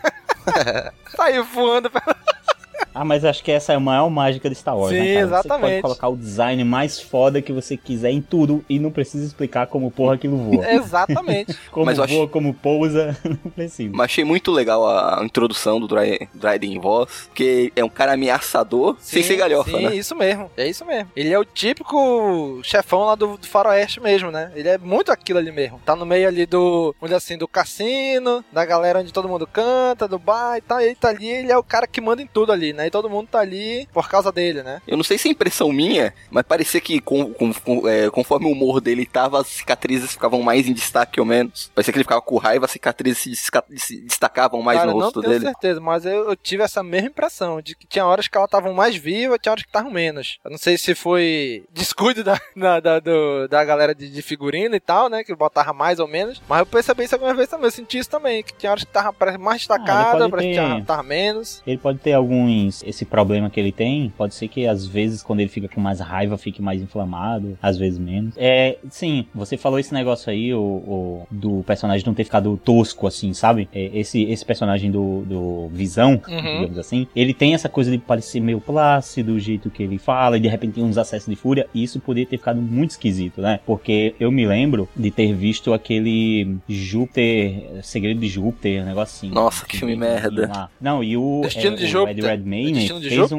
[1.15, 2.15] Saiu voando pela...
[2.95, 5.27] Ah, mas acho que essa é a maior mágica de Star Wars, Sim, né, cara?
[5.27, 5.69] Você exatamente.
[5.69, 9.67] pode colocar o design mais foda que você quiser em tudo e não precisa explicar
[9.67, 10.65] como porra aquilo voa.
[10.71, 11.53] Exatamente.
[11.71, 13.91] Como Mas voa, acho- como pousa, não precisa.
[13.93, 18.95] Mas achei muito legal a introdução do Dry- Dryden Voss, que é um cara ameaçador
[18.99, 19.95] sem ser galhofa, sim, né?
[19.95, 20.49] isso mesmo.
[20.55, 21.11] É isso mesmo.
[21.15, 24.51] Ele é o típico chefão lá do, do faroeste mesmo, né?
[24.55, 25.81] Ele é muito aquilo ali mesmo.
[25.85, 29.45] Tá no meio ali do, vamos dizer assim, do cassino, da galera onde todo mundo
[29.45, 30.79] canta, do bar e tal.
[30.79, 32.84] Ele tá ali, ele é o cara que manda em tudo ali, né?
[32.87, 34.81] E todo mundo tá ali por causa dele, né?
[34.87, 38.45] Eu não sei se é impressão minha, mas parecia que com- com- com- é, conforme
[38.47, 41.71] o humor dele tava, as cicatrizes ficavam mais em destaque ou menos.
[41.73, 44.97] Parecia que ele ficava com raiva, as cicatrizes se, desca- se destacavam mais Cara, no
[44.97, 45.45] não rosto tenho dele.
[45.45, 48.73] certeza, mas eu, eu tive essa mesma impressão de que tinha horas que elas estavam
[48.73, 50.37] mais vivas, tinha horas que estavam menos.
[50.43, 54.75] Eu não sei se foi descuido da, da, da, do- da galera de, de figurino
[54.75, 55.23] e tal, né?
[55.23, 56.41] Que botava mais ou menos.
[56.47, 57.65] Mas eu percebi isso algumas vezes também.
[57.65, 60.61] Eu senti isso também, que tinha horas que tava mais destacada, pode parece que ter-
[60.65, 61.61] tinha- tava menos.
[61.65, 62.74] Ele pode ter alguns.
[62.85, 65.99] Esse problema que ele tem, pode ser que às vezes, quando ele fica com mais
[65.99, 68.33] raiva, fique mais inflamado, às vezes menos.
[68.37, 73.07] É, sim, você falou esse negócio aí, o, o- do personagem não ter ficado tosco,
[73.07, 73.67] assim, sabe?
[73.73, 76.41] É, esse, esse personagem do, do Visão, Uhum.
[76.59, 80.37] digamos assim, ele tem essa coisa de parecer meio plácido, o jeito que ele fala,
[80.37, 83.41] e de repente tem uns acessos de fúria, e isso poderia ter ficado muito esquisito,
[83.41, 83.59] né?
[83.65, 89.33] Porque eu me lembro de ter visto aquele Júpiter, Segredo de Júpiter, um negócio assim.
[89.33, 90.69] Nossa, que filme merda.
[90.79, 92.17] Não, e o, Destino é, de o Júpiter.
[92.17, 93.37] Ed Redmayne, Redmayne fez um...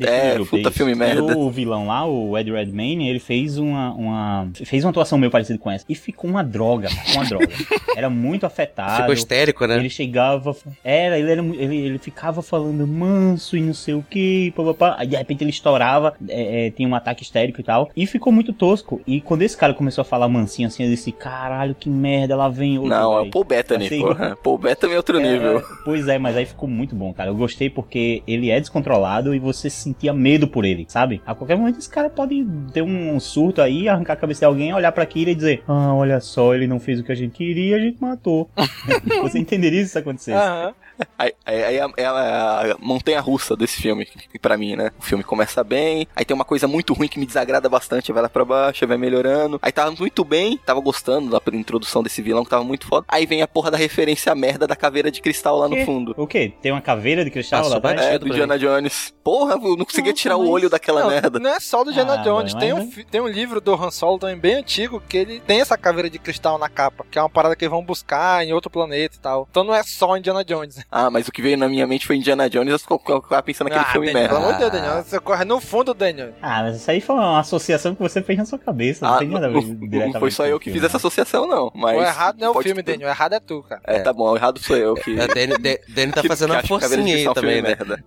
[0.00, 1.36] É, puta Júpiter, filme merda.
[1.36, 4.48] O vilão lá, o Ed Redmayne, ele fez uma, uma...
[4.64, 5.84] Fez uma atuação meio parecida com essa.
[5.88, 7.48] E ficou uma droga, uma droga.
[7.96, 8.96] Era muito afetado.
[8.96, 9.76] Ficou histérico, né?
[9.76, 10.54] Ele chegava...
[10.82, 14.96] Era, ele, era, ele, ele ficava falando manso e não sei o que, papapá.
[14.98, 17.90] Aí de repente ele estourava, é, é, tinha um ataque histérico e tal.
[17.96, 19.00] E ficou muito tosco.
[19.06, 22.48] E quando esse cara começou a falar mansinho assim, eu disse, caralho, que merda, lá
[22.48, 22.90] vem outro.
[22.90, 24.36] Não, é véi." o Paul Bettany, Assim, porra.
[24.42, 25.62] Paul Bettany é outro é, nível.
[25.84, 27.30] Pois é, mas aí ficou muito bom, cara.
[27.30, 31.20] Eu gostei porque ele é descontrolado e você sentia medo por ele, sabe?
[31.26, 34.72] A qualquer momento esse cara pode ter um surto aí, arrancar a cabeça de alguém,
[34.74, 37.32] olhar pra Kira e dizer: Ah, olha só, ele não fez o que a gente
[37.32, 38.48] queria, a gente matou.
[39.22, 40.38] você entenderia se isso acontecesse?
[40.38, 40.74] Aham.
[41.18, 44.06] Aí, aí, aí é a, a montanha russa desse filme,
[44.40, 44.90] pra mim, né?
[44.98, 48.22] O filme começa bem, aí tem uma coisa muito ruim que me desagrada bastante, vai
[48.22, 49.58] lá pra baixo, vai melhorando.
[49.62, 53.04] Aí tava muito bem, tava gostando da introdução desse vilão que tava muito foda.
[53.08, 56.14] Aí vem a porra da referência à merda da caveira de cristal lá no fundo.
[56.16, 56.52] O quê?
[56.60, 58.00] Tem uma caveira de cristal lá atrás?
[58.00, 59.14] É, do Indiana Jones.
[59.24, 61.38] Porra, eu não conseguia tirar o olho daquela Não, merda.
[61.38, 62.52] não é só do Indiana Ah, Jones.
[62.54, 65.16] mas- Tem, um, mas- fi- tem um livro do Han Solo também bem antigo que
[65.16, 67.84] ele tem essa caveira de cristal na capa, que é uma parada que eles vão
[67.84, 69.46] buscar em outro planeta e tal.
[69.50, 70.81] Então não é só Indiana Jones.
[70.90, 73.84] Ah, mas o que veio na minha mente foi Indiana Jones, eu ficava pensando naquele
[73.86, 74.34] ah, filme Daniel, merda.
[74.36, 75.02] pelo amor de Deus, Daniel.
[75.04, 76.30] Você corre no fundo, Daniel.
[76.42, 79.06] Ah, mas isso aí foi uma associação que você fez na sua cabeça.
[79.06, 80.86] Não Ah, tem nada a ver não, diretamente não foi só eu que filme, fiz
[80.88, 81.70] essa associação, não.
[81.74, 83.08] Mas o errado não é o filme, ter- Daniel.
[83.08, 83.80] O errado é tu, cara.
[83.84, 85.18] É, tá bom, o errado sou eu que.
[85.20, 87.68] A Dani, Da- Dani tá fazendo uma forcinha aí também, né?
[87.68, 88.04] merda.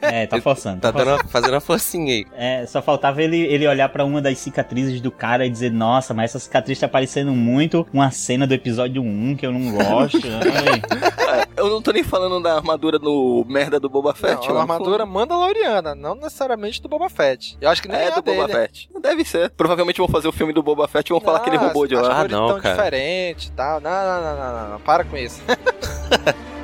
[0.00, 0.80] É, tá forçando.
[0.80, 1.16] Tá forçando.
[1.18, 2.26] dando, fazendo uma forcinha aí.
[2.36, 6.14] É, só faltava ele, ele olhar pra uma das cicatrizes do cara e dizer, nossa,
[6.14, 10.18] mas essa cicatriz tá parecendo muito uma cena do episódio 1 que eu não gosto.
[10.26, 14.48] Ai, Eu não tô nem falando da armadura do merda do Boba Fett.
[14.48, 15.14] Não, é uma armadura fundo.
[15.14, 17.56] mandaloriana, não necessariamente do Boba Fett.
[17.60, 18.36] Eu acho que nem É é, do dele.
[18.42, 18.90] Boba Fett.
[19.00, 19.50] Deve ser.
[19.50, 21.94] Provavelmente vão fazer o filme do Boba Fett e vão falar que ele roubou de
[21.94, 22.20] lá.
[22.20, 22.74] Ah, não, tão cara.
[22.76, 23.80] diferentes e tal.
[23.80, 24.80] Não, não, não, não, não, não.
[24.80, 25.40] Para com isso.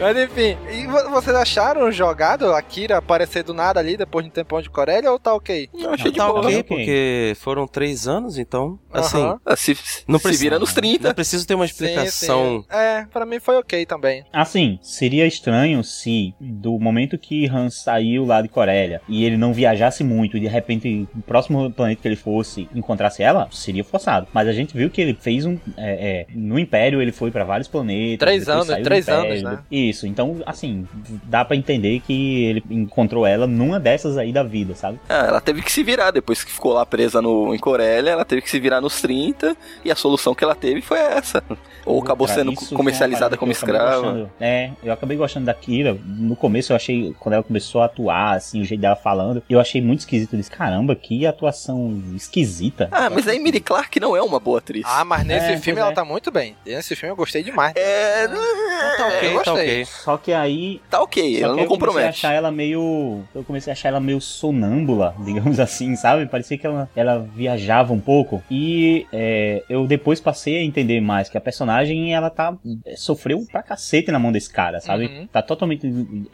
[0.00, 4.30] Mas enfim, e vo- vocês acharam jogado a Kira aparecer do nada ali depois de
[4.30, 5.68] um tempão de Corélia ou tá ok?
[5.74, 6.40] Eu achei de Tá boa.
[6.40, 6.62] ok, ok.
[6.62, 9.40] porque foram três anos, então, assim, Aham.
[9.44, 9.76] Ah, Se,
[10.08, 11.08] Não se precisa- vira nos 30.
[11.08, 12.60] não precisa ter uma Sim, explicação.
[12.62, 12.74] sim.
[12.74, 14.24] É, pra mim foi ok também.
[14.32, 19.52] Assim, seria estranho se do momento que Han saiu lá de Corélia e ele não
[19.52, 24.26] viajasse muito e de repente o próximo planeta que ele fosse encontrasse ela, seria forçado.
[24.32, 25.58] Mas a gente viu que ele fez um.
[25.76, 28.18] é, é, no Império ele foi pra vários planetas.
[28.18, 29.58] Três anos, três Império, anos, né?
[29.90, 30.86] Isso, então, assim,
[31.24, 34.98] dá pra entender que ele encontrou ela numa dessas aí da vida, sabe?
[35.08, 38.10] Ah, ela teve que se virar depois que ficou lá presa no, em Corélia.
[38.10, 39.56] Ela teve que se virar nos 30.
[39.84, 41.42] E a solução que ela teve foi essa.
[41.84, 44.02] Ou acabou Cara, sendo comercializada como que eu acabei escrava.
[44.02, 44.30] gostando.
[44.40, 45.96] É, eu acabei gostando da Kira.
[46.04, 49.58] No começo eu achei, quando ela começou a atuar, assim, o jeito dela falando, eu
[49.58, 50.34] achei muito esquisito.
[50.34, 52.88] Eu disse, caramba, que atuação esquisita.
[52.92, 54.84] Ah, mas a Emily Clark não é uma boa atriz.
[54.86, 55.94] Ah, mas nesse É, filme ela é.
[55.94, 56.54] tá muito bem.
[56.64, 57.72] Nesse filme eu gostei demais.
[57.76, 58.28] É.
[58.28, 59.79] tá ok, eu tá gostei.
[59.82, 59.84] Ok.
[59.84, 60.80] Só que aí.
[60.90, 62.08] Tá ok, ela não aí eu comecei a compromete.
[62.08, 63.22] achar ela meio.
[63.34, 66.26] Eu comecei a achar ela meio sonâmbula, digamos assim, sabe?
[66.26, 68.42] Parecia que ela, ela viajava um pouco.
[68.50, 72.56] E é, eu depois passei a entender mais que a personagem, ela tá.
[72.86, 75.06] é, sofreu pra cacete na mão desse cara, sabe?
[75.06, 75.26] Uhum.
[75.26, 75.86] Tá totalmente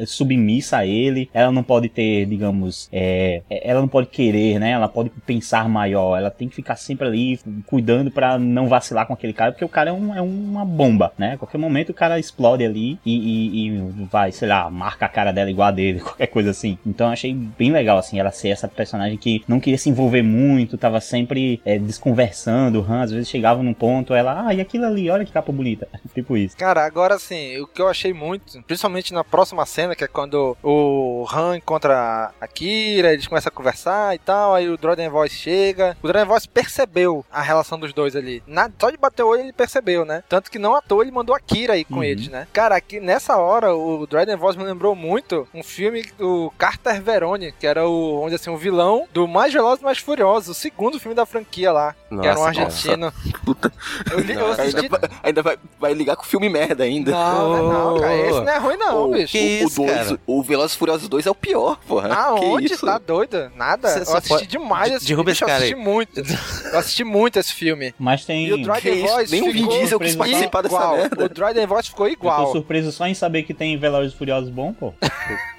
[0.07, 1.29] submissa a ele.
[1.33, 2.89] Ela não pode ter, digamos.
[2.93, 4.71] é, ela não pode querer, né?
[4.71, 6.17] Ela pode pensar maior.
[6.17, 9.69] Ela tem que ficar sempre ali cuidando pra não vacilar com aquele cara, porque o
[9.69, 11.33] cara é, um- é uma bomba, né?
[11.35, 15.09] A qualquer momento o cara explode ali e, e- e vai, sei lá, marca a
[15.09, 16.79] cara dela igual a dele, qualquer coisa assim.
[16.87, 20.23] Então eu achei bem legal, assim, ela ser essa personagem que não queria se envolver
[20.23, 22.81] muito, tava sempre é, desconversando.
[22.81, 25.53] O Han às vezes chegava num ponto, ela, ah, e aquilo ali, olha que capa
[25.53, 25.89] bonita.
[26.15, 26.57] tipo isso.
[26.57, 30.57] Cara, agora assim, o que eu achei muito, principalmente na próxima cena, que é quando
[30.63, 35.35] o Han encontra a Kira, eles começam a conversar e tal, aí o Droiden Voice
[35.35, 35.97] chega.
[36.03, 38.43] O Droiden Voice percebeu a relação dos dois ali.
[38.47, 40.23] Na, só de bater o olho ele percebeu, né?
[40.29, 42.03] Tanto que não à toa ele mandou a Kira aí com Uhum.
[42.05, 42.47] eles, né?
[42.53, 47.51] Cara, aqui nessa hora o Droiden Voice me lembrou muito um filme do Carter Verone,
[47.59, 51.01] que era o, dizer assim, o vilão do Mais Veloz e Mais Furioso, o segundo
[51.01, 53.11] filme da franquia lá, que era um Nossa, argentino.
[53.43, 53.73] Puta.
[54.13, 54.77] Eu, li, eu assisti...
[54.83, 57.11] Ainda, vai, ainda vai, vai ligar com o filme merda ainda.
[57.11, 59.33] Não, não, não, cara, esse não é ruim não, o, bicho.
[59.33, 60.21] que o, isso, o, dois, cara?
[60.27, 62.13] o Velozes e Furiosos 2 é o pior, porra.
[62.15, 62.69] Aonde?
[62.69, 62.85] Que isso?
[62.85, 63.51] Tá doido?
[63.57, 63.89] Nada.
[63.89, 65.33] Cê eu assisti pode- demais esse derruba filme.
[65.33, 65.81] esse eu cara assisti aí.
[65.83, 66.21] muito.
[66.67, 67.95] Eu assisti muito esse filme.
[67.99, 68.47] Mas tem.
[68.49, 69.07] E o Dryden?
[69.07, 70.97] Voice Nem o Vin Diesel quis participar dessa igual.
[70.97, 71.25] merda.
[71.25, 72.53] O Dryden Voice ficou Eu tô igual.
[72.53, 74.93] surpreso só em saber que tem Velozes e Furiosos bom, pô.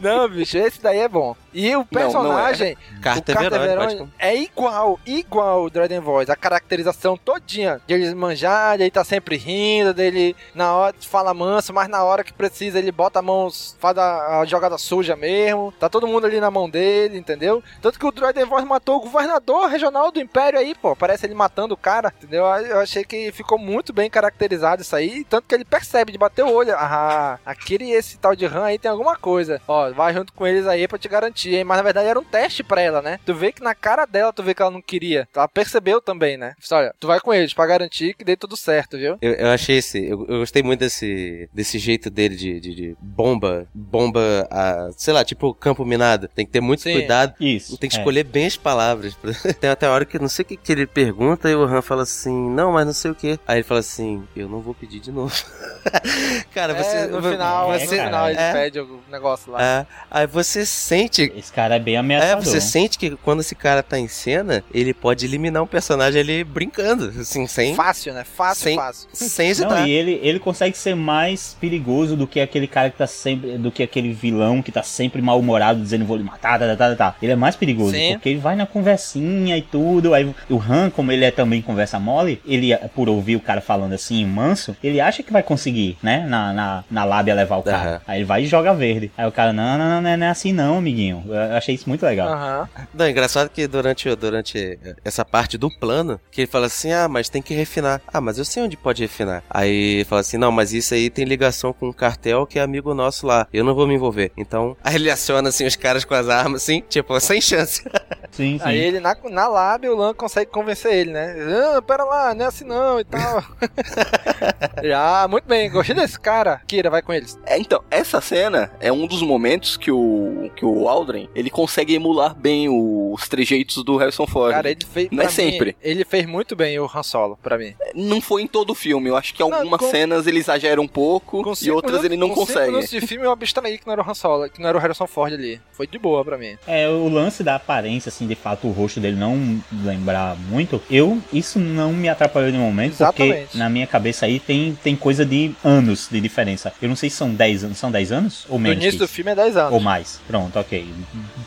[0.00, 1.34] Não, bicho, esse daí é bom.
[1.52, 3.00] E o personagem, não é.
[3.00, 6.30] Carter o Carter Verone, Verone é igual, igual o Dragon Voice.
[6.30, 11.34] A caracterização todinha de ele manjar, de ele tá sempre rindo, dele na hora fala
[11.34, 13.48] manso, mas na hora que precisa ele bota a mão,
[13.78, 15.72] faz a, a jogada suja mesmo.
[15.78, 17.62] Tá todo mundo ali na mão dele, entendeu?
[17.82, 20.94] Tanto que o Dragon Voice matou o governador regional do Império aí, pô.
[20.94, 22.44] Parece ele matando o cara, entendeu?
[22.44, 25.24] Eu achei que ficou muito bem caracterizado isso aí.
[25.24, 26.74] Tanto que ele percebe de bater o olho.
[26.76, 29.60] Ah, aquele e esse tal de Han aí tem alguma coisa.
[29.66, 31.64] Ó, vai junto com eles aí pra te garantir, hein?
[31.64, 33.18] Mas na verdade era um teste pra ela, né?
[33.24, 35.28] Tu vê que na cara dela, tu vê que ela não queria.
[35.34, 36.54] Ela percebeu também, né?
[36.72, 39.18] Olha, tu vai com eles pra garantir que dê tudo certo, viu?
[39.20, 40.04] Eu, eu achei esse.
[40.04, 43.66] Eu, eu gostei muito desse, desse jeito dele de, de, de bomba.
[43.74, 46.28] Bomba, a, sei lá, tipo campo minado.
[46.28, 46.92] Tem que ter muito Sim.
[46.92, 47.34] cuidado.
[47.40, 47.76] Isso.
[47.78, 47.98] Tem que é.
[47.98, 49.16] escolher bem as palavras.
[49.60, 51.82] Tem até a hora que não sei o que, que ele pergunta e o Han
[51.82, 53.38] fala assim: Não, mas não sei o que.
[53.46, 55.34] Aí ele fala assim: Eu não vou pedir de novo.
[56.54, 56.96] cara, você.
[56.96, 58.52] é, no final, é, no final ele é.
[58.52, 59.62] pede o negócio lá.
[59.62, 62.44] É, aí você sente Esse cara é bem É, ameaçador.
[62.44, 66.44] você sente que quando esse cara tá em cena, ele pode eliminar um personagem ali
[66.44, 68.24] brincando, assim, sem, Fácil, né?
[68.24, 69.08] Fácil, sem, fácil.
[69.12, 69.88] sem Não, hesitar.
[69.88, 73.58] e ele, ele consegue ser mais perigoso do que aquele cara que tá sempre.
[73.58, 76.96] do que aquele vilão que tá sempre mal-humorado, dizendo vou lhe matar, tá, tá, tá,
[76.96, 77.16] tá.
[77.22, 78.12] Ele é mais perigoso, Sim.
[78.14, 80.14] porque ele vai na conversinha e tudo.
[80.14, 83.92] Aí o Han, como ele é também conversa mole, ele, por ouvir o cara falando
[83.92, 86.19] assim, manso, ele acha que vai conseguir, né?
[86.20, 87.78] Na, na, na lábia levar o cara.
[87.90, 88.00] Aham.
[88.06, 89.10] Aí ele vai e joga verde.
[89.16, 91.24] Aí o cara, não, não, não, não é- não é assim não, amiguinho.
[91.26, 92.28] Eu achei isso muito legal.
[92.28, 92.68] Aham.
[92.94, 97.08] Não, é engraçado que durante, durante essa parte do plano, que ele fala assim, ah,
[97.08, 98.00] mas tem que refinar.
[98.12, 99.42] Ah, mas eu sei onde pode refinar.
[99.50, 102.62] Aí ele fala assim, não, mas isso aí tem ligação com um cartel que é
[102.62, 103.46] amigo nosso lá.
[103.52, 104.32] Eu não vou me envolver.
[104.36, 107.82] Então, aí ele aciona assim os caras com as armas, assim, tipo, sem chance.
[108.30, 108.64] Sim, sim.
[108.64, 111.34] Aí ele, na, na lábia, o Lan consegue convencer ele, né?
[111.76, 113.42] Ah, pera lá, não é assim não e tal.
[114.94, 116.60] ah, muito bem, gostei desse cara.
[116.66, 117.38] Kira, vai com eles.
[117.46, 121.94] É, então, essa cena é um dos momentos que o, que o Aldrin, ele consegue
[121.94, 124.52] emular bem os trejeitos do Harrison Ford.
[124.52, 125.08] Cara, ele fez.
[125.10, 125.76] Não é mim, sempre.
[125.82, 127.74] ele fez muito bem o Han Solo, pra mim.
[127.94, 130.80] Não foi em todo o filme, eu acho que Não, algumas com- cenas ele exagera
[130.80, 132.66] um pouco Com e outras minutos- ele não com consegue.
[132.68, 134.80] minutos de filme eu abstraí que não era o Han Solo, que não era o
[134.80, 135.60] Harrison Ford ali.
[135.72, 136.56] Foi de boa pra mim.
[136.66, 141.18] É, o lance da aparência, assim, de fato, o rosto dele não lembrar muito, eu,
[141.32, 143.58] isso não me atrapalhou de momento, porque Exatamente.
[143.58, 146.72] na minha cabeça aí tem, tem coisa de anos de diferença.
[146.80, 148.46] Eu não sei se são 10 anos, são 10 anos?
[148.48, 149.72] Ou No menos início que do filme é 10 anos.
[149.72, 150.20] Ou mais.
[150.26, 150.88] Pronto, ok.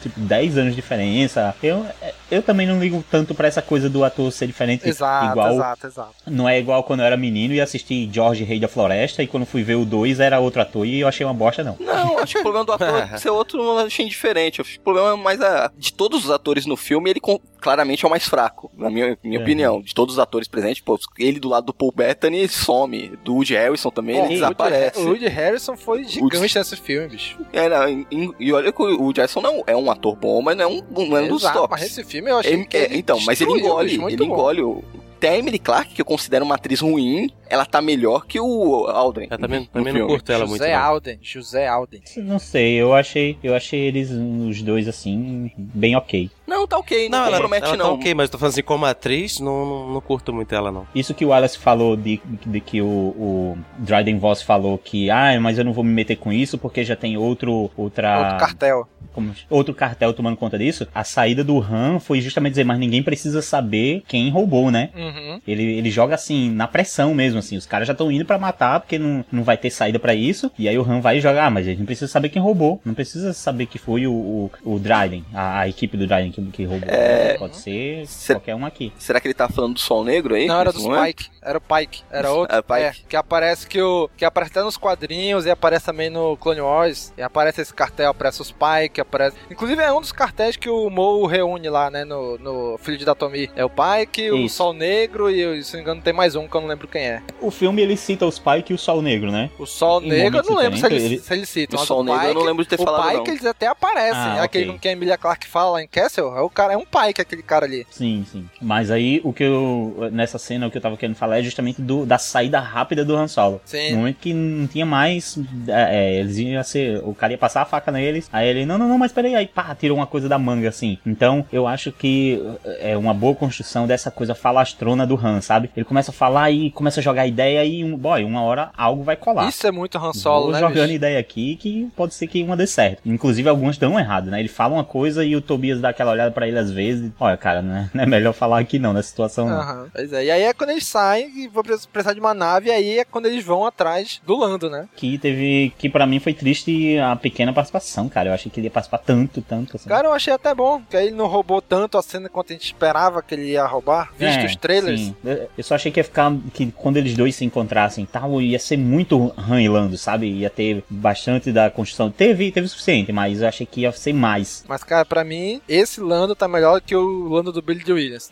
[0.02, 1.56] Tipo, 10 anos de diferença.
[1.64, 1.86] Eu,
[2.36, 4.88] eu também não ligo tanto pra essa coisa do ator ser diferente.
[4.88, 6.14] Exato, igual, exato, exato.
[6.28, 9.46] Não é igual quando eu era menino e assisti George Rei da Floresta e quando
[9.46, 11.76] fui ver o 2 era outro ator e eu achei uma bosta, não.
[11.80, 14.64] Não, acho que o problema do ator ser outro eu achei indiferente.
[14.64, 18.04] Que o problema é mais a, de todos os atores no filme, ele com- claramente
[18.04, 19.42] é o mais fraco, na minha, minha É.
[19.42, 19.82] opinião.
[19.82, 23.14] De todos os atores presentes, pô, ele do lado do Paul Bettany some.
[23.24, 24.98] Do Woody Harrison também, Bom, ele o desaparece.
[25.00, 27.38] Woody- O Woody Harrison foi gigante nesse filme, bicho.
[27.54, 30.58] É, não, e- e- olha que o Woody Harrison não é um ator bom, mas
[30.58, 31.70] não é um, não é um dos Exato, tops.
[31.72, 34.26] mas esse filme eu achei Ele- que é, ele então, mas ele engole, ele bom.
[34.26, 34.84] engole o.
[35.18, 38.88] Até a Emily Clark, que eu considero uma atriz ruim, ela tá melhor que o
[38.88, 39.28] Aldrin.
[39.32, 40.60] Eu também, no também não curto ela muito.
[40.60, 40.74] José.
[40.74, 42.02] Alden, José Alden.
[42.18, 46.30] Não sei, eu achei, eu achei eles, os dois, assim, bem ok.
[46.54, 47.86] Não, tá ok, não, Não, ela, compromete ela não.
[47.86, 50.72] tá ok, mas eu tô falando assim, como atriz, não, não, não curto muito ela,
[50.72, 50.86] não.
[50.94, 55.40] Isso que o Wallace falou de, de que o, o Dryden Voss falou que, ah,
[55.42, 58.20] mas eu não vou me meter com isso porque já tem outro, outra...
[58.20, 58.88] Outro cartel.
[59.14, 60.88] como- outro cartel tomando conta disso.
[60.94, 64.90] A saída do Han foi justamente dizer, mas ninguém precisa saber quem roubou, né?
[64.96, 65.40] Uhum.
[65.48, 67.58] Ele, ele joga assim, na pressão mesmo, assim.
[67.58, 70.52] Os caras já estão indo pra matar porque não, não vai ter saída pra isso.
[70.58, 72.80] E aí o Han vai jogar, ah, mas a gente não precisa saber quem roubou.
[72.86, 76.42] Não precisa saber que foi o, o, o Dryden, a, a equipe do Dryden que,
[76.52, 76.90] que roubou.
[76.90, 77.38] É.
[77.38, 78.92] Pode ser qualquer um aqui.
[78.98, 80.48] Será que ele tá falando do Sol Negro aí?
[80.48, 81.14] Não, era dos é?
[81.44, 81.44] Pike.
[81.44, 82.04] Era o Pike.
[82.12, 82.56] Era outro.
[82.56, 82.82] É, Pike.
[82.82, 84.10] É, que aparece que o.
[84.16, 87.14] Que aparece até nos quadrinhos e aparece também no Clone Wars.
[87.18, 89.38] E aparece esse cartel, aparece os Pike, aparece.
[89.50, 92.04] Inclusive é um dos cartéis que o Mo reúne lá, né?
[92.06, 93.50] No, no Filho de Datomi.
[93.56, 94.56] É o Pike, o Isso.
[94.56, 97.04] Sol Negro e, se não me engano, tem mais um que eu não lembro quem
[97.04, 97.22] é.
[97.42, 99.50] O filme ele cita os Pike e o Sol Negro, né?
[99.58, 101.76] O Sol Em Negro, eu não lembro se ele, diferentes, se ele cita.
[101.76, 103.34] O Sol Negro eu não lembro de ter o falado, Pike, não.
[103.36, 104.14] eles até aparecem.
[104.14, 104.74] Ah, aquele ok.
[104.74, 107.22] com que a Emilia Clarke fala lá em Castle, é, o cara, é um Pike,
[107.22, 107.86] aquele cara ali.
[107.90, 108.48] Sim, sim.
[108.62, 110.10] Mas aí o que eu.
[110.12, 113.16] Nessa cena o que eu tava querendo falar é justamente do, da saída rápida do
[113.16, 113.62] Han Solo.
[113.66, 113.92] Sim.
[113.92, 115.38] No momento que não tinha mais.
[115.68, 117.02] é, é, eles iam ser.
[117.04, 118.30] O cara ia passar a faca neles.
[118.32, 119.36] Aí ele, não, não, não, mas peraí.
[119.36, 120.98] Aí pá, tirou uma coisa da manga assim.
[121.06, 122.42] Então eu acho que
[122.80, 125.70] é uma boa construção dessa coisa falastrona do Han, sabe?
[125.76, 129.04] Ele começa a falar e começa a jogar ideia e, um, boy, uma hora algo
[129.04, 129.48] vai colar.
[129.48, 130.94] Isso é muito Han Solo, Vou né, jogando bicho?
[130.96, 133.02] ideia aqui que pode ser que uma dê certo.
[133.06, 134.40] Inclusive, algumas dão errado, né?
[134.40, 137.12] Ele fala uma coisa e o Tobias dá aquela olhada pra ele às vezes.
[137.20, 137.90] Olha, cara, né?
[137.94, 139.60] não é melhor falar aqui não, nessa situação não.
[139.60, 142.70] Aham, Pois é, e aí é quando eles saem e vou precisar de uma nave,
[142.70, 144.88] e aí é quando eles vão atrás do Lando, né?
[144.96, 145.74] Que teve.
[145.78, 148.30] Que pra mim foi triste a pequena participação, cara.
[148.30, 149.78] Eu achei que ele ia participar tanto, tanto.
[149.78, 149.90] Assim.
[149.90, 152.54] Cara, eu achei até bom, que aí ele não roubou tanto a cena quanto a
[152.54, 155.00] gente esperava que ele ia roubar, visto É, os trailers.
[155.02, 155.16] sim.
[155.58, 156.34] Eu só achei que ia ficar.
[156.54, 160.28] Que quando eles dois se encontrassem e tal, ia ser muito Han e Lando, sabe?
[160.32, 162.12] Ia ter bastante da construção.
[162.12, 164.64] Teve, teve o suficiente, mas eu achei que ia ser mais.
[164.68, 168.32] Mas, cara, pra mim, esse Lando tá melhor que o Lando do Billy Williams.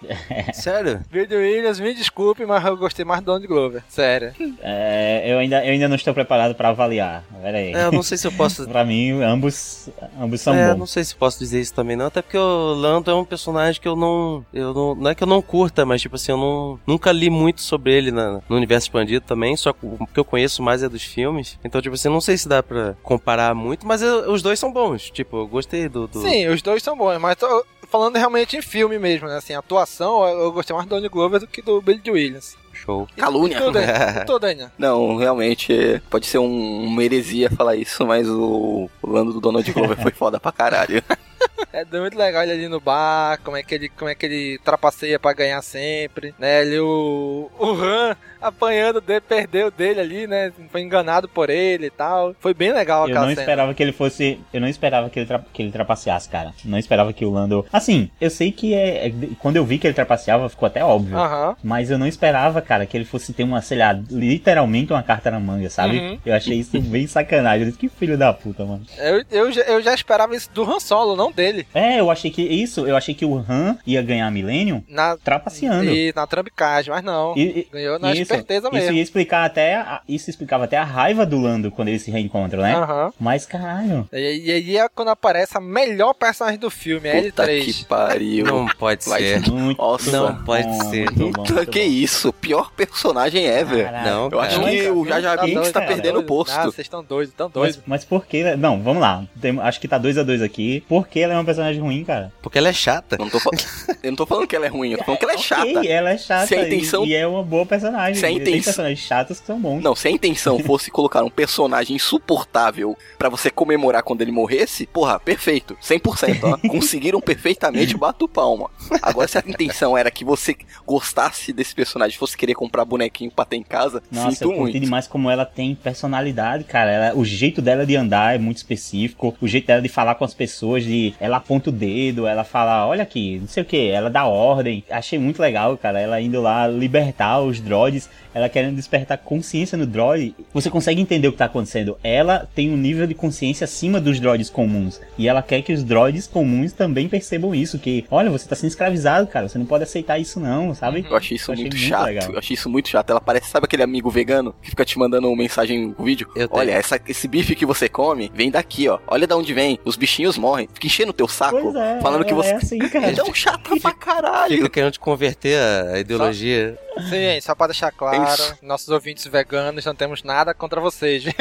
[0.54, 1.00] Sério?
[1.10, 3.82] Billy Williams, me desculpe, mas eu gostei mais do Donald Glover.
[3.88, 4.32] Sério.
[4.62, 7.24] É, eu, ainda, eu ainda não estou preparado pra avaliar.
[7.42, 7.72] Pera aí.
[7.72, 8.66] É, eu não sei se eu posso.
[8.68, 9.88] pra mim, ambos,
[10.20, 10.78] ambos são é, bons.
[10.78, 13.80] não sei se posso dizer isso também não, até porque o Lando é um personagem
[13.80, 16.38] que eu não, eu não, não é que eu não curta, mas tipo assim, eu
[16.38, 20.20] não, nunca li muito sobre ele na- no universo expandido também, só que o que
[20.20, 23.54] eu conheço mais é dos filmes, então tipo assim, não sei se dá pra comparar
[23.54, 26.06] muito, mas eu- os dois são bons, tipo, eu gostei do...
[26.06, 26.20] do...
[26.20, 29.36] Sim, os dois são bons, mas tô falando realmente em filme mesmo, né?
[29.36, 32.56] Assim, atuação, eu gostei mais do Donald Glover do que do Billy Williams.
[32.72, 33.06] Show.
[33.16, 33.58] Calúnia.
[33.58, 34.22] E tu, Daniel?
[34.22, 34.70] E tu, Daniel?
[34.78, 39.70] Não, realmente pode ser um, uma heresia falar isso, mas o, o Lando do Donald
[39.72, 41.02] Glover foi foda pra caralho.
[41.72, 44.58] É muito legal ele ali no bar, como é que ele, como é que ele
[44.58, 46.62] trapaceia pra ganhar sempre, né?
[46.62, 50.52] Ele, o, o Han apanhando dele, perdeu dele ali, né?
[50.70, 52.34] Foi enganado por ele e tal.
[52.40, 53.42] Foi bem legal Eu aquela não cena.
[53.42, 54.40] esperava que ele fosse.
[54.52, 56.52] Eu não esperava que ele, tra- que ele trapaceasse, cara.
[56.64, 57.64] Não esperava que o Lando.
[57.72, 59.08] Assim, eu sei que é.
[59.08, 61.16] é- Quando eu vi que ele trapaceava, ficou até óbvio.
[61.16, 61.56] Aham.
[61.62, 65.30] Mas eu não esperava, cara, que ele fosse ter uma, sei lá, literalmente uma carta
[65.30, 65.98] na manga, sabe?
[65.98, 66.18] Uhum.
[66.24, 67.62] Eu achei isso bem sacanagem.
[67.62, 68.82] Eu disse, que filho da puta, mano.
[68.98, 71.66] Eu, eu, já- eu já esperava isso do Han Solo, não dele.
[71.74, 75.16] É, eu achei que isso, eu achei que o Han ia ganhar a Millennium Na,
[75.16, 75.90] trapaceando.
[75.90, 77.34] e na trambicagem, mas não.
[77.36, 78.92] E- e- Ganhou na isso, esperteza Isso mesmo.
[78.96, 79.76] ia explicar até.
[79.76, 82.74] a- isso explicava até a raiva do Lando quando eles se reencontram, né?
[82.74, 83.12] Aham.
[83.18, 84.08] Mas caralho.
[84.12, 87.64] E aí é quando aparece a melhor personagem do filme, a Puta L3.
[87.64, 88.46] que pariu.
[88.46, 89.42] Não pode ser.
[89.42, 90.10] ser- Muito Nossa.
[90.10, 91.10] Não pode bom, ser.
[91.12, 91.86] muito bom, muito que bom.
[91.90, 92.32] isso?
[92.32, 93.84] Pior personagem ever.
[93.84, 94.10] Caralho.
[94.10, 96.52] Não, Eu acho que o Jaja Tá Binks tá cara, perdendo o posto.
[96.56, 97.80] Ah, vocês estão doidos, estão Mas, doidos.
[97.86, 98.56] mas por que.
[98.56, 99.24] Não, vamos lá.
[99.40, 100.82] Tem- acho que tá 2 a 2 aqui.
[100.88, 102.32] Por que ela é uma personagem ruim, cara?
[102.42, 103.16] Porque ela é chata.
[103.16, 103.38] Eu não, tô,
[104.02, 105.66] eu não tô falando que ela é ruim, eu tô falando que ela é chata.
[105.66, 106.46] Ok, ela é chata.
[106.46, 108.19] Se a e- intenção- e, é uma boa personagem.
[108.20, 109.82] Se a intenção- personagens chatos que são bons.
[109.82, 114.86] Não, se a intenção fosse colocar um personagem insuportável pra você comemorar quando ele morresse,
[114.86, 115.76] porra, perfeito.
[115.82, 116.56] 100%, ó.
[116.68, 118.70] Conseguiram perfeitamente, bato palma.
[119.02, 120.56] Agora, se a intenção era que você
[120.86, 124.78] gostasse desse personagem, fosse querer comprar bonequinho pra ter em casa, Nossa, sinto eu muito.
[124.78, 126.90] demais como ela tem personalidade, cara.
[126.90, 129.34] Ela- o jeito dela de andar é muito específico.
[129.40, 132.86] O jeito dela de falar com as pessoas, de ela aponta o dedo, ela fala,
[132.86, 134.84] olha aqui, não sei o que, ela dá ordem.
[134.90, 136.00] Achei muito legal, cara.
[136.00, 140.34] Ela indo lá libertar os droids, ela querendo despertar consciência no droid.
[140.52, 141.98] Você consegue entender o que tá acontecendo.
[142.02, 145.00] Ela tem um nível de consciência acima dos droids comuns.
[145.18, 147.78] E ela quer que os droids comuns também percebam isso.
[147.78, 149.48] Que, olha, você tá sendo escravizado, cara.
[149.48, 151.04] Você não pode aceitar isso, não, sabe?
[151.08, 152.04] Eu achei isso Eu achei muito muito chato.
[152.06, 152.30] legal.
[152.32, 153.10] Eu achei isso muito chato.
[153.10, 156.28] Ela parece, sabe aquele amigo vegano que fica te mandando mensagem no vídeo?
[156.36, 156.48] Eu.
[156.52, 158.98] Olha, essa- esse bife que você come vem daqui, ó.
[159.06, 159.78] Olha de onde vem.
[159.84, 160.68] Os bichinhos morrem.
[160.72, 161.58] Fica enchendo o teu saco.
[161.60, 162.50] Pois é, falando que ela você.
[162.50, 163.10] é assim, cara.
[163.10, 164.56] Então chata pra caralho.
[164.56, 166.78] Fica querendo te converter a, ideologia.
[167.08, 168.56] Sim, só pra deixar claro, Isso.
[168.62, 171.34] nossos ouvintes veganos não temos nada contra vocês, viu?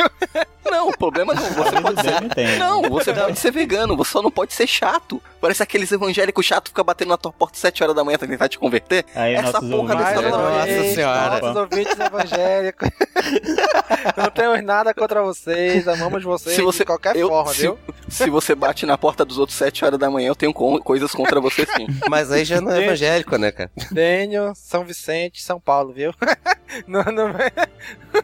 [0.69, 1.41] Não, o problema não.
[1.41, 2.59] Você Talvez pode ser.
[2.59, 5.21] Não, você pode ser vegano, você só não pode ser chato.
[5.41, 8.27] Parece aqueles evangélicos chatos que ficam batendo na tua porta 7 horas da manhã pra
[8.27, 9.05] tentar te converter.
[9.15, 11.39] Aí, Essa porra ouvintes dessa Nossa senhora.
[11.41, 12.89] Nossos ouvintes evangélicos.
[14.17, 17.79] não temos nada contra vocês, amamos vocês Se você- de qualquer eu- forma, se, viu?
[18.09, 21.11] se você bate na porta dos outros 7 horas da manhã, eu tenho co- coisas
[21.13, 21.87] contra você sim.
[22.09, 22.85] Mas aí já não é Gente.
[22.85, 23.71] evangélico, né, cara?
[23.91, 26.13] Dênio, São Vicente, São Paulo, viu?
[26.87, 27.33] não, não,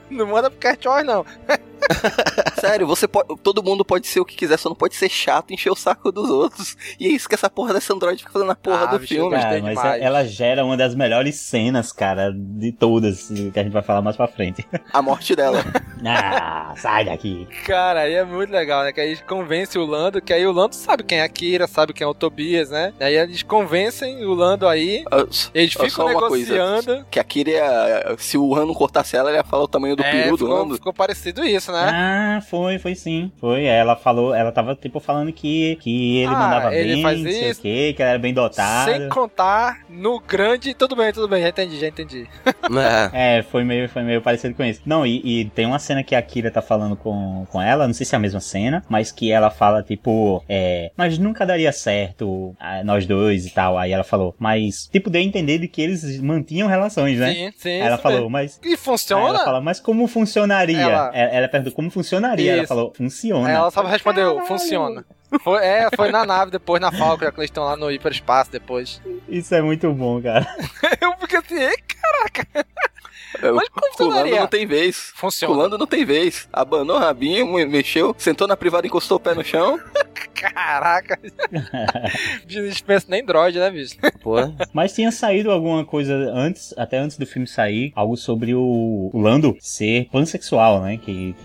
[0.10, 1.26] não manda pro Cartões, não.
[2.60, 3.28] Sério, você pode.
[3.44, 5.76] Todo mundo pode ser o que quiser, só não pode ser chato e encher o
[5.76, 6.76] saco dos outros.
[7.00, 9.14] E é isso que essa porra dessa Android fica fazendo na porra Ah, do bicho,
[9.14, 9.32] filme.
[9.36, 10.02] Cara, mas demais.
[10.02, 14.16] ela gera uma das melhores cenas, cara, de todas, que a gente vai falar mais
[14.16, 14.66] pra frente.
[14.94, 15.60] A morte dela.
[16.06, 17.48] ah, sai daqui.
[17.66, 18.92] Cara, aí é muito legal, né?
[18.92, 21.94] Que aí convence o Lando, que aí o Lando sabe quem é a Kira, sabe
[21.94, 22.94] quem é o Tobias, né?
[23.00, 27.06] E aí eles convencem o Lando aí, Ah, eles só ficam uma coisa, negociando.
[27.10, 29.96] Que a Kira, ia- se o Han não cortasse ela, ele ia falar o tamanho
[29.96, 30.76] do É, peru do Lando.
[30.76, 31.90] ficou parecido isso, né?
[31.94, 33.32] Ah, foi, foi sim.
[33.40, 37.22] Foi, ela falou, ela tava tipo falando que, que ele Ah, mandava ele bem, faz
[37.22, 37.60] não sei isso.
[37.60, 38.92] o quê, que ela era bem dotada.
[38.92, 40.74] Sem contar no grande.
[40.74, 42.28] Tudo bem, tudo bem, já entendi, já entendi.
[43.14, 43.38] É.
[43.40, 44.82] É, foi meio, foi meio parecido com isso.
[44.86, 47.94] Não, e, e tem uma cena que a Kira tá falando com, com ela, não
[47.94, 51.72] sei se é a mesma cena, mas que ela fala, tipo, é, mas nunca daria
[51.72, 53.78] certo nós dois e tal.
[53.78, 57.34] Aí ela falou, mas, tipo, deu a entender de que eles mantinham relações, né?
[57.34, 57.70] Sim, sim.
[57.70, 58.30] Aí ela isso falou, mesmo.
[58.32, 58.60] mas.
[58.64, 59.30] E Aí funciona?
[59.30, 60.78] ela fala, mas como funcionaria?
[60.82, 62.52] Ela- Ela, ela perguntou como funcionaria.
[62.52, 62.68] Ela Isso.
[62.68, 63.48] falou, funciona.
[63.48, 64.48] Aí ela só respondeu, Caralho.
[64.48, 65.06] funciona.
[65.42, 68.52] Foi, é, foi na nave depois, na Falcon, já que eles estão lá no hiperespaço
[68.52, 69.02] depois.
[69.28, 70.46] Isso é muito bom, cara.
[71.02, 72.66] Eu fiquei assim, ei, Caraca!
[73.54, 74.40] Mas como funcionaria?
[74.40, 75.12] não tem vez.
[75.16, 75.54] Funciona.
[75.54, 76.48] Pulando não tem vez.
[76.54, 79.80] Abanou o rabinho, mexeu, sentou na privada, encostou o pé no chão.
[80.54, 81.20] Caraca!
[82.46, 83.96] Dispensa nem droid, né, bicho?
[84.22, 84.36] Pô.
[84.74, 89.56] Mas tinha saído alguma coisa antes, até antes do filme sair, algo sobre o, Lando
[89.60, 90.98] ser pansexual, né?
[90.98, 91.36] Que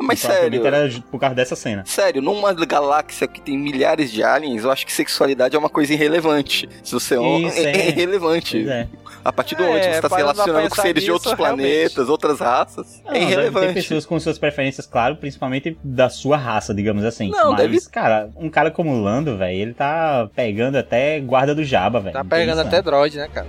[0.00, 0.66] Mas sério.
[0.66, 1.84] era por causa dessa cena.
[1.86, 5.92] Sério, numa galáxia que tem milhares de aliens, eu acho que sexualidade é uma coisa
[5.92, 6.68] irrelevante.
[6.82, 8.68] Se você é homem, é, é irrelevante.
[8.68, 8.88] É.
[9.24, 12.10] A partir do momento que você está se relacionando com seres de outros planetas, realmente.
[12.10, 13.66] outras raças, não, é irrelevante.
[13.66, 17.30] Tem pessoas com suas preferências, claro, principalmente da sua raça, digamos assim.
[17.30, 17.80] Não, Mas, deve...
[17.90, 22.12] cara, um cara como o Lando, velho, ele tá pegando até guarda do Jaba, velho.
[22.12, 23.46] Tá pegando até droid, né, cara?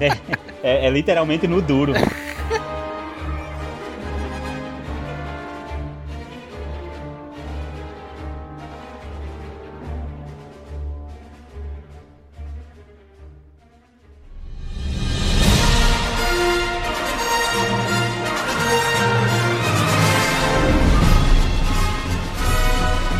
[0.00, 0.08] é,
[0.62, 1.92] é, é literalmente no duro.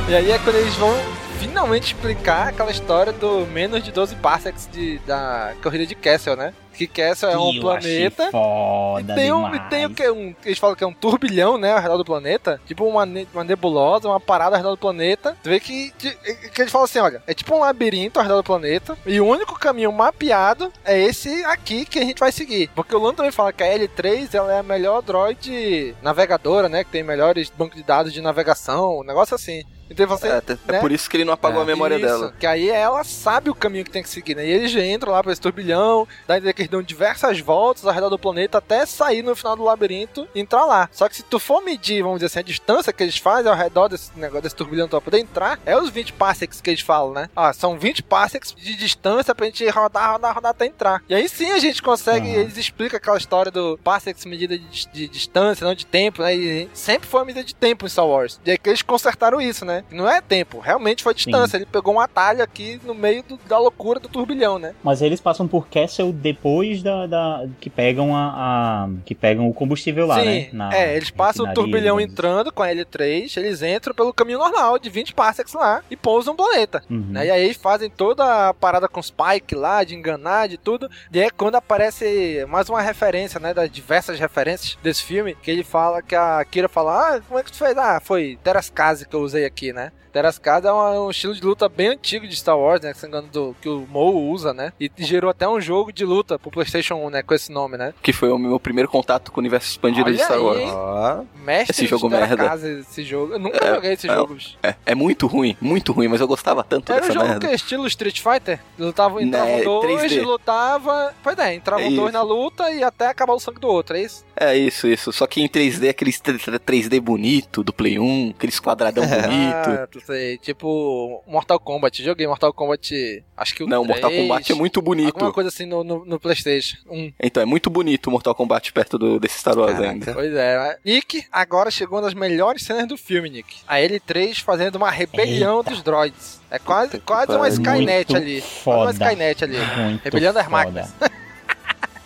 [0.09, 0.95] E aí é quando eles vão
[1.39, 6.55] finalmente explicar aquela história do menos de 12 parsecs de, da corrida de Castle, né?
[6.73, 8.31] Que Castle é um eu planeta.
[8.31, 10.09] Foda e tem, um, e tem o que?
[10.09, 11.75] Um, eles falam que é um turbilhão, né?
[11.75, 12.59] Ao redor do planeta.
[12.67, 15.37] Tipo uma, uma nebulosa, uma parada ao redor do planeta.
[15.43, 18.37] Tu vê que, que, que eles falam assim: olha, é tipo um labirinto ao redor
[18.37, 18.97] do planeta.
[19.05, 22.71] E o único caminho mapeado é esse aqui que a gente vai seguir.
[22.75, 26.83] Porque o Lando também fala que a L3 ela é a melhor droid navegadora, né?
[26.83, 29.65] Que tem melhores bancos de dados de navegação, um negócio assim.
[29.91, 30.59] Então você, é, né?
[30.69, 32.35] é por isso que ele não apagou é, a memória isso, dela.
[32.39, 34.47] Que aí ela sabe o caminho que tem que seguir, né?
[34.47, 38.09] E eles entram lá pra esse turbilhão, daí que eles dão diversas voltas ao redor
[38.09, 40.89] do planeta até sair no final do labirinto e entrar lá.
[40.93, 43.57] Só que se tu for medir, vamos dizer assim, a distância que eles fazem ao
[43.57, 47.13] redor desse negócio desse turbilhão pra poder entrar, é os 20 parsecs que eles falam,
[47.13, 47.31] né?
[47.35, 51.03] Ah, são 20 parsecs de distância pra gente rodar, rodar, rodar até entrar.
[51.09, 52.41] E aí sim a gente consegue, uhum.
[52.41, 56.35] eles explicam aquela história do parsecs medida de, de, distância, não de tempo, né?
[56.35, 58.41] E sempre foi a medida de tempo em Star Wars.
[58.45, 59.78] E aí que eles consertaram isso, né?
[59.91, 61.59] Não é tempo, realmente foi distância.
[61.59, 61.65] Sim.
[61.65, 64.75] Ele pegou um atalho aqui no meio do, da loucura do turbilhão, né?
[64.83, 69.55] Mas eles passam por Castle depois da, da que pegam a, a, que pegam o
[69.55, 70.49] combustível lá, Sim, né?
[70.53, 74.79] Na, é, eles passam o turbilhão entrando com a L3, eles entram pelo caminho normal
[74.79, 76.83] de 20 parsecs lá e pousam no planeta.
[76.91, 77.07] Uhum.
[77.11, 77.27] Né?
[77.27, 80.89] E aí eles fazem toda a parada com Spike lá, de enganar, de tudo.
[81.13, 83.55] E é quando aparece mais uma referência, né?
[83.55, 87.43] Das diversas referências desse filme, que ele fala que a Kira fala: Ah, como é
[87.43, 87.77] que tu fez?
[87.77, 89.93] Ah, foi Terascase que eu usei aqui, né?
[90.13, 92.93] Terascada é um, um, estilo de luta bem antigo de Star Wars, né?
[92.93, 94.73] Que, engano, do, que o Mo usa, né?
[94.81, 97.23] E gerou até um jogo de luta pro PlayStation 1, né?
[97.23, 97.95] Com esse nome, né?
[98.03, 100.61] Que foi o meu primeiro contato com o universo expandido Olha de Star Wars.
[100.71, 102.55] Ah, mestre esse jogo merda.
[102.55, 103.35] esse jogo.
[103.35, 104.37] Eu nunca é, joguei esse é, jogo.
[104.63, 107.47] É, é, muito ruim, muito ruim, mas eu gostava tanto Era dessa um jogo merda.
[107.47, 108.61] que é estilo Street Fighter?
[108.79, 110.23] Lutava, entrava né, dois, 3D.
[110.23, 111.15] lutava.
[111.23, 114.03] Pois é, entravam é dois na luta e até acabar o sangue do outro, é
[114.03, 114.25] isso?
[114.37, 115.13] É isso, isso.
[115.13, 119.98] Só que em 3D, aquele 3D bonito do Play 1, aqueles quadradão bonito.
[120.01, 122.03] Tu sei, tipo Mortal Kombat.
[122.03, 125.15] Joguei Mortal Kombat, acho que o Não, 3, Mortal Kombat é muito bonito.
[125.15, 127.13] Alguma coisa assim no, no, no Playstation 1.
[127.23, 129.93] Então, é muito bonito o Mortal Kombat perto do, desse Star Wars Caraca.
[129.93, 130.13] ainda.
[130.15, 130.79] Pois é.
[130.85, 133.57] Nick, agora chegou uma das melhores cenas do filme, Nick.
[133.67, 135.71] A L3 fazendo uma rebelião Eita.
[135.71, 136.41] dos droids.
[136.51, 138.41] É quase, quase uma Skynet Muito ali.
[138.41, 138.77] Foda.
[138.95, 139.59] Quase uma Skynet ali.
[139.59, 140.57] Muito Rebelião das foda.
[140.57, 140.95] máquinas.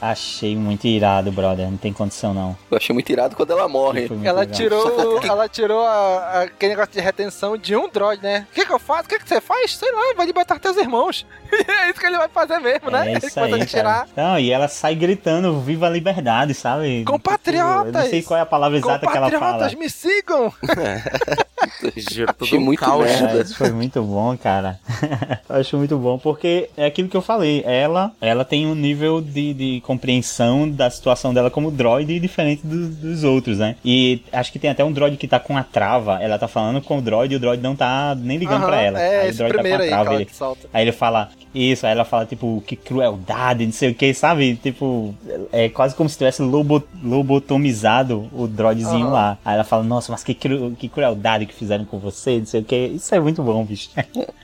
[0.02, 1.70] Achei muito irado, brother.
[1.70, 2.58] Não tem condição, não.
[2.68, 4.10] Eu achei muito irado quando ela morre.
[4.24, 8.44] Ela tirou, ela tirou a, a- aquele negócio de retenção de um droid, né?
[8.50, 9.04] O que, que eu faço?
[9.04, 9.76] O que, que você faz?
[9.76, 11.24] Sei lá, vai libertar teus irmãos.
[11.52, 13.06] é isso que ele vai fazer mesmo, né?
[13.06, 14.06] É ele isso aí, tirar.
[14.06, 14.08] cara.
[14.16, 17.04] Não, e ela sai gritando, viva a liberdade, sabe?
[17.04, 17.84] Compatriotas!
[17.86, 19.38] Tipo, eu não sei qual é a palavra exata que ela fala.
[19.38, 20.52] Compatriotas, me sigam!
[21.80, 23.06] Todo Achei um muito caos.
[23.06, 24.78] É, isso foi muito bom, cara.
[25.48, 27.62] acho muito bom, porque é aquilo que eu falei.
[27.66, 32.89] Ela, ela tem um nível de, de compreensão da situação dela como droid diferente do-
[32.89, 33.76] dos outros, né?
[33.84, 36.20] E acho que tem até um droid que tá com a trava.
[36.22, 38.80] Ela tá falando com o droid e o droid não tá nem ligando Aham, pra
[38.82, 39.01] ela.
[39.01, 40.02] é, aí o droid tá com a aí, trava.
[40.02, 40.30] aquela ele-.
[40.72, 44.56] Aí ele fala, isso, aí ela fala, tipo, que crueldade, não sei o que, sabe?
[44.56, 45.14] Tipo,
[45.52, 49.12] é quase como se tivesse lobo, lobotomizado o droidzinho Aham.
[49.12, 49.39] lá.
[49.44, 52.60] Aí ela fala, nossa, mas que, cru- que crueldade que fizeram com você, não sei
[52.60, 52.76] o que.
[52.76, 53.90] Isso é muito bom, bicho.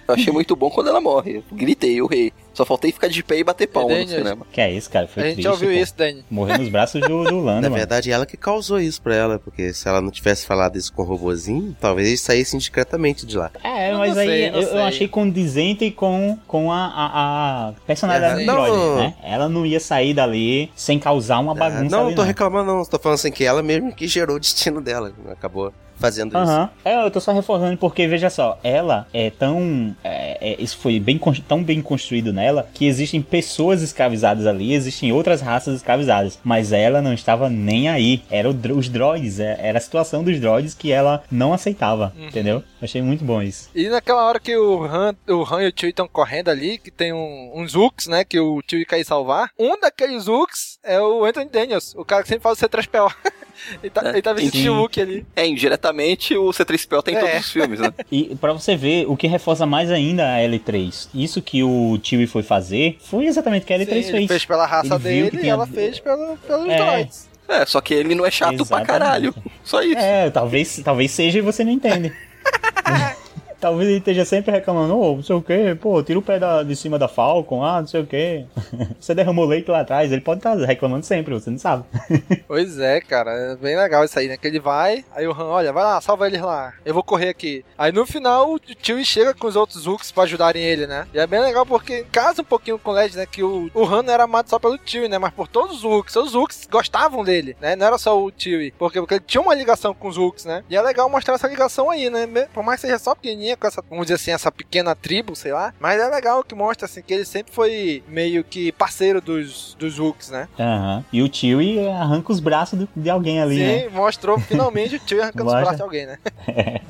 [0.06, 1.42] Eu achei muito bom quando ela morre.
[1.52, 2.32] Gritei, eu rei.
[2.54, 4.44] Só faltei ficar de pé e bater palma no cinema.
[4.50, 5.06] que é isso, cara?
[5.06, 5.76] Foi a gente triste, já ouviu pô.
[5.76, 6.24] isso, Dani.
[6.28, 7.74] Morreu nos braços do, do Lando, Na mano.
[7.76, 11.02] verdade, ela que causou isso pra ela, porque se ela não tivesse falado isso com
[11.02, 13.52] o robozinho, talvez eles saíssem discretamente de lá.
[13.62, 17.68] É, Eu mas não aí sei, não eu, eu achei condizente com, com a, a,
[17.68, 18.54] a personalidade É, do não.
[18.64, 19.14] droid, né?
[19.22, 22.84] Ela não ia sair dali sem causar uma Ah, bagunça não, ali, tô reclamando não,
[22.84, 26.38] tô falando assim que ela mesmo que gerou o destino dela, acabou fazendo isso.
[26.38, 26.70] Aham.
[26.84, 29.94] É, eu tô só reforçando porque, veja só, ela é tão.
[30.04, 35.12] é, é, isso foi bem, tão bem construído nela que existem pessoas escravizadas ali, existem
[35.12, 36.38] outras raças escravizadas.
[36.44, 38.22] Mas ela não estava nem aí.
[38.30, 42.26] Era o os droids, é- era a situação dos droids que ela não aceitava, Uhum.
[42.28, 42.62] entendeu?
[42.82, 43.70] Achei muito bom isso.
[43.74, 46.90] E naquela hora que o Han, o Han e o Chewie estão correndo ali, que
[46.90, 51.00] tem um, uns Zooks, né, que o Chewie quer ir salvar, um daqueles Zooks é
[51.00, 53.12] o Anthony Daniels, o cara que sempre faz o C3PO.
[53.82, 55.26] ele tá, ele tá vestindo de Wookiee ali.
[55.36, 57.20] É, indiretamente o C3PO tem em É.
[57.20, 57.92] todos os filmes, né?
[58.10, 62.26] E pra você ver, o que reforça mais ainda a L3, isso que o Chewie
[62.26, 64.08] foi fazer, foi exatamente o que a L3 Sim, fez.
[64.14, 66.76] ele fez pela raça Ele dele e tinha- ela fez pelo, pelos É.
[66.76, 67.28] droids.
[67.48, 68.86] É, só que ele não é chato pra Exatamente.
[68.86, 69.34] caralho.
[69.64, 69.98] Só isso.
[69.98, 72.12] É, talvez, talvez seja e você não entende.
[73.60, 76.62] talvez ele esteja sempre reclamando, ô, não sei o que, pô, tira o pé da,
[76.62, 78.44] de cima da Falcon, ah, não sei o que.
[78.98, 81.84] você derramou leite lá atrás, ele pode estar reclamando sempre, você não sabe.
[82.46, 84.36] Pois é, cara, é bem legal isso aí, né?
[84.36, 87.28] Que ele vai, aí o Han, olha, vai lá, salva eles lá, eu vou correr
[87.28, 87.64] aqui.
[87.76, 91.06] Aí no final o Chewie chega com os outros Zooks pra ajudarem ele, né?
[91.12, 93.26] E é bem legal porque casa um pouquinho com o Led, né?
[93.26, 95.18] Que o, o Han não era amado só pelo Chewie, né?
[95.18, 96.16] Mas por todos os Zooks.
[96.16, 97.76] Os Zooks gostavam dele, né?
[97.76, 100.64] Não era só o Chewie, porque, porque ele tinha uma ligação com os Zooks, né?
[100.68, 102.26] E é legal mostrar essa ligação aí, né?
[102.52, 105.52] Por mais que seja só pequenininha, com essa, vamos dizer assim, essa pequena tribo, sei
[105.52, 105.72] lá.
[105.80, 109.94] Mas é legal que mostra, assim, que ele sempre foi meio que parceiro dos, dos
[109.94, 110.48] Zooks, né?
[110.58, 111.04] Aham.
[111.12, 113.88] E o Chewie arranca os braços de alguém ali, Sim, né?
[113.88, 116.18] mostrou finalmente o Chewie arrancando os braços de alguém, né?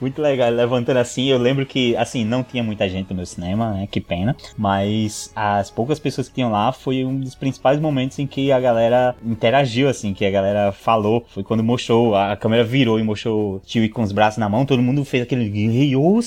[0.00, 1.26] Muito legal, levantando assim.
[1.26, 3.88] Eu lembro que, assim, não tinha muita gente no meu cinema, né?
[3.90, 4.36] Que pena.
[4.56, 8.60] Mas as poucas pessoas que tinham lá foi um dos principais momentos em que a
[8.60, 11.24] galera interagiu, assim, que a galera falou.
[11.28, 14.66] Foi quando mostrou, a câmera virou e mostrou o Chewie com os braços na mão.
[14.66, 15.48] Todo mundo fez aquele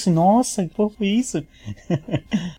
[0.09, 1.45] nossa, que porra foi isso?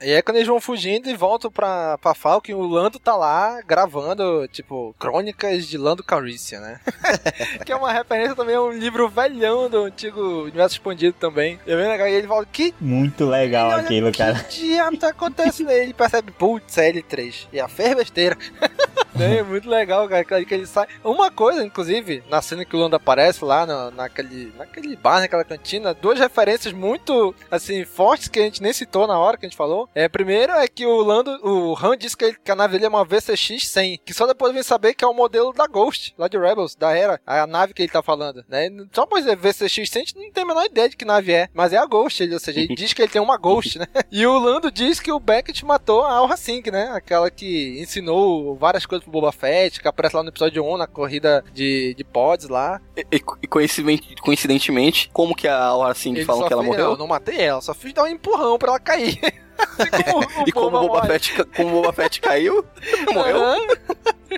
[0.02, 3.60] E aí quando eles vão fugindo e voltam pra, pra Falcon, o Lando tá lá
[3.62, 6.80] gravando, tipo, Crônicas de Lando Calrissian, né?
[7.64, 11.58] que é uma referência também a um livro velhão do antigo Universo Expandido também.
[11.66, 12.08] E é bem legal.
[12.08, 14.44] E ele fala, que Muito legal Olha aquilo, cara.
[14.48, 15.70] diabo tá acontecendo?
[15.70, 17.46] Ele percebe, putz, é L3.
[17.52, 18.36] E a fez besteira.
[19.18, 20.86] É muito legal, cara, que ele sai.
[21.04, 25.44] Uma coisa, inclusive, na cena que o Lando aparece lá no- naquele, naquele bar, naquela
[25.44, 29.48] cantina, duas referências muito, assim, fortes que a gente nem citou na hora que a
[29.48, 29.88] gente falou.
[29.94, 32.86] É, primeiro é que o Lando, o Han disse que, ele- que a nave dele
[32.86, 36.12] é uma VCX 100, que só depois vem saber que é o modelo da Ghost,
[36.18, 38.68] lá de Rebels, da Era, a nave que ele tá falando, né?
[38.92, 41.32] Só por dizer VCX 100, a gente não tem a menor ideia de que nave
[41.32, 43.78] é, mas é a Ghost, ele, ou seja, ele diz que ele tem uma Ghost,
[43.78, 43.86] né?
[44.10, 46.90] E o Lando diz que o Beckett matou a Aura Singh, né?
[46.94, 50.86] Aquela que ensinou várias coisas pro Boba Fett, que aparece lá no episódio 1, na
[50.86, 52.80] corrida de, de pods lá.
[52.96, 53.06] E,
[53.42, 56.90] e coincidentemente, coincidentemente, como que a Aura Singh Ele falam que ela fez- morreu?
[56.90, 59.18] Não, não matei ela, só fiz dar um empurrão pra ela cair.
[60.46, 61.06] E como o Boba.
[61.06, 62.64] Fett, como o Boba Fett caiu,
[63.14, 63.36] morreu.
[63.40, 63.66] Aham.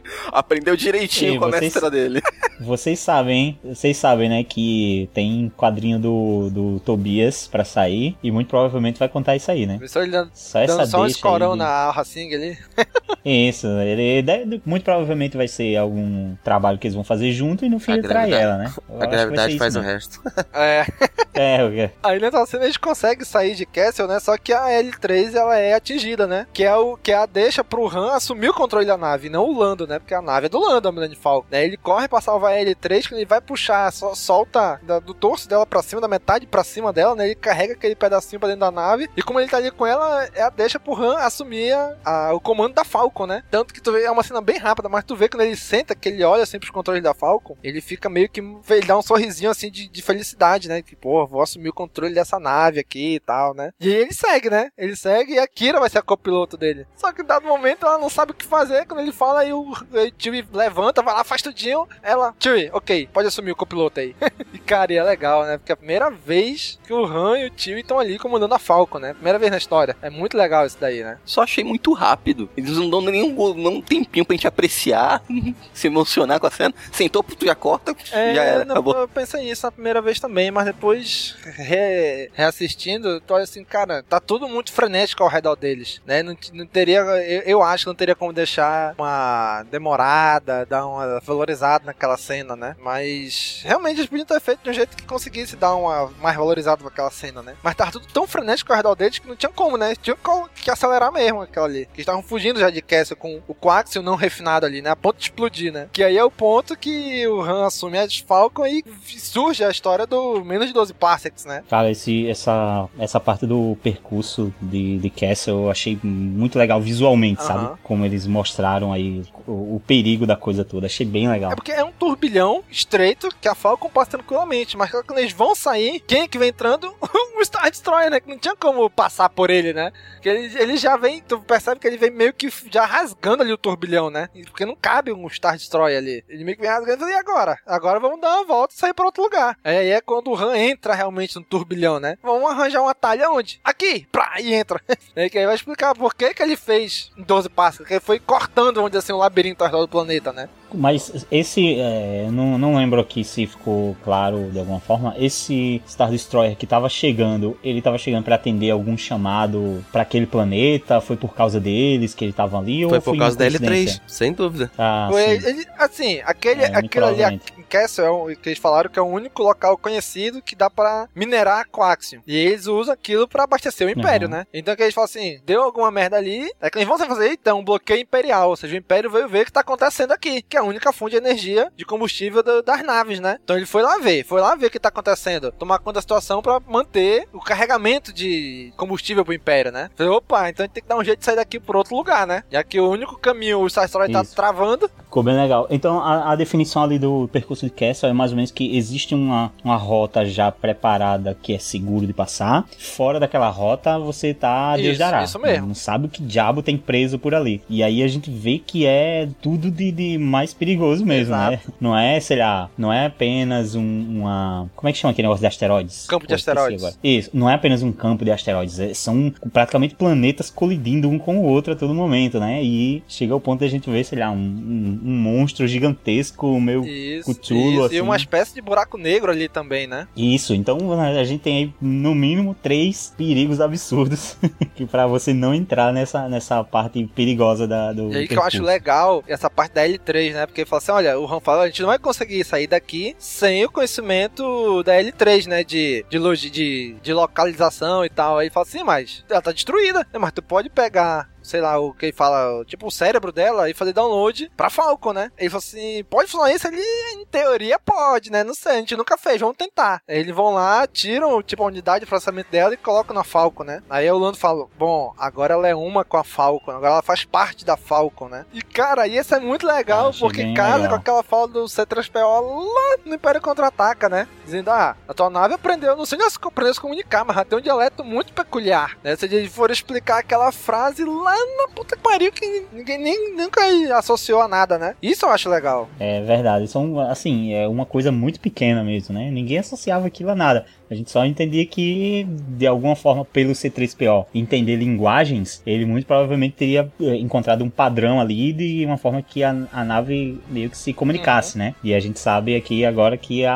[0.33, 2.21] Aprendeu direitinho Sim, com a vocês- mestra dele.
[2.59, 3.61] Vocês sabem?
[3.63, 4.43] Vocês sabem, né?
[4.43, 9.67] Que tem quadrinho do, do Tobias pra sair e muito provavelmente vai contar isso aí,
[9.67, 9.79] né?
[9.87, 12.59] Só ele dando, Só essa dando só um escorão aí na Aura Singh ali.
[13.25, 17.69] Isso, ele deve- muito provavelmente vai ser algum trabalho que eles vão fazer junto e
[17.69, 18.73] no fim A ele trai ela, né?
[18.89, 19.95] Eu A gravidade faz isso o mesmo.
[19.95, 20.23] resto.
[20.55, 20.87] É.
[21.35, 21.91] É, o quê?
[22.03, 24.19] Aí nessa cena eles conseguem sair de Castle, né?
[24.21, 26.47] Só que a L3 ela é atingida, né?
[26.55, 29.45] Que é o que é a deixa pro Han assumir o controle da nave, não
[29.51, 29.99] o Lando, né?
[29.99, 31.47] Porque a nave é do Lando, a Millennium Falcon.
[31.51, 31.65] Né?
[31.65, 35.49] Ele corre pra salvar a L3, quando ele vai puxar, só, solta da- do torso
[35.49, 37.27] dela pra cima, da metade pra cima dela, né?
[37.27, 39.09] Ele carrega aquele pedacinho pra dentro da nave.
[39.17, 42.35] E como ele tá ali com ela, é a deixa pro Han assumir a- a-
[42.35, 43.43] o comando da Falcon, né?
[43.51, 45.95] Tanto que tu vê, é uma cena bem rápida, mas tu vê quando ele senta,
[45.95, 48.41] que ele olha sempre os controles da Falcon, ele fica meio que.
[48.41, 50.83] Ele dá um sorrisinho assim de, de felicidade, né?
[50.83, 53.73] Que, pô, vou assumir o controle dessa nave aqui e tal, né?
[53.81, 54.71] E ele segue, né?
[54.77, 56.87] Ele segue e a Kira vai ser a copiloto dele.
[56.97, 58.87] Só que dado momento ela não sabe o que fazer.
[58.87, 61.87] Quando ele fala, aí o, aí Chewie levanta, vai lá, faz tudinho.
[62.03, 64.15] Ela, Chewie, ok, pode assumir o copiloto aí.
[64.53, 65.59] e cara, e é legal, né?
[65.59, 68.59] Porque é a primeira vez que o Han e o Chewie estão ali comandando a
[68.59, 69.15] Falcon, né?
[69.15, 69.97] Primeira vez na história.
[70.03, 71.19] É muito legal isso daí, né?
[71.25, 72.49] Só achei muito rápido.
[72.57, 75.23] Eles não dão nenhum não tempinho pra gente apreciar,
[75.73, 76.75] se emocionar com a cena.
[76.93, 78.97] Sentou, tu já corta, É, já era, não, acabou.
[78.97, 84.03] eu pensei nisso na primeira vez também, mas depois re- reassistindo, tu olha assim, cara,
[84.03, 86.23] tá tudo muito frenético ao redor deles, né?
[86.23, 91.21] Não, não teria, eu, eu acho que não teria como deixar uma demorada, dar uma
[91.21, 92.77] valorizada naquela cena, né?
[92.83, 96.83] Mas realmente eles podiam ter feito de um jeito que conseguisse dar uma mais valorizada
[96.85, 97.55] naquela cena, né?
[97.63, 99.95] Mas tava tudo tão frenético ao redor deles que não tinha como, né?
[99.97, 100.17] Tinha
[100.55, 101.89] que acelerar mesmo aquela ali.
[101.93, 104.91] Que estavam fugindo já de Castle com o Quaxion não refinado ali, né?
[104.91, 105.89] A ponto de explodir, né?
[105.93, 108.85] Que aí é o ponto que o Han assume as Falcon e
[109.19, 111.63] surge a história do menos de 12 parsecs, né?
[111.69, 117.43] Cara, esse, essa, essa parte do percurso de, de Castle eu achei muito legal visualmente,
[117.43, 117.47] Aham.
[117.49, 117.79] sabe?
[117.83, 120.87] Como eles mostraram aí o, perigo da coisa toda.
[120.87, 121.53] Achei bem legal.
[121.53, 125.55] É porque é um turbilhão estreito que a Falcon passa tranquilamente, mas quando eles vão
[125.55, 126.95] sair, quem é que vem entrando?
[127.37, 128.21] o Star Destroyer, né?
[128.21, 129.93] Que não tinha como passar por ele, né?
[130.21, 133.53] Que ele, ele já vem, tu percebe que ele vem meio que já rasgando ali
[133.53, 134.29] o turbilhão, né?
[134.47, 136.25] Porque não cabe um Star Destroyer ali.
[136.29, 137.59] Ele meio que vem rasgando e agora?
[137.67, 139.57] Agora vamos dar uma volta e sair para outro lugar.
[139.63, 142.17] Aí é quando o Han entra realmente no turbilhão, né?
[142.23, 143.61] Vamos arranjar um atalho onde?
[143.63, 144.07] Aqui!
[144.11, 144.81] Pra, e entra.
[145.15, 147.87] aí que aí vai explicar por que, que ele fez em 12 passos.
[147.87, 150.49] Que ele foi cortando, vamos dizer assim, o labirinto ao redor do planeta, né?
[150.77, 155.15] Mas esse, é, não, não lembro aqui se ficou claro de alguma forma.
[155.19, 160.27] Esse Star Destroyer que tava chegando, ele tava chegando para atender algum chamado para aquele
[160.27, 161.01] planeta?
[161.01, 162.85] Foi por causa deles que ele tava ali?
[162.85, 164.03] Foi ou por causa da L3, coincidência?
[164.07, 164.71] sem dúvida.
[164.79, 165.49] Ah, Foi, sim.
[165.49, 169.03] ele- assim, aquele, É, aquele ali, em Castle, é o que eles falaram que é
[169.03, 172.21] o único local conhecido que dá pra minerar Quaxium.
[172.27, 174.35] E eles usam aquilo pra abastecer o Império, Uhum.
[174.35, 174.47] né?
[174.53, 177.61] Então que eles falam assim, deu alguma merda ali, é que eles vão fazer, então,
[177.61, 180.57] um bloqueio imperial, ou seja, o Império veio ver o que tá acontecendo aqui, que
[180.57, 183.39] é a única fonte de energia de combustível da- das naves, né?
[183.43, 186.01] Então ele foi lá ver, foi lá ver o que tá acontecendo, tomar conta da
[186.01, 189.91] situação pra manter o carregamento de combustível pro Império, né?
[189.97, 191.95] Falei, opa, então a gente tem que dar um jeito de sair daqui por outro
[191.97, 192.43] lugar, né?
[192.51, 195.67] Já que o único caminho o Star Destroyer tá travando, Ficou bem legal.
[195.71, 199.15] Então, a, a definição ali do percurso de Castle é mais ou menos que existe
[199.15, 202.67] uma, uma rota já preparada que é seguro de passar.
[202.79, 205.25] Fora daquela rota, você tá a Deus Isso, dará.
[205.25, 205.69] isso mesmo.
[205.69, 207.63] Não sabe o que diabo tem preso por ali.
[207.67, 211.61] E aí a gente vê que é tudo de, de mais perigoso mesmo, né?
[211.81, 214.69] Não é, sei lá, não é apenas um- uma...
[214.77, 216.05] Como é que chama aquele negócio de asteroides?
[216.07, 216.85] Campo de Pô, esqueci asteroides.
[216.85, 216.97] agora.
[217.03, 221.39] Isso, não é apenas um campo de asteroides, é- são praticamente planetas colidindo um com
[221.39, 222.63] o outro a todo momento, né?
[222.63, 226.61] E chega ao ponto de a gente ver, sei lá, um, um- um monstro gigantesco,
[226.61, 227.85] meio Isso, Cthulhu, isso.
[227.85, 227.97] assim.
[227.97, 230.09] E uma espécie de buraco negro ali também, né?
[230.17, 234.37] Isso, então a gente tem aí no mínimo três perigos absurdos
[234.75, 238.43] que para você não entrar nessa, nessa parte perigosa da, do E aí que eu
[238.43, 240.47] acho legal essa parte da L3, né?
[240.47, 243.15] Porque ele fala assim: olha, o Han fala, a gente não vai conseguir sair daqui
[243.19, 245.65] sem o conhecimento da L3, né?
[245.65, 248.39] De, de, de, de localização e tal.
[248.39, 250.01] Aí ele fala assim, mas ela tá destruída.
[250.01, 250.19] né?
[250.19, 251.29] Mas tu pode pegar.
[251.47, 255.13] Sei lá, o que ele fala, tipo o cérebro dela e fazer download pra Falcon,
[255.13, 255.31] né?
[255.39, 256.83] Ele falou assim: pode funcionar isso ali?
[257.15, 258.43] Em teoria pode, né?
[258.43, 260.03] Não sei, a gente nunca fez, vamos tentar.
[260.09, 263.63] Aí eles vão lá, tiram tipo a unidade de processamento dela e colocam na Falcon,
[263.63, 263.81] né?
[263.89, 267.25] Aí o Lando fala: bom, agora ela é uma com a Falcon, agora ela faz
[267.25, 268.45] parte da Falcon, né?
[268.53, 270.91] E cara, isso é muito legal, achei porque casa legal.
[270.91, 274.27] com aquela fala do C3PO lá no Império Contra-Ataca, né?
[274.45, 277.45] Dizendo: ah, a tua nave aprendeu, não sei se aprendeu a se comunicar, mas ela
[277.45, 279.15] tem um dialeto muito peculiar, né?
[279.15, 283.61] Se eles forem explicar aquela frase lá na puta que pariu que ninguém nem, nunca
[283.97, 284.95] associou a nada, né?
[285.03, 285.89] Isso eu acho legal.
[285.99, 289.31] É verdade, são assim, é uma coisa muito pequena mesmo, né?
[289.31, 290.67] Ninguém associava aquilo a nada.
[290.91, 296.55] A gente só entendia que, de alguma forma, pelo C3PO entender linguagens, ele muito provavelmente
[296.57, 300.79] teria eh, encontrado um padrão ali de uma forma que a, a nave meio que
[300.79, 301.75] se comunicasse, né?
[301.83, 303.55] E a gente sabe aqui agora que a,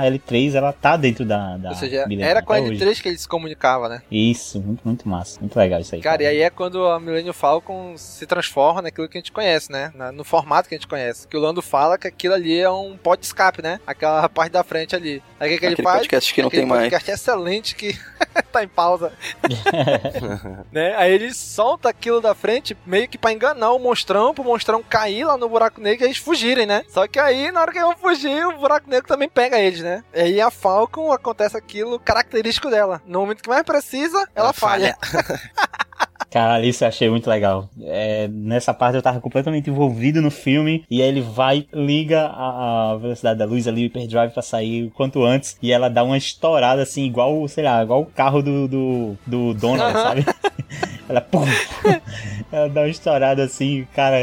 [0.00, 1.56] a L3 ela tá dentro da.
[1.56, 2.84] da Ou seja, Millennium era com a até hoje.
[2.84, 4.02] L3 que ele se comunicava, né?
[4.10, 5.40] Isso, muito, muito massa.
[5.40, 6.00] Muito legal isso aí.
[6.00, 9.70] Cara, e aí é quando a Millennium Falcon se transforma naquilo que a gente conhece,
[9.72, 9.92] né?
[9.94, 11.26] Na- no formato que a gente conhece.
[11.26, 13.80] Que o Lando fala que aquilo ali é um pod de escape, né?
[13.86, 15.22] Aquela parte da frente ali.
[15.40, 15.98] Aí o que, que ele faz?
[15.98, 16.82] podcast que não Aquele tem mais.
[16.84, 17.98] podcast excelente que
[18.52, 19.12] tá em pausa.
[20.72, 20.94] né?
[20.96, 25.24] Aí ele solta aquilo da frente meio que pra enganar o monstrão, pro monstrão cair
[25.24, 26.84] lá no buraco negro e eles fugirem, né?
[26.88, 29.80] Só que aí, na hora que eles vão fugir, o buraco negro também pega eles,
[29.80, 30.02] né?
[30.14, 33.00] E aí a Falcon acontece aquilo característico dela.
[33.06, 34.96] No momento que mais precisa, ela, falha.
[36.36, 37.66] Caralho, isso eu achei muito legal.
[37.80, 40.84] É, nessa parte eu tava completamente envolvido no filme.
[40.90, 44.84] E aí ele vai, liga a, a velocidade da luz ali, o hyperdrive pra sair
[44.84, 45.56] o quanto antes.
[45.62, 49.54] E ela dá uma estourada assim, igual, sei lá, igual o carro do, do, do
[49.54, 50.26] Donald, sabe?
[51.08, 51.44] Ela, pum,
[52.50, 54.16] ela dá uma estourada assim, cara,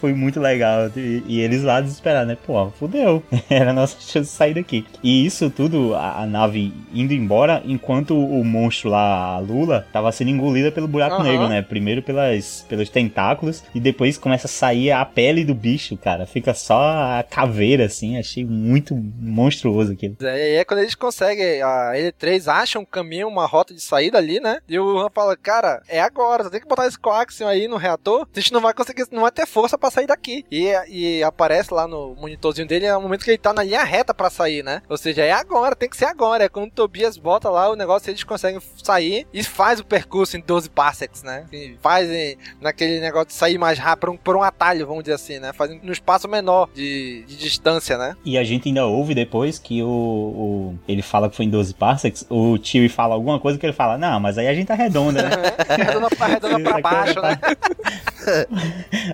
[0.00, 0.90] foi muito legal.
[0.96, 2.36] E, e eles lá desesperados, né?
[2.46, 3.22] Pô, fudeu.
[3.50, 4.86] Era a nossa chance de sair daqui.
[5.02, 10.10] E isso tudo, a, a nave indo embora, enquanto o monstro lá, a Lula, tava
[10.12, 11.24] sendo engolida pelo buraco Aham.
[11.24, 11.59] negro, né?
[11.62, 16.26] Primeiro pelas, pelos tentáculos e depois começa a sair a pele do bicho, cara.
[16.26, 18.18] Fica só a caveira, assim.
[18.18, 20.16] Achei muito monstruoso aquilo.
[20.22, 24.40] Aí é quando eles conseguem, a L3 acha um caminho, uma rota de saída ali,
[24.40, 24.60] né?
[24.68, 27.76] E o Han fala, cara, é agora, você tem que botar esse coaxium aí no
[27.76, 30.44] reator, a gente não vai conseguir, não vai ter força pra sair daqui.
[30.50, 33.82] E, e aparece lá no monitorzinho dele, é o momento que ele tá na linha
[33.82, 34.82] reta pra sair, né?
[34.88, 36.44] Ou seja, é agora, tem que ser agora.
[36.44, 40.36] É quando o Tobias bota lá o negócio, eles conseguem sair e faz o percurso
[40.36, 41.39] em 12 parsecs, né?
[41.52, 45.02] E faz em- naquele negócio de sair mais rápido por um, por um atalho, vamos
[45.04, 45.52] dizer assim, né?
[45.52, 48.16] Fazendo um espaço menor de, de distância, né?
[48.24, 51.74] E a gente ainda ouve depois que o, o, ele fala que foi em 12
[51.74, 55.22] parsecs, o tio fala alguma coisa que ele fala, não, mas aí a gente arredonda,
[55.22, 55.30] né?
[55.68, 57.38] arredonda, arredonda pra baixo, né?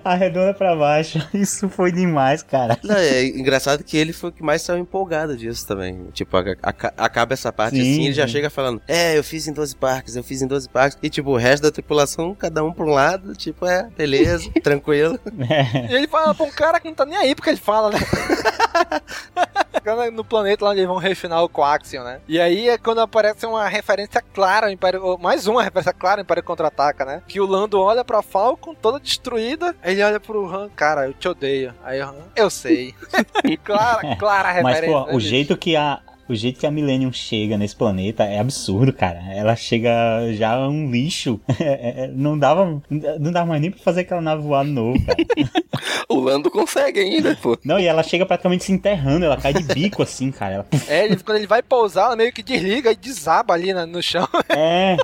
[0.05, 1.19] arredonda pra baixo.
[1.35, 2.78] Isso foi demais, cara.
[2.82, 6.07] Não, é engraçado que ele foi o que mais saiu empolgado disso também.
[6.12, 6.69] Tipo, a, a,
[7.05, 7.81] acaba essa parte Sim.
[7.82, 10.69] assim, ele já chega falando, é, eu fiz em 12 parques, eu fiz em 12
[10.69, 10.98] parques.
[11.03, 15.18] E tipo, o resto da tripulação, cada um pra um lado, tipo, é, beleza, tranquilo.
[15.48, 15.93] É.
[15.93, 17.98] E ele fala pra um cara que não tá nem aí porque ele fala, né?
[20.12, 22.20] no planeta lá onde eles vão refinar o Coaxium, né?
[22.26, 27.05] E aí é quando aparece uma referência clara, Império, mais uma referência clara, Império Contra-Ataca,
[27.05, 27.22] né?
[27.26, 31.28] Que o Lando olha pra Falcon, toda destruída, ele olha pro Han, cara, eu te
[31.28, 31.72] odeio.
[31.84, 32.94] Aí o Han, eu sei.
[33.62, 34.82] clara, clara referência.
[34.82, 38.24] Mas, pô, né, o jeito que a, o jeito que a Millennium chega nesse planeta
[38.24, 39.20] é absurdo, cara.
[39.32, 39.90] Ela chega
[40.35, 41.40] já um lixo.
[41.59, 42.82] É, é, não dava
[43.19, 45.16] não dava mais nem pra fazer aquela nave voar de novo, cara.
[46.09, 47.59] o Lando consegue ainda, pô.
[47.65, 50.55] Não, e ela chega praticamente se enterrando, ela cai de bico assim, cara.
[50.55, 50.66] Ela...
[50.86, 54.03] É, ele, quando ele vai pousar, ela meio que desliga e desaba ali na, no
[54.03, 54.27] chão.
[54.48, 54.97] É,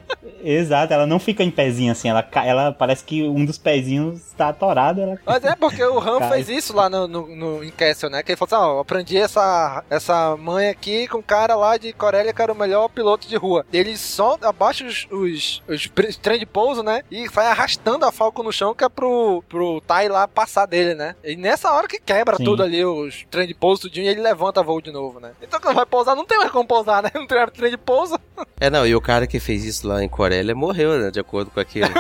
[0.43, 0.93] exato.
[0.93, 5.01] Ela não fica em pezinho assim, ela, ela parece que um dos pezinhos tá atorado.
[5.01, 5.19] Ela...
[5.27, 8.23] Mas é porque o Han fez isso lá no, no, no, Castle, né?
[8.23, 11.77] Que ele falou assim: ó, oh, aprendi essa, essa mãe aqui com um cara lá
[11.77, 13.67] de Corélia que era o melhor piloto de rua.
[13.71, 17.03] Ele só abaixa os, os, os trem de pouso, né?
[17.11, 20.95] E vai arrastando a Falcon no chão que é pro, pro Tai lá passar dele,
[20.95, 21.15] né?
[21.23, 22.45] E nessa hora que quebra Sim.
[22.45, 25.33] tudo ali, os trem de pouso tudinho, e ele levanta voo de novo, né?
[25.43, 27.11] Então quando vai pousar, não tem mais como pousar, né?
[27.23, 28.19] Não tem trem de pouso.
[28.59, 31.11] É, não, e o cara que fez isso lá em Corélia morreu, né?
[31.11, 31.89] De acordo com aquilo.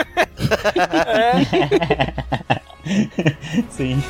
[1.06, 1.32] é.
[3.70, 4.02] Sim.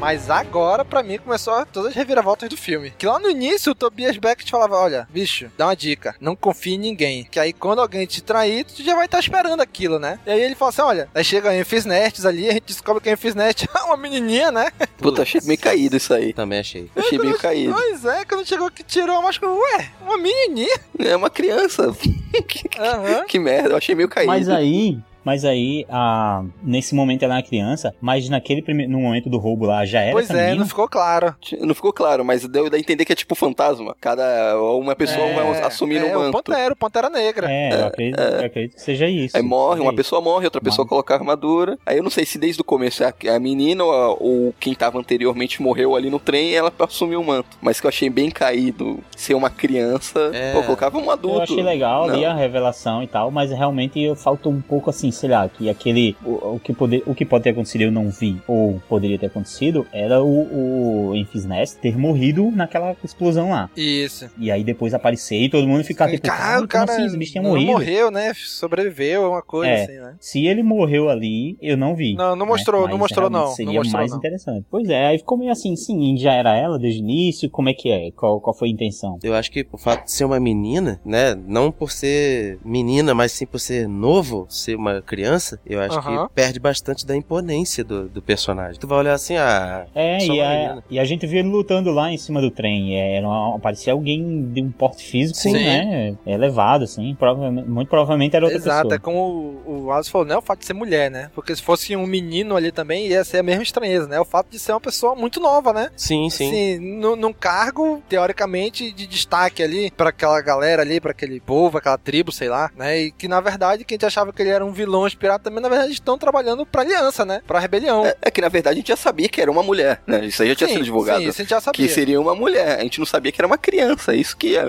[0.00, 2.90] Mas agora, para mim, começou todas as reviravoltas do filme.
[2.96, 6.72] Que lá no início, o Tobias Beckett falava: Olha, bicho, dá uma dica, não confie
[6.72, 7.24] em ninguém.
[7.24, 10.18] Que aí quando alguém te trair, tu já vai estar tá esperando aquilo, né?
[10.26, 13.02] E aí ele fala assim: Olha, aí chega a Enfis Nerds ali, a gente descobre
[13.02, 14.70] que a Enfis Nerd é uma menininha, né?
[14.96, 16.32] Puta, achei meio caído isso aí.
[16.32, 16.90] Também achei.
[16.96, 17.74] Achei meio caído.
[17.74, 20.80] Pois é, quando chegou que tirou a máscara, ué, uma menininha.
[20.98, 21.94] É uma criança.
[22.48, 23.26] que, uhum.
[23.26, 24.32] que merda, eu achei meio caído.
[24.32, 29.28] Mas aí, mas aí, a, nesse momento ela era criança, mas naquele primeiro, no momento
[29.28, 31.34] do roubo lá já era Pois é, não ficou claro.
[31.60, 33.96] Não ficou claro, mas deu a entender que é tipo fantasma.
[34.00, 36.28] Cada uma pessoa é, vai assumir é, um manto.
[36.28, 37.50] o Pantera, o Pantera Negra.
[37.50, 38.40] É, eu acredito, é.
[38.40, 39.36] eu acredito que seja isso.
[39.36, 39.96] Aí morre, uma isso.
[39.96, 40.88] pessoa morre, outra pessoa mas...
[40.88, 41.78] coloca a armadura.
[41.84, 44.98] Aí eu não sei se desde o começo é a, menina ou, ou quem tava
[44.98, 47.58] anteriormente morreu ali no trem e ela assumiu o manto.
[47.60, 50.52] Mas que eu achei bem caído ser uma criança, é.
[50.52, 51.38] pô, colocava um adulto.
[51.38, 52.14] Eu achei legal não.
[52.14, 56.16] ali a revelação e tal, mas realmente faltou um pouco assim, sei lá, que aquele.
[56.24, 59.26] O, o, que poder, o que pode ter acontecido eu não vi, ou poderia ter
[59.26, 63.70] acontecido, era o, o Enfys Nest ter morrido naquela explosão lá.
[63.76, 64.28] Isso.
[64.38, 67.32] E aí depois aparecer e todo mundo ficar tipo, cara, o cara assim, esse bicho
[67.32, 67.72] tinha morrido.
[67.72, 68.32] morreu, né?
[68.34, 70.14] Sobreviveu, uma coisa é, assim, né?
[70.20, 72.14] Se ele morreu ali, eu não vi.
[72.14, 72.90] Não, não mostrou, né?
[72.90, 73.48] não mostrou não.
[73.48, 74.18] Seria não mostrou, mais não.
[74.18, 74.66] interessante.
[74.70, 77.74] Pois é, aí ficou meio assim, sim, já era ela desde o início, como é
[77.74, 78.10] que é?
[78.12, 79.18] Qual, qual foi a intenção?
[79.22, 81.34] Eu acho que o fato de ser uma menina, né?
[81.34, 86.26] Não por ser menina, mas sim por ser novo, ser uma criança, eu acho uhum.
[86.26, 88.78] que perde bastante da imponência do, do personagem.
[88.80, 89.86] Tu vai olhar assim, ah.
[89.94, 92.98] É, e a, e a, gente viu ele lutando lá em cima do trem.
[92.98, 95.52] É, uma, parecia alguém de um porte físico, Sim.
[95.52, 96.14] né?
[96.26, 97.14] Elevado, assim.
[97.14, 98.96] Provavelmente, muito provavelmente era outra Exato, pessoa.
[98.96, 101.30] é como o, o Alice falou, não é o fato de ser mulher, né?
[101.34, 104.20] Porque se fosse um menino ali também, ia ser a mesma estranheza, né?
[104.20, 105.90] O fato de ser uma pessoa muito nova, né?
[105.96, 106.48] Sim, sim.
[106.48, 111.78] Assim, no, num cargo, teoricamente, de destaque ali, para aquela galera ali, para aquele povo,
[111.78, 112.98] aquela tribo, sei lá, né?
[112.98, 115.92] E que na verdade, quem achava que ele era um vilão inspirado também, na verdade,
[115.92, 117.40] estão trabalhando pra aliança, né?
[117.46, 118.04] Pra rebelião.
[118.04, 120.24] É, é, que na verdade a gente já sabia que era uma mulher, né?
[120.24, 121.20] Isso aí já tinha sim, sido divulgado.
[121.20, 121.86] Sim, isso a gente já sabia.
[121.86, 122.78] Que seria uma mulher.
[122.78, 124.14] A gente não sabia que era uma criança.
[124.14, 124.64] Isso que é,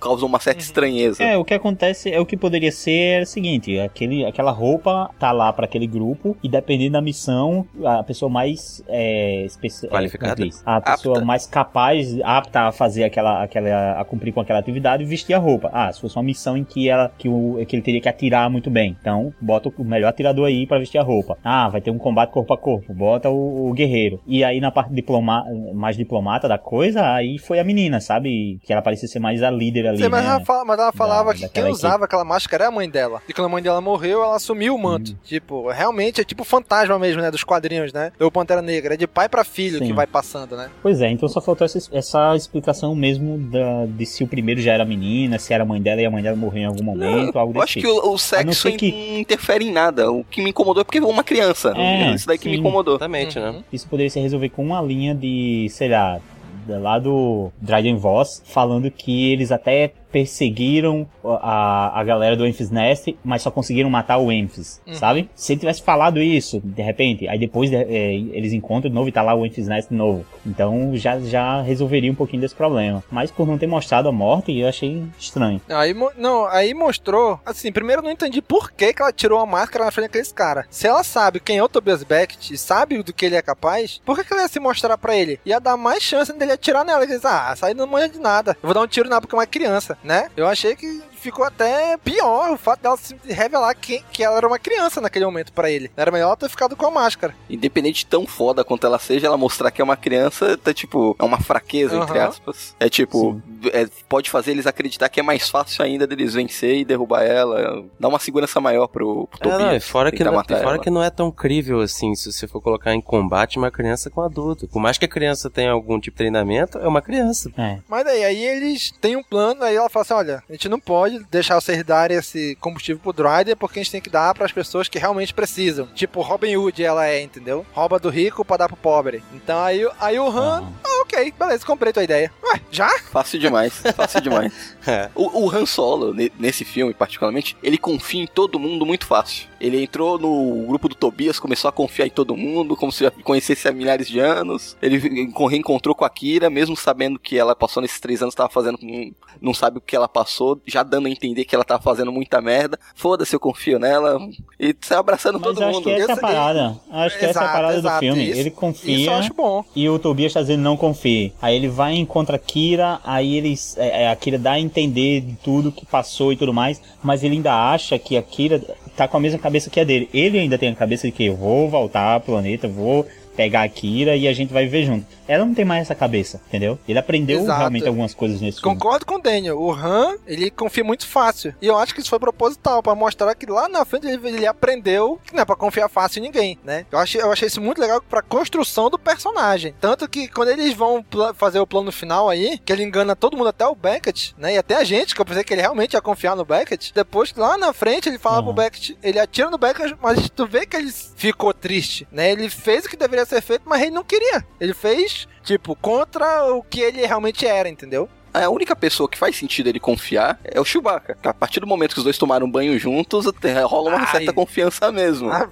[0.00, 0.66] causou uma certa uhum.
[0.66, 1.22] estranheza.
[1.22, 5.10] É, o que acontece é o que poderia ser é o seguinte: aquele, aquela roupa
[5.18, 9.86] tá lá para aquele grupo e dependendo da missão, a pessoa mais é, especi...
[9.88, 11.24] qualificada, é, a pessoa apta.
[11.24, 15.70] mais capaz, apta a fazer aquela, aquela, a cumprir com aquela atividade, vestir a roupa.
[15.72, 18.48] Ah, se fosse uma missão em que ela, que, o, que ele teria que atirar
[18.50, 21.36] muito bem, então bota o melhor atirador aí para vestir a roupa.
[21.44, 24.20] Ah, vai ter um combate corpo a corpo, bota o, o guerreiro.
[24.26, 28.58] E aí na parte diploma, mais diplomata da coisa, aí foi a menina, sabe?
[28.62, 29.98] Que ela parecia ser mais a líder ali.
[29.98, 30.30] Sim, mas, né?
[30.30, 32.04] ela fala, mas ela falava da, que quem usava equipe.
[32.06, 33.20] aquela máscara era a mãe dela.
[33.28, 35.12] E quando a mãe dela morreu, ela assumiu o manto.
[35.12, 35.16] Hum.
[35.22, 37.30] Tipo, realmente é tipo fantasma mesmo, né?
[37.30, 38.12] Dos quadrinhos, né?
[38.18, 38.94] Do Pantera Negra.
[38.94, 39.86] É de pai para filho Sim.
[39.86, 40.70] que vai passando, né?
[40.82, 44.72] Pois é, então só faltou essa, essa explicação mesmo da, de se o primeiro já
[44.72, 47.34] era menina, se era a mãe dela e a mãe dela morreu em algum momento,
[47.34, 48.00] Não, algo desse Eu acho tipo.
[48.00, 49.18] que o, o sexo que...
[49.18, 50.10] interfere em nada.
[50.10, 51.72] O que me incomodou é porque é uma criança.
[51.76, 52.94] É, isso daí que me incomodou.
[52.94, 53.50] Exatamente, né?
[53.50, 53.62] uhum.
[53.72, 56.20] Isso poderia se resolver com uma linha de, sei lá,
[56.68, 63.16] lá do Dryden Voss, falando que eles até perseguiram a, a galera do Memphis Nest,
[63.24, 64.94] mas só conseguiram matar o Memphis, Uhum.
[64.94, 65.30] sabe?
[65.34, 69.08] Se ele tivesse falado isso, de repente, aí depois de- é, eles encontram de novo
[69.08, 70.24] e tá lá o Memphis Nest de novo.
[70.46, 73.02] Então já, já resolveria um pouquinho desse problema.
[73.10, 75.60] Mas por não ter mostrado a morte, eu achei estranho.
[75.68, 77.38] Aí, não, aí mostrou.
[77.44, 80.32] Assim, primeiro eu não entendi por que, que ela tirou a máscara na frente daqueles
[80.32, 80.66] caras.
[80.70, 84.00] Se ela sabe quem é o Tobias Beckett e sabe do que ele é capaz,
[84.04, 85.38] por que, que ela ia se mostrar pra ele?
[85.46, 87.04] Ia dar mais chance dele atirar nela.
[87.04, 88.52] Ele diz, ah, aí não manja de nada.
[88.62, 90.28] Eu vou dar um tiro nela porque é uma criança, né?
[90.36, 94.46] Eu achei que ficou até pior o fato dela se revelar que, que ela era
[94.46, 95.90] uma criança naquele momento pra ele.
[95.96, 97.34] Era melhor ela ter ficado com a máscara.
[97.48, 101.16] Independente de tão foda quanto ela seja, ela mostrar que é uma criança, tá tipo,
[101.18, 102.28] é uma fraqueza, entre Aham.
[102.28, 102.76] aspas.
[102.78, 103.40] É tipo,
[103.72, 107.84] é, pode fazer eles acreditar que é mais fácil ainda deles vencer e derrubar ela.
[107.98, 109.84] Dá uma segurança maior pro, pro É, não, e Tobias.
[109.84, 110.82] fora, que não, matar e fora ela.
[110.82, 114.20] que não é tão crível assim, se você for colocar em combate uma criança com
[114.20, 114.66] adulto.
[114.68, 117.50] Por mais que a criança tenha algum tipo de treinamento, é uma criança.
[117.56, 117.78] É.
[117.88, 120.78] Mas daí, aí eles têm um plano, aí ela fala assim, olha, a gente não
[120.78, 124.52] pode deixar vocês darem esse combustível pro Dryder, porque a gente tem que dar pras
[124.52, 125.86] pessoas que realmente precisam.
[125.94, 127.64] Tipo, Robin Hood ela é, entendeu?
[127.72, 129.22] Rouba do rico pra dar pro pobre.
[129.32, 132.32] Então aí, aí o Han, ah, ok, beleza, comprei tua ideia.
[132.44, 132.88] Ué, já?
[133.10, 134.52] Fácil demais, fácil demais.
[134.84, 135.08] É.
[135.14, 139.46] O, o Han Solo, ne- nesse filme particularmente, ele confia em todo mundo muito fácil.
[139.62, 143.10] Ele entrou no grupo do Tobias, começou a confiar em todo mundo, como se já
[143.12, 144.76] conhecesse há milhares de anos.
[144.82, 148.48] Ele enco- reencontrou com a Kira, mesmo sabendo que ela passou nesses três anos, tava
[148.48, 149.12] fazendo com.
[149.40, 152.40] Não sabe o que ela passou, já dando a entender que ela tava fazendo muita
[152.40, 152.78] merda.
[152.94, 154.18] Foda-se, eu confio nela.
[154.58, 155.84] E saiu abraçando Mas todo acho mundo.
[155.84, 156.80] que essa é a Esse- parada.
[156.90, 158.22] Acho que essa é a Exato, parada exato, do filme.
[158.24, 159.06] isso- ele isso confia.
[159.10, 159.64] eu acho bom.
[159.76, 161.32] E o Tobias tá dizendo não confie.
[161.40, 163.76] Aí ele vai e encontra a Kira, aí eles.
[163.78, 167.22] é, é, a Kira dá a entender de tudo que passou e tudo mais, mas
[167.22, 168.60] ele ainda acha que a Kira
[168.96, 170.08] tá com a mesma cabeça que a dele.
[170.12, 173.06] Ele ainda tem a cabeça de que eu vou voltar pro planeta, vou
[173.36, 175.06] pegar a Kira e a gente vai viver junto.
[175.26, 176.78] Ela não tem mais essa cabeça, entendeu?
[176.86, 177.58] Ele aprendeu Exato.
[177.58, 178.74] realmente algumas coisas nesse filme.
[178.74, 179.58] Concordo com o Daniel.
[179.58, 181.54] O Han, ele confia muito fácil.
[181.62, 184.46] E eu acho que isso foi proposital, pra mostrar que lá na frente ele, ele
[184.46, 186.84] aprendeu que não é pra confiar fácil em ninguém, né?
[186.90, 189.74] Eu achei, eu achei isso muito legal pra construção do personagem.
[189.80, 191.04] Tanto que quando eles vão
[191.34, 194.54] fazer o plano final aí, que ele engana todo mundo, até o Beckett, né?
[194.54, 196.92] E até a gente, que eu pensei que ele realmente ia confiar no Beckett.
[196.94, 200.66] Depois, lá na frente, ele fala pro Beckett, ele atira no Beckett, mas tu vê
[200.66, 202.30] que ele ficou triste, né?
[202.32, 204.44] Ele fez o que deveria ser feito, mas ele não queria.
[204.60, 208.08] Ele fez, tipo, contra o que ele realmente era, entendeu?
[208.32, 211.18] A única pessoa que faz sentido ele confiar é o Chewbacca.
[211.22, 214.10] A partir do momento que os dois tomaram banho juntos, até rola uma Ai.
[214.10, 215.30] certa confiança mesmo.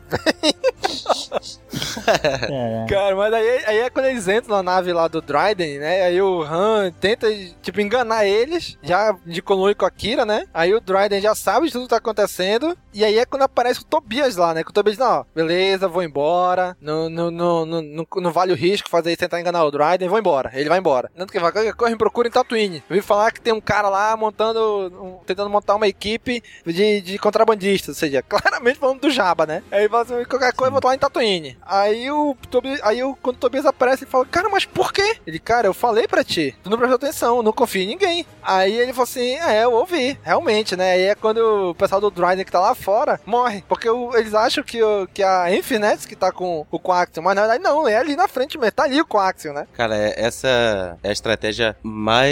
[2.07, 2.86] É.
[2.89, 6.02] Cara, mas aí, aí é quando eles entram na nave lá do Dryden, né?
[6.02, 7.28] Aí o Han tenta,
[7.62, 10.47] tipo, enganar eles, já de coluna com a Kira, né?
[10.52, 12.77] Aí o Dryden já sabe de tudo que tá acontecendo.
[12.93, 14.65] E aí é quando aparece o Tobias lá, né?
[14.65, 16.77] Que o Tobias diz, não, ó, beleza, vou embora.
[16.81, 20.09] Não, não, não, não, não, não vale o risco fazer isso, tentar enganar o Dryden,
[20.09, 20.51] vou embora.
[20.55, 21.11] Ele vai embora.
[21.16, 22.69] Tanto que vai, coisa, me procura em Tatooine.
[22.88, 24.60] Eu vi falar que tem um cara lá montando,
[25.02, 29.62] um- tentando montar uma equipe de, de contrabandistas, ou seja, claramente falando do Jabba, né?
[29.70, 31.59] Aí ele fala assim, qualquer coisa, eu vou lá em Tatooine.
[31.66, 35.16] Aí o Tobias, aí o, quando o Tobias aparece, ele fala, cara, mas por quê?
[35.26, 38.26] Ele, cara, eu falei pra ti, tu não prestou atenção, não confia em ninguém.
[38.42, 40.92] Aí ele falou assim, é, eu ouvi, realmente, né?
[40.92, 44.34] Aí é quando o pessoal do Dryden que tá lá fora morre, porque o- eles
[44.34, 47.86] acham que, o, que a Infinite que tá com o Coaxium, mas na verdade não,
[47.88, 49.66] é ali na frente mesmo, tá ali o Coaxium, né?
[49.74, 52.30] Cara, é- essa é a estratégia mais.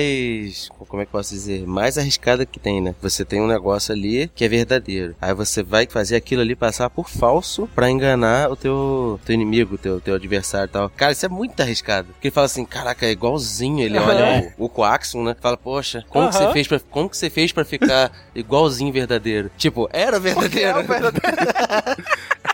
[0.88, 1.66] Como é que eu posso dizer?
[1.66, 2.94] Mais arriscada que tem, né?
[3.00, 5.14] Você tem um negócio ali que é verdadeiro.
[5.20, 9.78] Aí você vai fazer aquilo ali passar por falso pra enganar o teu, teu inimigo,
[9.78, 10.90] teu, teu adversário e tal.
[10.90, 12.08] Cara, isso é muito arriscado.
[12.12, 13.80] Porque ele fala assim: caraca, é igualzinho.
[13.84, 15.36] Ele olha o, o Coaxium, né?
[15.40, 16.46] Fala, poxa, como, que Aham.
[16.46, 19.50] você fez pra, como que você fez pra ficar igualzinho verdadeiro?
[19.56, 20.78] Tipo, era verdadeiro.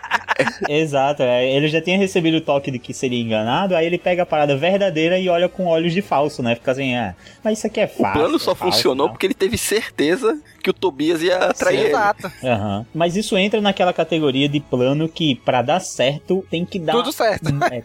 [0.69, 4.23] Exato, é, ele já tinha recebido o toque de que seria enganado, aí ele pega
[4.23, 6.55] a parada verdadeira e olha com olhos de falso, né?
[6.55, 8.13] Fica assim, ah, mas isso aqui é O fácil.
[8.21, 9.13] plano só é falso, funcionou tal.
[9.13, 11.89] porque ele teve certeza que o Tobias ia atrair ele.
[11.89, 12.31] Exato.
[12.43, 12.87] Aham.
[12.91, 16.93] Mas isso entra naquela categoria de plano que, pra dar certo, tem que dar.
[16.93, 17.49] Tudo certo.
[17.71, 17.83] É,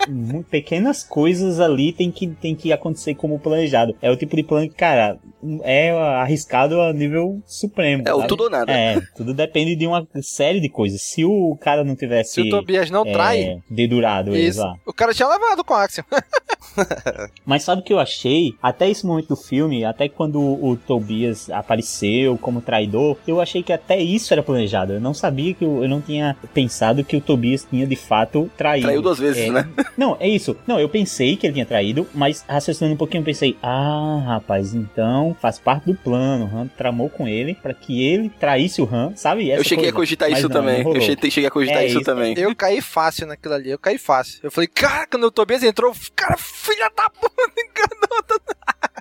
[0.49, 3.95] pequenas coisas ali tem que, tem que acontecer como planejado.
[4.01, 5.19] É o tipo de plano que, cara,
[5.63, 8.03] é arriscado a nível supremo.
[8.07, 8.29] É o sabe?
[8.29, 8.73] tudo ou nada.
[8.73, 11.03] É, tudo depende de uma série de coisas.
[11.03, 12.33] Se o cara não tivesse.
[12.33, 14.75] Se o Tobias não é, trai, Dedurado ele isso, lá.
[14.87, 16.05] o cara tinha levado o Coaxium.
[17.45, 18.55] Mas sabe o que eu achei?
[18.63, 23.73] Até esse momento do filme, até quando o Tobias apareceu como traidor, eu achei que
[23.73, 24.93] até isso era planejado.
[24.93, 28.49] Eu não sabia que o- eu não tinha pensado que o Tobias tinha de fato
[28.57, 28.87] traído.
[28.87, 29.69] Traiu duas vezes, É, né?
[29.99, 30.57] Não, é isso.
[30.67, 34.73] Não, eu pensei que ele tinha traído, mas raciocinando um pouquinho, eu pensei: ah, rapaz,
[34.73, 36.47] então faz parte do plano.
[36.47, 39.51] O Han tramou com ele pra que ele traísse o Han, sabe?
[39.51, 39.97] Essa Eu cheguei a coisa.
[40.11, 40.85] cogitar Mas isso não, também.
[40.85, 42.35] não eu cheguei, cheguei a cogitar É isso, isso, também.
[42.39, 44.39] Eu caí fácil naquilo ali, eu caí fácil.
[44.43, 48.41] Eu falei, cara, quando o Tobias entrou, cara, filha da puta, enganou.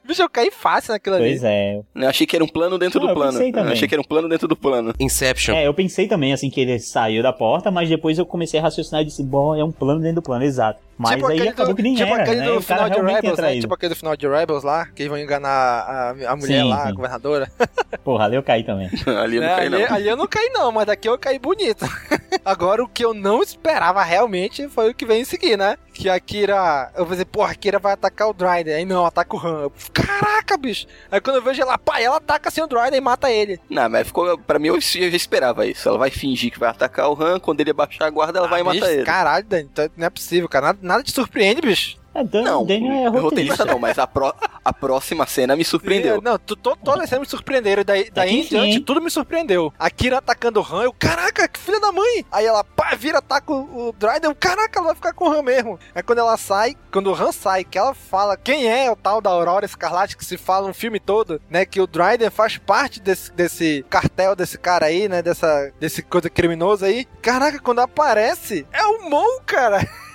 [0.10, 1.30] Bicho, eu caí fácil naquilo ali.
[1.30, 1.80] Pois é.
[1.94, 3.32] Eu achei que era um plano dentro Não, do eu plano.
[3.34, 3.68] pensei também.
[3.68, 4.92] Eu achei que era um plano dentro do plano.
[5.00, 5.54] Inception.
[5.56, 8.64] É, eu pensei também, assim, que ele saiu da porta, mas depois eu comecei a
[8.64, 10.80] raciocinar e disse, bom, é um plano dentro do plano, exato.
[10.98, 12.46] Mas tipo aí aquele acabou do, que nem tipo era, aquele né?
[12.48, 13.60] do final de Rebels, né?
[13.62, 16.70] Tipo aquele do final de Rebels lá, que eles vão enganar a, a mulher Sim,
[16.70, 16.90] lá, sim.
[16.90, 17.52] a governadora.
[18.04, 18.90] Porra, ali eu caí também.
[19.22, 19.96] ali eu não É, caí, ali, não.
[19.96, 21.86] ali eu não caí não, mas daqui eu caí bonito.
[22.44, 25.78] Agora o que eu não esperava realmente foi o que vem em seguir, né?
[26.00, 28.74] Que a Kira, eu pensei, porra, a Kira vai atacar o Dryden.
[28.74, 29.64] Aí não, ataca o Han.
[29.64, 30.88] Eu, Caraca, bicho.
[31.12, 33.60] Aí quando eu vejo ela, pá, ela ataca assim o Dryden e mata ele.
[33.70, 34.38] Não, mas ficou.
[34.38, 35.90] Pra mim, eu já esperava isso.
[35.90, 38.64] Ela vai fingir que vai atacar o Han, quando ele abaixar a guarda, ela vai
[38.64, 39.04] matar Ah, Bicho, ele.
[39.04, 40.68] Caralho, Dani, então não é possível, cara.
[40.68, 41.99] Nada, nada te surpreende, bicho.
[42.20, 43.22] É, Dan, Não, Daniel é roteirista.
[43.22, 44.34] roteirista não, mas a, pró-
[44.64, 46.18] a próxima cena me surpreendeu.
[46.18, 47.84] É, Não, to- todas as cenas me surpreenderam.
[47.84, 49.74] Daí, daí em diante, tudo me surpreendeu.
[49.80, 52.26] A Kira atacando o Han, eu, caraca, que filha da mãe!
[52.32, 55.42] Aí ela, pá, vira, ataca o, o Dryden, caraca, ela vai ficar com o Han
[55.44, 55.80] mesmo.
[55.96, 59.22] Aí quando ela sai, quando o Han sai, que ela fala quem é o tal
[59.22, 61.66] da Aurora Escarlate, que se fala no filme todo, né?
[61.66, 65.22] Que o Dryden faz parte desse, desse cartel desse cara aí, né?
[65.22, 67.06] Dessa, desse coisa criminoso aí.
[67.22, 69.88] Caraca, quando aparece, é o Mon, cara!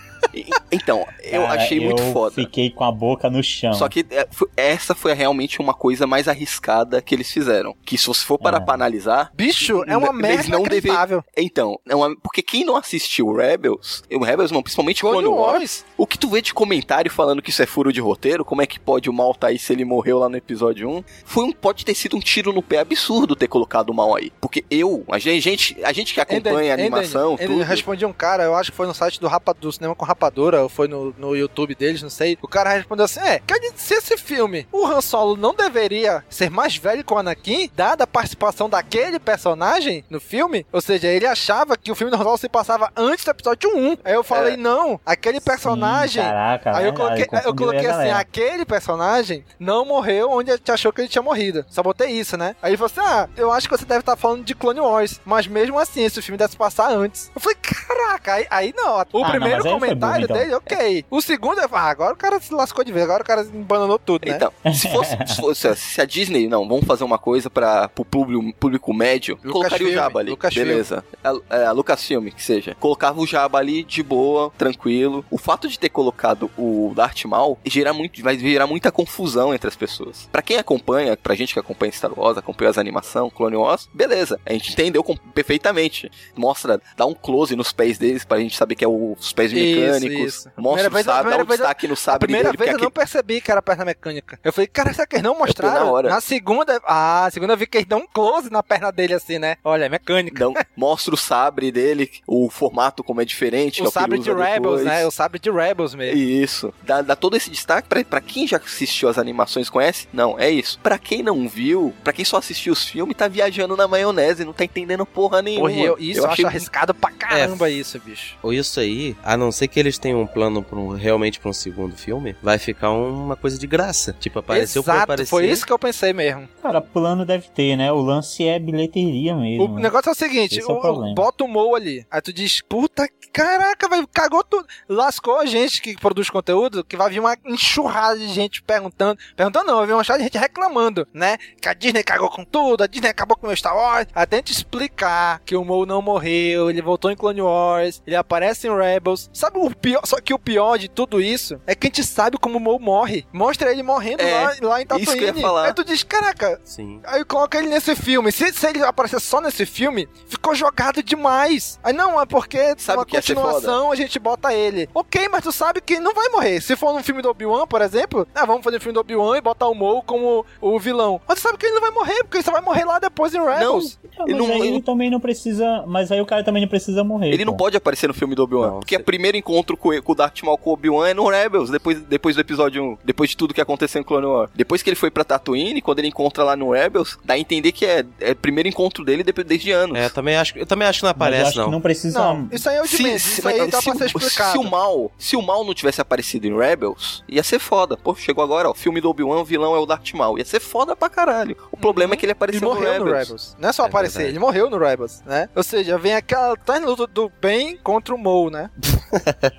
[0.73, 2.35] Então, eu Cara, achei muito eu foda.
[2.35, 3.73] fiquei com a boca no chão.
[3.75, 7.75] Só que é, essa foi realmente uma coisa mais arriscada que eles fizeram.
[7.85, 8.61] Que se você for parar É.
[8.61, 9.31] pra analisar.
[9.35, 11.23] Bicho, é uma merda não inacreditável.
[11.37, 15.85] Então, é- porque quem não assistiu Rebels, o Rebels não, principalmente Clone Clone, Wars, Wars.
[15.97, 18.67] o que tu vê de comentário falando que isso é furo de roteiro, como é
[18.67, 21.53] que pode o mal tá aí se ele morreu lá no episódio 1, foi um,
[21.53, 24.33] pode ter sido um tiro no pé absurdo ter colocado o mal aí.
[24.41, 28.45] Porque eu, a gente, a gente que acompanha a animação, Ele tudo, respondia um cara,
[28.45, 31.15] eu acho que foi no site do, Rapa, do Cinema com Rapadura, ou foi no,
[31.19, 32.39] no YouTube deles, não sei.
[32.41, 36.25] O cara respondeu assim: É, quer dizer, se esse filme, o Han Solo não deveria
[36.29, 40.67] ser mais velho que o Anakin, dada a participação daquele personagem no filme?
[40.73, 43.71] Ou seja, ele achava que o filme do Han Solo se passava antes do episódio
[43.77, 43.99] 1.
[44.05, 44.57] Aí eu falei: É.
[44.57, 46.23] Não, aquele personagem.
[46.23, 50.57] caraca, Aí eu verdade, coloquei, eu confundiu coloquei assim: aquele personagem não morreu onde a
[50.57, 51.65] gente achou que ele tinha morrido.
[51.69, 52.57] Só botei isso, né?
[52.63, 55.21] Aí falou assim: Ah, eu acho que você deve estar falando de Clone Wars.
[55.25, 57.31] Mas mesmo assim, esse filme deve se passar antes.
[57.35, 58.95] Eu falei, caraca, aí, aí não.
[58.95, 60.37] O Ah, não, primeiro foi comentário burro, então.
[60.37, 61.05] dele, ok.
[61.11, 63.99] O segundo, falei, ah, agora o cara se lascou de vez, agora o cara embananou
[63.99, 64.37] tudo, né?
[64.37, 68.05] Então, se fosse, se fosse- se a Disney, não, vamos fazer uma coisa para o
[68.05, 70.67] público, público médio, colocaria o Filme, Jabba ali, Lucasfilm.
[70.67, 71.05] beleza.
[71.23, 72.77] A, é, a Lucasfilm, que seja.
[72.81, 75.25] Colocava o Jabba ali de boa, tranquilo.
[75.31, 79.69] O fato de ter colocado o Darth Maul gera muito, vai gerar muita confusão entre
[79.69, 80.29] as pessoas.
[80.31, 84.41] Pra quem acompanha, pra gente que acompanha Star Wars, acompanha as animações, Clone Wars, beleza,
[84.47, 85.03] a gente entendeu
[85.35, 86.11] perfeitamente.
[86.37, 89.53] Mostra, dá um close nos pés deles pra gente saber que é o- os pés
[89.53, 90.35] Isso, mecânicos.
[90.35, 90.51] isso.
[90.57, 92.59] Mostra Primeira o vez- dá primeira um destaque no sabre primeira dele.
[92.65, 94.39] vez eu não percebi que era perna mecânica.
[94.43, 95.85] Eu falei, cara, será que eles não mostraram?
[95.87, 96.21] na hora.
[96.21, 99.39] segunda, ah, a segunda eu vi que eles dão um close na perna dele assim,
[99.39, 99.57] né?
[99.65, 100.35] Olha, é mecânica.
[100.37, 103.81] Então, mostra o sabre dele, o formato como é diferente.
[103.81, 104.85] é o ele sabre de Rebels, depois.
[104.85, 105.07] né?
[105.07, 106.19] O sabre de Rebels mesmo.
[106.21, 106.73] Isso.
[106.83, 110.09] Dá, dá todo esse destaque pra, pra quem já assistiu as animações conhece?
[110.13, 110.79] Não, é isso.
[110.83, 114.53] Pra quem não viu, pra quem só assistiu os filmes, tá viajando na maionese, não
[114.53, 115.69] tá entendendo porra nenhuma.
[115.69, 118.37] Porra, eu, isso eu, achei acho arriscado pra caramba isso, bicho.
[118.43, 121.51] Ou isso aí, a não ser que eles tenham um plano pra um- realmente pra
[121.51, 124.15] um segundo filme, vai ficar uma coisa de graça.
[124.19, 125.31] Tipo, apareceu por Exato, aparecer.
[125.31, 126.49] foi isso que eu pensei mesmo.
[126.63, 127.93] Cara, plano deve ter, né?
[127.93, 129.65] O lance é bilheteria mesmo.
[129.65, 132.07] O negócio é o seguinte, Esse é o bota o Mo ali.
[132.11, 134.67] Aí tu diz, puta, caraca, velho, cagou tudo.
[134.89, 139.19] Lascou a gente que produz conteúdo, que vai vir uma enxurrada de gente perguntando.
[139.37, 141.37] Perguntando não, vai vir uma enxurrada de gente reclamando, né?
[141.61, 144.07] Que a Disney cagou com tudo, a Disney acabou com o meu Star Wars.
[144.15, 148.67] Até te explicar que o Mo não morreu, ele voltou em Clone Wars, ele aparece
[148.69, 149.29] em Rebels.
[149.33, 152.39] Sabe o pior, só que o pior de tudo isso é que a gente sabe
[152.39, 153.25] como o Mo morre.
[153.33, 155.41] Mostra ele morrendo É, lá, lá em isso que eu ia Tatooine.
[155.43, 155.65] falar.
[155.67, 157.01] Aí tu diz, caraca, Sim.
[157.05, 158.31] Aí coloca ele nesse filme.
[158.33, 161.79] Se, se ele aparecer só nesse filme, ficou jogado demais.
[161.83, 164.89] Aí não, é porque Sabe uma continuação a gente bota ele.
[164.95, 166.61] Ok, mas tu sabe que não vai morrer.
[166.61, 169.37] Se for num filme do Obi-Wan, por exemplo, ah, vamos fazer um filme do Obi-Wan
[169.39, 171.21] e botar o Maul como o vilão.
[171.27, 173.35] Mas tu sabe que ele não vai morrer, porque ele só vai morrer lá depois
[173.35, 173.99] em Rebels.
[174.19, 175.85] Ah, Ele mas não- ele- ele também não precisa.
[175.87, 177.29] Mas aí o cara também não precisa morrer.
[177.33, 177.65] Ele não pô.
[177.65, 178.79] pode aparecer no filme do Obi-Wan.
[178.81, 181.71] Porque o primeiro encontro com, com o Darth Maul com o Obi-Wan é no Rebels,
[181.71, 182.99] depois, depois do episódio 1.
[183.05, 184.51] Depois de tudo que aconteceu em Clone Wars.
[184.55, 187.73] Depois que ele foi pra Tatooine, quando ele encontra lá no Rebels, dá a entender
[187.73, 189.97] que é, é o primeiro encontro dele depois, desde anos.
[189.99, 191.65] É, eu também acho, eu também acho que não aparece, acho não.
[191.67, 192.19] que não precisa.
[192.19, 193.27] Não, isso aí é o de menos.
[193.39, 194.53] Isso aí dá se, pra ser o- explicado.
[194.53, 197.97] se o mal, se o mal não tivesse aparecido em Rebels, ia ser foda.
[197.97, 200.39] Pô, chegou agora, ó, o filme do Obi-Wan, o vilão é o Darth Maul.
[200.39, 201.57] Ia ser foda pra caralho.
[201.71, 203.21] O problema é que ele Ele apareceu morreu no no Rebels.
[203.29, 203.57] Rebels.
[203.61, 204.33] Não é só É aparecer, verdade.
[204.33, 205.49] ele morreu no Rebels, né?
[205.55, 208.71] Ou seja, vem aquela tá luta do bem contra o Maul, né?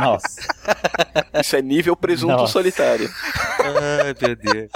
[0.00, 0.28] Nossa.
[1.40, 2.52] Isso é nível presunto Nossa.
[2.52, 3.10] solitário.
[3.58, 4.70] Ai, meu Deus.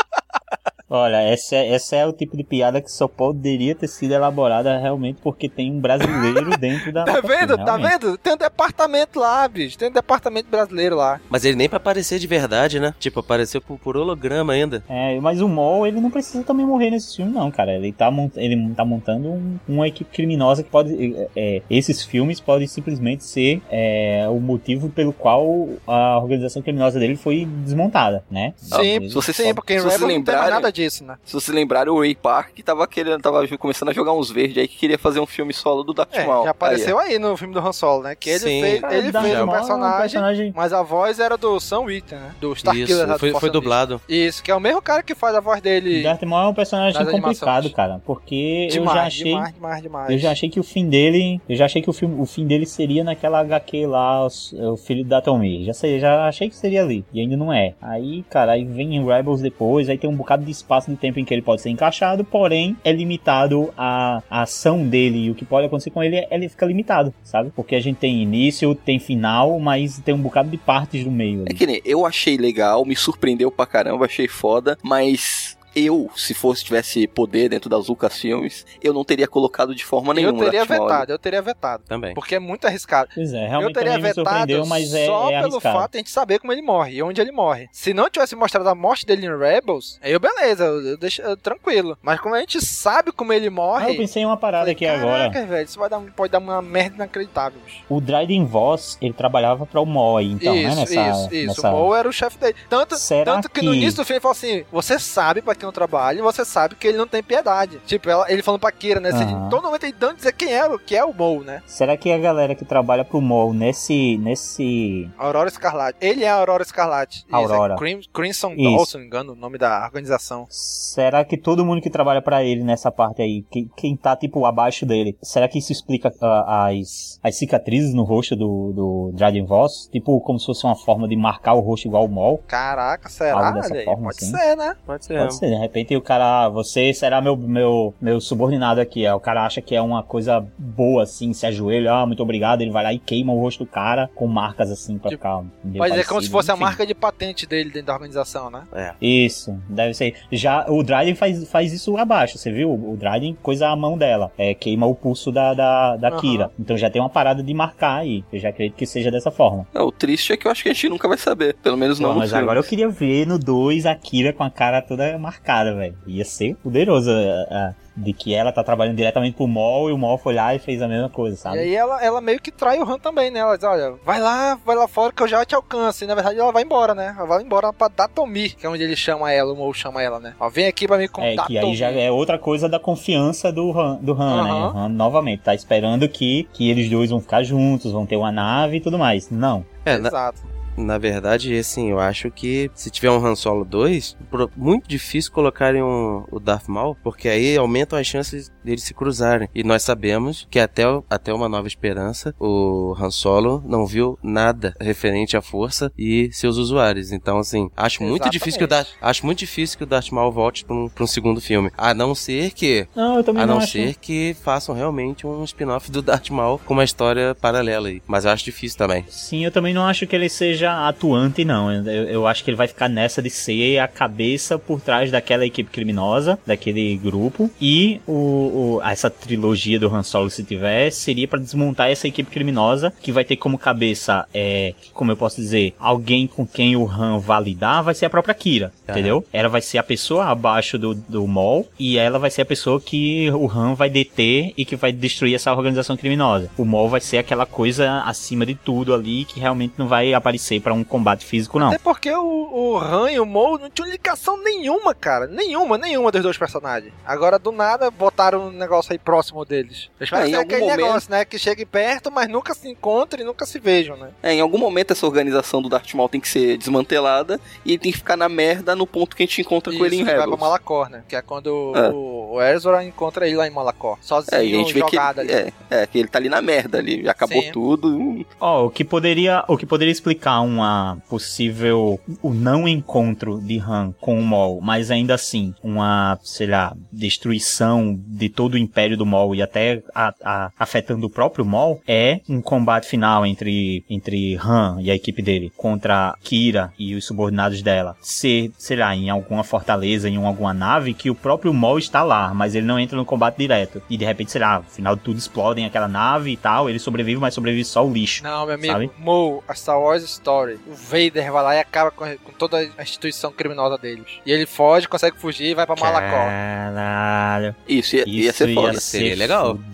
[0.90, 4.76] Olha, essa, é- essa é o tipo de piada que só poderia ter sido elaborada
[4.76, 7.04] realmente porque tem um brasileiro dentro da.
[7.04, 7.56] Tá vendo?
[7.56, 8.18] Tá vendo?
[8.18, 9.78] Tem um departamento lá, bicho.
[9.78, 11.20] Tem um departamento brasileiro lá.
[11.30, 12.92] Mas ele nem pra aparecer de verdade, né?
[12.98, 14.82] Tipo, apareceu por, por holograma ainda.
[14.88, 17.72] É, mas o Mol, ele não precisa também morrer nesse filme, não, cara.
[17.74, 20.92] Ele tá, mont- ele tá montando um- uma equipe criminosa que pode.
[21.14, 26.98] é, é, esses filmes podem simplesmente ser é, o motivo pelo qual a organização criminosa
[26.98, 28.54] dele foi desmontada, né?
[28.56, 31.16] Sim, se você sim, porque em se você Rebels não tem nada disso, né?
[31.24, 34.68] Se você lembrar, o Ray Park tava querendo, tava começando a jogar uns verdes aí
[34.68, 36.44] que queria fazer um filme solo do Darth É, Maul.
[36.44, 38.14] já apareceu Aí, aí no filme do Han Solo, né?
[38.14, 38.60] Que ele Sim.
[38.60, 41.80] fez, Cara, ele fez o é um personagem, personagem- mas a voz era do Sam
[41.80, 42.34] Witwer, né?
[42.40, 43.52] Do Starkiller Isso, foi, Força foi Unida.
[43.60, 44.00] dublado.
[44.08, 46.02] Isso, que é o mesmo cara que faz a voz dele.
[46.02, 47.14] Darth Maul é um personagem complicado,
[47.48, 47.74] animações.
[47.74, 49.24] cara, porque eu Demais, já achei.
[49.32, 50.10] demais, demais, demais.
[50.10, 51.40] Eu já achei que o fim dele.
[51.48, 54.76] Eu já achei que o, filme, o fim dele seria naquela HQ lá, os- o
[54.76, 55.64] filho da Tommy.
[55.64, 57.04] Já sei, já achei que seria ali.
[57.12, 57.74] E ainda não é.
[57.80, 61.18] Aí, cara, aí vem em Rebels depois, aí tem um bocado de espaço de tempo
[61.18, 65.34] em que ele pode ser encaixado, porém é limitado a, a ação dele e o
[65.34, 67.50] que pode acontecer com ele, ele fica limitado, sabe?
[67.56, 71.40] Porque a gente tem início, tem final, mas tem um bocado de partes do meio
[71.40, 71.54] É ali.
[71.54, 76.64] que nem, eu achei legal, me surpreendeu pra caramba, achei foda, mas eu, se fosse
[76.64, 80.44] tivesse poder dentro das Lucasfilmes, eu não teria colocado de forma Eu nenhuma.
[80.44, 80.88] teria Darth Maul.
[80.88, 81.82] vetado, eu teria vetado.
[81.86, 82.14] Também.
[82.14, 83.10] Porque é muito arriscado.
[83.14, 85.60] Pois é, Eu realmente teria também me vetado surpreendeu, mas é, só é pelo arriscado.
[85.78, 87.68] fato de a gente saber como ele morre e onde ele morre.
[87.72, 91.22] Se não tivesse mostrado a morte dele em Rebels, aí eu beleza, eu, eu deixo
[91.22, 91.96] eu- tranquilo.
[92.02, 93.92] Mas como a gente sabe como ele Ah, morre.
[93.92, 95.30] eu pensei em uma parada aqui agora.
[95.30, 97.82] Caraca, velho, isso vai dar, pode dar uma merda inacreditável, bicho.
[97.88, 100.74] O Dryden Voss, ele trabalhava pra o Moy, então, isso, né?
[100.76, 101.46] Nessa, isso, isso.
[101.48, 101.68] nessa...
[101.68, 102.54] O Maul era o chefe dele.
[102.68, 105.54] Tanto, Será tanto que, no que- início do filme ele falou assim: você sabe pra
[105.60, 107.78] quem eu trabalho, e você sabe que ele não tem piedade.
[107.86, 109.10] Tipo, ela- ele falando pra Kira, né?
[109.10, 109.48] Aham.
[109.48, 111.62] todo momento ele dando dizer quem é, o- que é o Maul, né?
[111.66, 114.16] Será que a galera que trabalha pro Mol nesse.
[114.18, 115.08] nesse.
[115.18, 115.98] Aurora Escarlate.
[116.00, 117.18] Ele é a Aurora Escarlate.
[117.26, 117.74] Isso, Aurora.
[117.74, 118.62] É Crim- Crimson Isso.
[118.76, 120.46] Dawn, se não me engano, o nome da organização.
[120.48, 124.44] Será que todo mundo que trabalha pra ele nessa parte aí, quem, quem tá tipo
[124.46, 129.44] abaixo dele, será que isso explica ah, as, as cicatrizes no rosto do, do Dryden
[129.44, 129.88] Voss?
[129.92, 132.38] Tipo, como se fosse uma forma de marcar o rosto igual o Mol?
[132.46, 133.46] Caraca, será?
[133.46, 134.30] Algo dessa aí, forma, Pode assim.
[134.30, 134.76] ser, né?
[134.86, 135.18] Pode ser.
[135.18, 139.06] Pode ser, de repente o cara, você será meu, meu, meu subordinado aqui.
[139.06, 142.62] Aí o cara acha que é uma coisa boa, assim, se ajoelha, ah, muito obrigado,
[142.62, 145.42] ele vai lá e queima o rosto do cara com marcas assim pra ficar.
[145.64, 146.62] meio Mas é como parecido, se fosse a enfim.
[146.64, 148.62] marca de patente dele dentro da organização, né?
[148.72, 148.92] É.
[149.00, 150.14] Isso, deve ser.
[150.32, 152.70] Já o Dryden faz, faz isso abaixo, você viu?
[152.72, 156.20] O Dryden coisa a mão dela, é, queima o pulso da, da, da Aham.
[156.20, 156.50] Kira.
[156.58, 158.24] Então já tem uma parada de marcar aí.
[158.32, 159.66] Eu já acredito que seja dessa forma.
[159.72, 161.54] Não, o triste é que eu acho que a gente nunca vai saber.
[161.62, 162.42] Pelo menos não Pô, no mas filme.
[162.42, 165.94] agora eu queria ver no 2 a Kira com a cara toda marcada, velho.
[166.06, 167.10] Ia ser poderoso.
[167.10, 170.54] é, é, de que ela tá trabalhando diretamente pro Mol e o Mol foi lá
[170.54, 171.58] e fez a mesma coisa, E sabe?
[171.58, 173.40] aí ela, ela meio que trai o Han também, né?
[173.40, 176.02] Ela diz, olha, vai lá, vai lá fora que eu já te alcanço.
[176.04, 177.14] E na verdade ela vai embora, né?
[177.18, 180.18] Ela vai embora pra Datomir, que é onde ele chama ela, o Mo chama ela,
[180.18, 180.34] né?
[180.40, 181.46] Ó, vem aqui pra me É, contar.
[181.46, 184.50] que aí já é outra coisa da confiança do Han, do Han né?
[184.50, 184.72] Aham.
[184.72, 188.32] O Han novamente tá esperando que, que eles dois vão ficar juntos, vão ter uma
[188.32, 189.28] nave e tudo mais.
[189.30, 189.64] Não.
[189.84, 190.40] É, na, Exato.
[190.80, 195.32] Na verdade, assim, eu acho que se tiver um Han Solo 2, pro- muito difícil
[195.32, 199.48] colocarem um, o Darth Maul, porque aí aumentam as chances deles se cruzarem.
[199.54, 204.74] E nós sabemos que até, até Uma Nova Esperança, o Han Solo não viu nada
[204.80, 207.12] referente à força e seus usuários.
[207.12, 208.32] Então, assim, acho muito Exatamente.
[208.38, 211.04] difícil que o Darth, acho muito difícil que o Darth Maul volte para um, pra
[211.04, 211.70] um segundo filme.
[211.76, 213.72] A não ser que Não, eu também a não, não acho.
[213.72, 218.02] ser que façam realmente um spin-off do Darth Maul com uma história paralela aí.
[218.06, 219.04] Mas eu acho difícil também.
[219.08, 221.72] Sim, eu também não acho que ele seja atuante, não.
[221.72, 225.44] Eu, eu acho que ele vai ficar nessa de ser a cabeça por trás daquela
[225.46, 227.50] equipe criminosa, daquele grupo.
[227.60, 232.30] E o, o- essa trilogia do Han Solo, se tiver, seria pra desmontar essa equipe
[232.30, 236.88] criminosa, que vai ter como cabeça, é, como eu posso dizer, alguém com quem o
[236.88, 238.98] Han vai lidar, vai ser a própria Kira, Aham.
[238.98, 239.24] entendeu?
[239.32, 242.80] Ela vai ser a pessoa abaixo do, do Maul, e ela vai ser a pessoa
[242.80, 246.50] que o Han vai deter e que vai destruir essa organização criminosa.
[246.58, 250.60] O Maul vai ser aquela coisa acima de tudo ali, que realmente não vai aparecer
[250.60, 251.68] pra um combate físico, não.
[251.68, 252.20] Até porque o,
[252.52, 255.26] o Han e o Mo não tinham ligação nenhuma, cara.
[255.26, 256.92] Nenhuma, nenhuma dos dois personagens.
[257.06, 259.88] Agora, do nada, botaram um negócio aí próximo deles.
[260.00, 261.24] Eles É, em algum aquele momento- negócio, né?
[261.24, 264.10] Que cheguem perto, mas nunca se encontram e nunca se vejam, né?
[264.22, 267.92] É, em algum momento essa organização do Darth Maul tem que ser desmantelada e tem
[267.92, 270.14] que ficar na merda no ponto que a gente encontra com ele em Isso, vai
[270.14, 270.40] pra Rebels.
[270.40, 271.02] Malacor, né?
[271.08, 271.90] Que é quando É.
[271.90, 273.98] o, o Ezra encontra ele lá em Malacor.
[274.00, 275.32] Sozinho, É, e a gente vê que ele, ali.
[275.32, 277.52] é, é, que ele tá ali na merda ali, já acabou Sim.
[277.52, 278.26] tudo.
[278.40, 283.94] Ó, o que poderia, o que poderia explicar uma possível o não encontro de Han
[284.00, 289.04] com o Maul, mas ainda assim uma, sei lá, destruição de todo o império do
[289.04, 294.36] Maul e até a, a, afetando o próprio Maul, é um combate final entre entre
[294.36, 297.96] Han e a equipe dele contra Kira e os subordinados dela.
[298.00, 302.32] Ser, sei lá, em alguma fortaleza, em alguma nave que o próprio Maul está lá,
[302.34, 303.82] mas ele não entra no combate direto.
[303.90, 306.78] E de repente, sei lá, no final de tudo explodem aquela nave e tal, ele
[306.78, 308.22] sobrevive, mas sobrevive só o lixo.
[308.22, 308.90] Não, meu amigo, sabe?
[308.98, 310.58] Mo, a Star Wars Story.
[310.66, 314.06] O Vader vai lá e acaba com, com toda a instituição criminosa deles.
[314.24, 316.16] E ele foge, consegue fugir e vai pra Malacó.
[316.16, 317.54] Caralho.
[317.68, 318.80] Isso ia, ia ser foda.
[318.80, 319.16] ser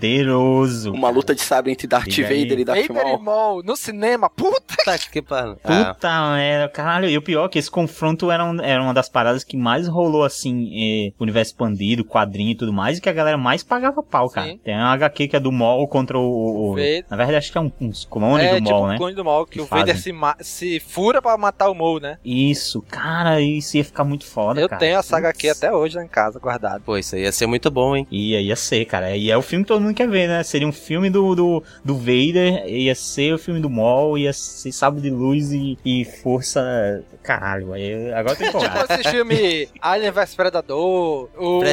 [0.00, 0.92] Poderoso.
[0.92, 2.60] Uma luta de sabre entre Darth Diga Vader aí.
[2.60, 3.22] e Darth Vader e Maul.
[3.22, 5.56] Maul no cinema, puta Tá que pariu.
[5.56, 7.08] Puta merda, caralho.
[7.08, 9.88] E o pior é que esse confronto era, um- era uma das paradas que mais
[9.88, 10.70] rolou, assim,
[11.08, 14.48] eh, universo expandido, quadrinho e tudo mais, e que a galera mais pagava pau, cara.
[14.48, 14.58] Sim.
[14.62, 16.70] Tem uma HQ que é do Maul contra o...
[16.70, 17.04] o- Vader.
[17.10, 18.96] na verdade, acho que é um, uns clones é, do tipo Maul, né?
[18.96, 20.02] clone do Maul, que, Que o Vader fazem.
[20.02, 22.18] se, ma- se fura pra matar o Maul, né?
[22.24, 24.78] Isso, cara, isso ia ficar muito foda, Eu cara.
[24.78, 25.62] tenho a saga aqui Putz.
[25.62, 26.82] até hoje lá em casa, guardado.
[26.82, 28.06] Pô, isso aí ia ser muito bom, hein?
[28.36, 29.16] Ia, ia ser, cara.
[29.16, 30.42] E é o filme que todo mundo quer ver, né?
[30.42, 34.72] Seria um filme do, do, do Vader, ia ser o filme do Maul, ia ser
[34.72, 37.02] Sábio de Luz e, e Força...
[37.22, 41.64] Caralho, aí, agora eu tô Tipo esse filme Alien vs Predador, o, o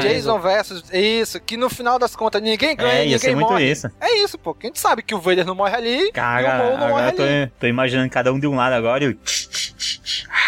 [0.00, 0.84] Jason versus.
[0.92, 3.70] Isso, que no final das contas ninguém ganha, É, ia ninguém ser muito morre.
[3.70, 3.90] isso.
[4.00, 4.54] É isso, pô.
[4.54, 6.78] que A gente sabe que o Vader não morre ali e o Cara, Maul não
[6.78, 7.52] morre agora eu tô, ali.
[7.58, 9.16] tô imaginando cada um de um lado agora e eu...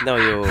[0.05, 0.43] Não, e o.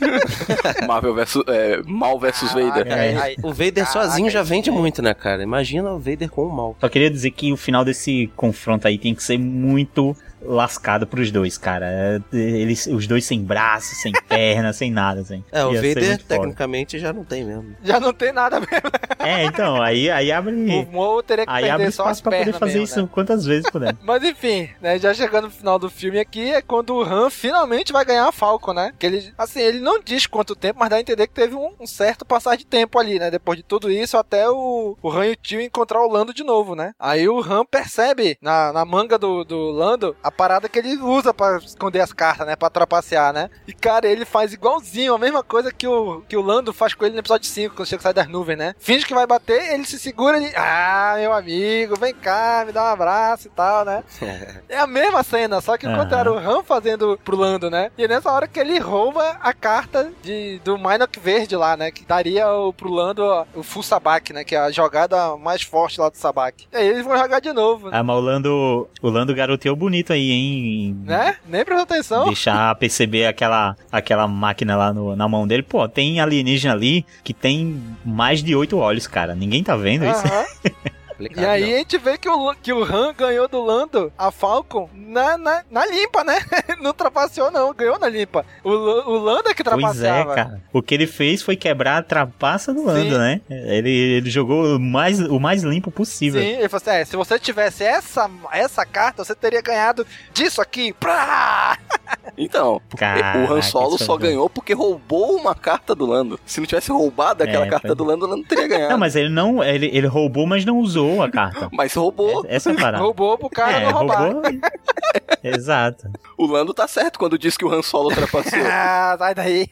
[0.86, 1.42] Marvel versus.
[1.46, 2.86] É, Mal versus Vader.
[2.90, 3.34] É.
[3.42, 5.44] O Vader sozinho já vende muito, né, cara?
[5.44, 6.76] Imagina o Vader com o mal.
[6.80, 11.30] Só queria dizer que o final desse confronto aí tem que ser muito lascado pros
[11.30, 12.22] dois, cara.
[12.32, 15.44] Eles, os dois sem braço, sem perna, sem nada, assim.
[15.52, 16.34] É, o Ia Vader muito foda.
[16.34, 17.76] tecnicamente já não tem mesmo.
[17.82, 18.90] Já não tem nada mesmo.
[19.18, 20.54] É, então, aí, aí abre...
[20.54, 23.08] O Maul teria que Aí abre perder espaço pra poder fazer mesmo, isso né?
[23.10, 23.96] quantas vezes puder.
[24.02, 27.92] Mas enfim, né, já chegando no final do filme aqui, é quando o Han finalmente
[27.92, 28.92] vai ganhar a Falcon, né?
[28.98, 31.72] Que ele, assim, ele não diz quanto tempo, mas dá a entender que teve um,
[31.78, 33.30] um certo passar de tempo ali, né?
[33.30, 36.42] Depois de tudo isso, até o, o Han e o tio encontrar o Lando de
[36.44, 36.92] novo, né?
[36.98, 41.32] Aí o Han percebe na, na manga do, do Lando a parada que ele usa
[41.34, 42.56] pra esconder as cartas, né?
[42.56, 43.50] Pra trapacear, né?
[43.66, 47.04] E cara, ele faz igualzinho, a mesma coisa que o, que o Lando faz com
[47.04, 48.74] ele no episódio 5, quando chega sai das nuvens, né?
[48.78, 50.52] Finge que vai bater, ele se segura e.
[50.56, 54.02] Ah, meu amigo, vem cá, me dá um abraço e tal, né?
[54.68, 55.98] É a mesma cena, só que Aham.
[55.98, 57.90] contrário, o Han fazendo pro Lando, né?
[57.98, 61.90] E é nessa hora que ele rouba a carta de, do Minok Verde lá, né?
[61.90, 64.44] Que daria o, pro Lando ó, o Full Sabak, né?
[64.44, 66.66] Que é a jogada mais forte lá do Sabak.
[66.72, 70.12] E aí eles vão jogar de novo, Ah, mas o Lando, o Lando garoteou bonito
[70.12, 70.96] aí, hein?
[71.04, 71.36] né?
[71.48, 72.24] Nem prestou atenção.
[72.26, 75.62] Deixar perceber aquela, aquela máquina lá no- na mão dele.
[75.62, 79.34] Pô, tem alienígena ali que tem mais de oito olhos, cara.
[79.34, 80.22] Ninguém tá vendo isso?
[81.28, 81.42] Aham.
[81.42, 84.88] E aí a gente vê que o, que o Han ganhou do Lando a Falcon
[84.94, 86.38] na, na, na limpa, né?
[86.80, 87.72] não trapaceou, não.
[87.74, 88.44] Ganhou na limpa.
[88.64, 90.34] O, o Lando é que Pois é, trapaceava.
[90.34, 90.62] cara.
[90.72, 93.18] O que ele fez foi quebrar a trapaça do Lando, Sim.
[93.18, 93.40] né?
[93.50, 96.40] Ele, ele jogou o mais, o mais limpo possível.
[96.40, 100.60] Sim, ele falou assim: é, se você tivesse essa, essa carta, você teria ganhado disso
[100.60, 100.92] aqui.
[100.92, 101.78] Prá!
[102.36, 104.18] Então, Caraca, o Han Solo é só bom.
[104.22, 106.38] ganhou porque roubou uma carta do Lando.
[106.46, 107.96] Se não tivesse roubado aquela É, carta foi.
[107.96, 108.90] do Lando, o Lando teria ganhado.
[108.92, 109.62] Não, mas ele não.
[109.62, 111.68] Ele, ele roubou, mas não usou a carta.
[111.72, 112.44] Mas roubou.
[112.48, 113.02] Essa é a parada.
[113.02, 114.32] Roubou pro cara É, não roubar.
[114.32, 114.42] roubou.
[115.42, 116.10] Exato.
[116.36, 118.60] O Lando tá certo quando diz que o Han Solo trapaceou.
[118.70, 119.68] Ah, sai daí.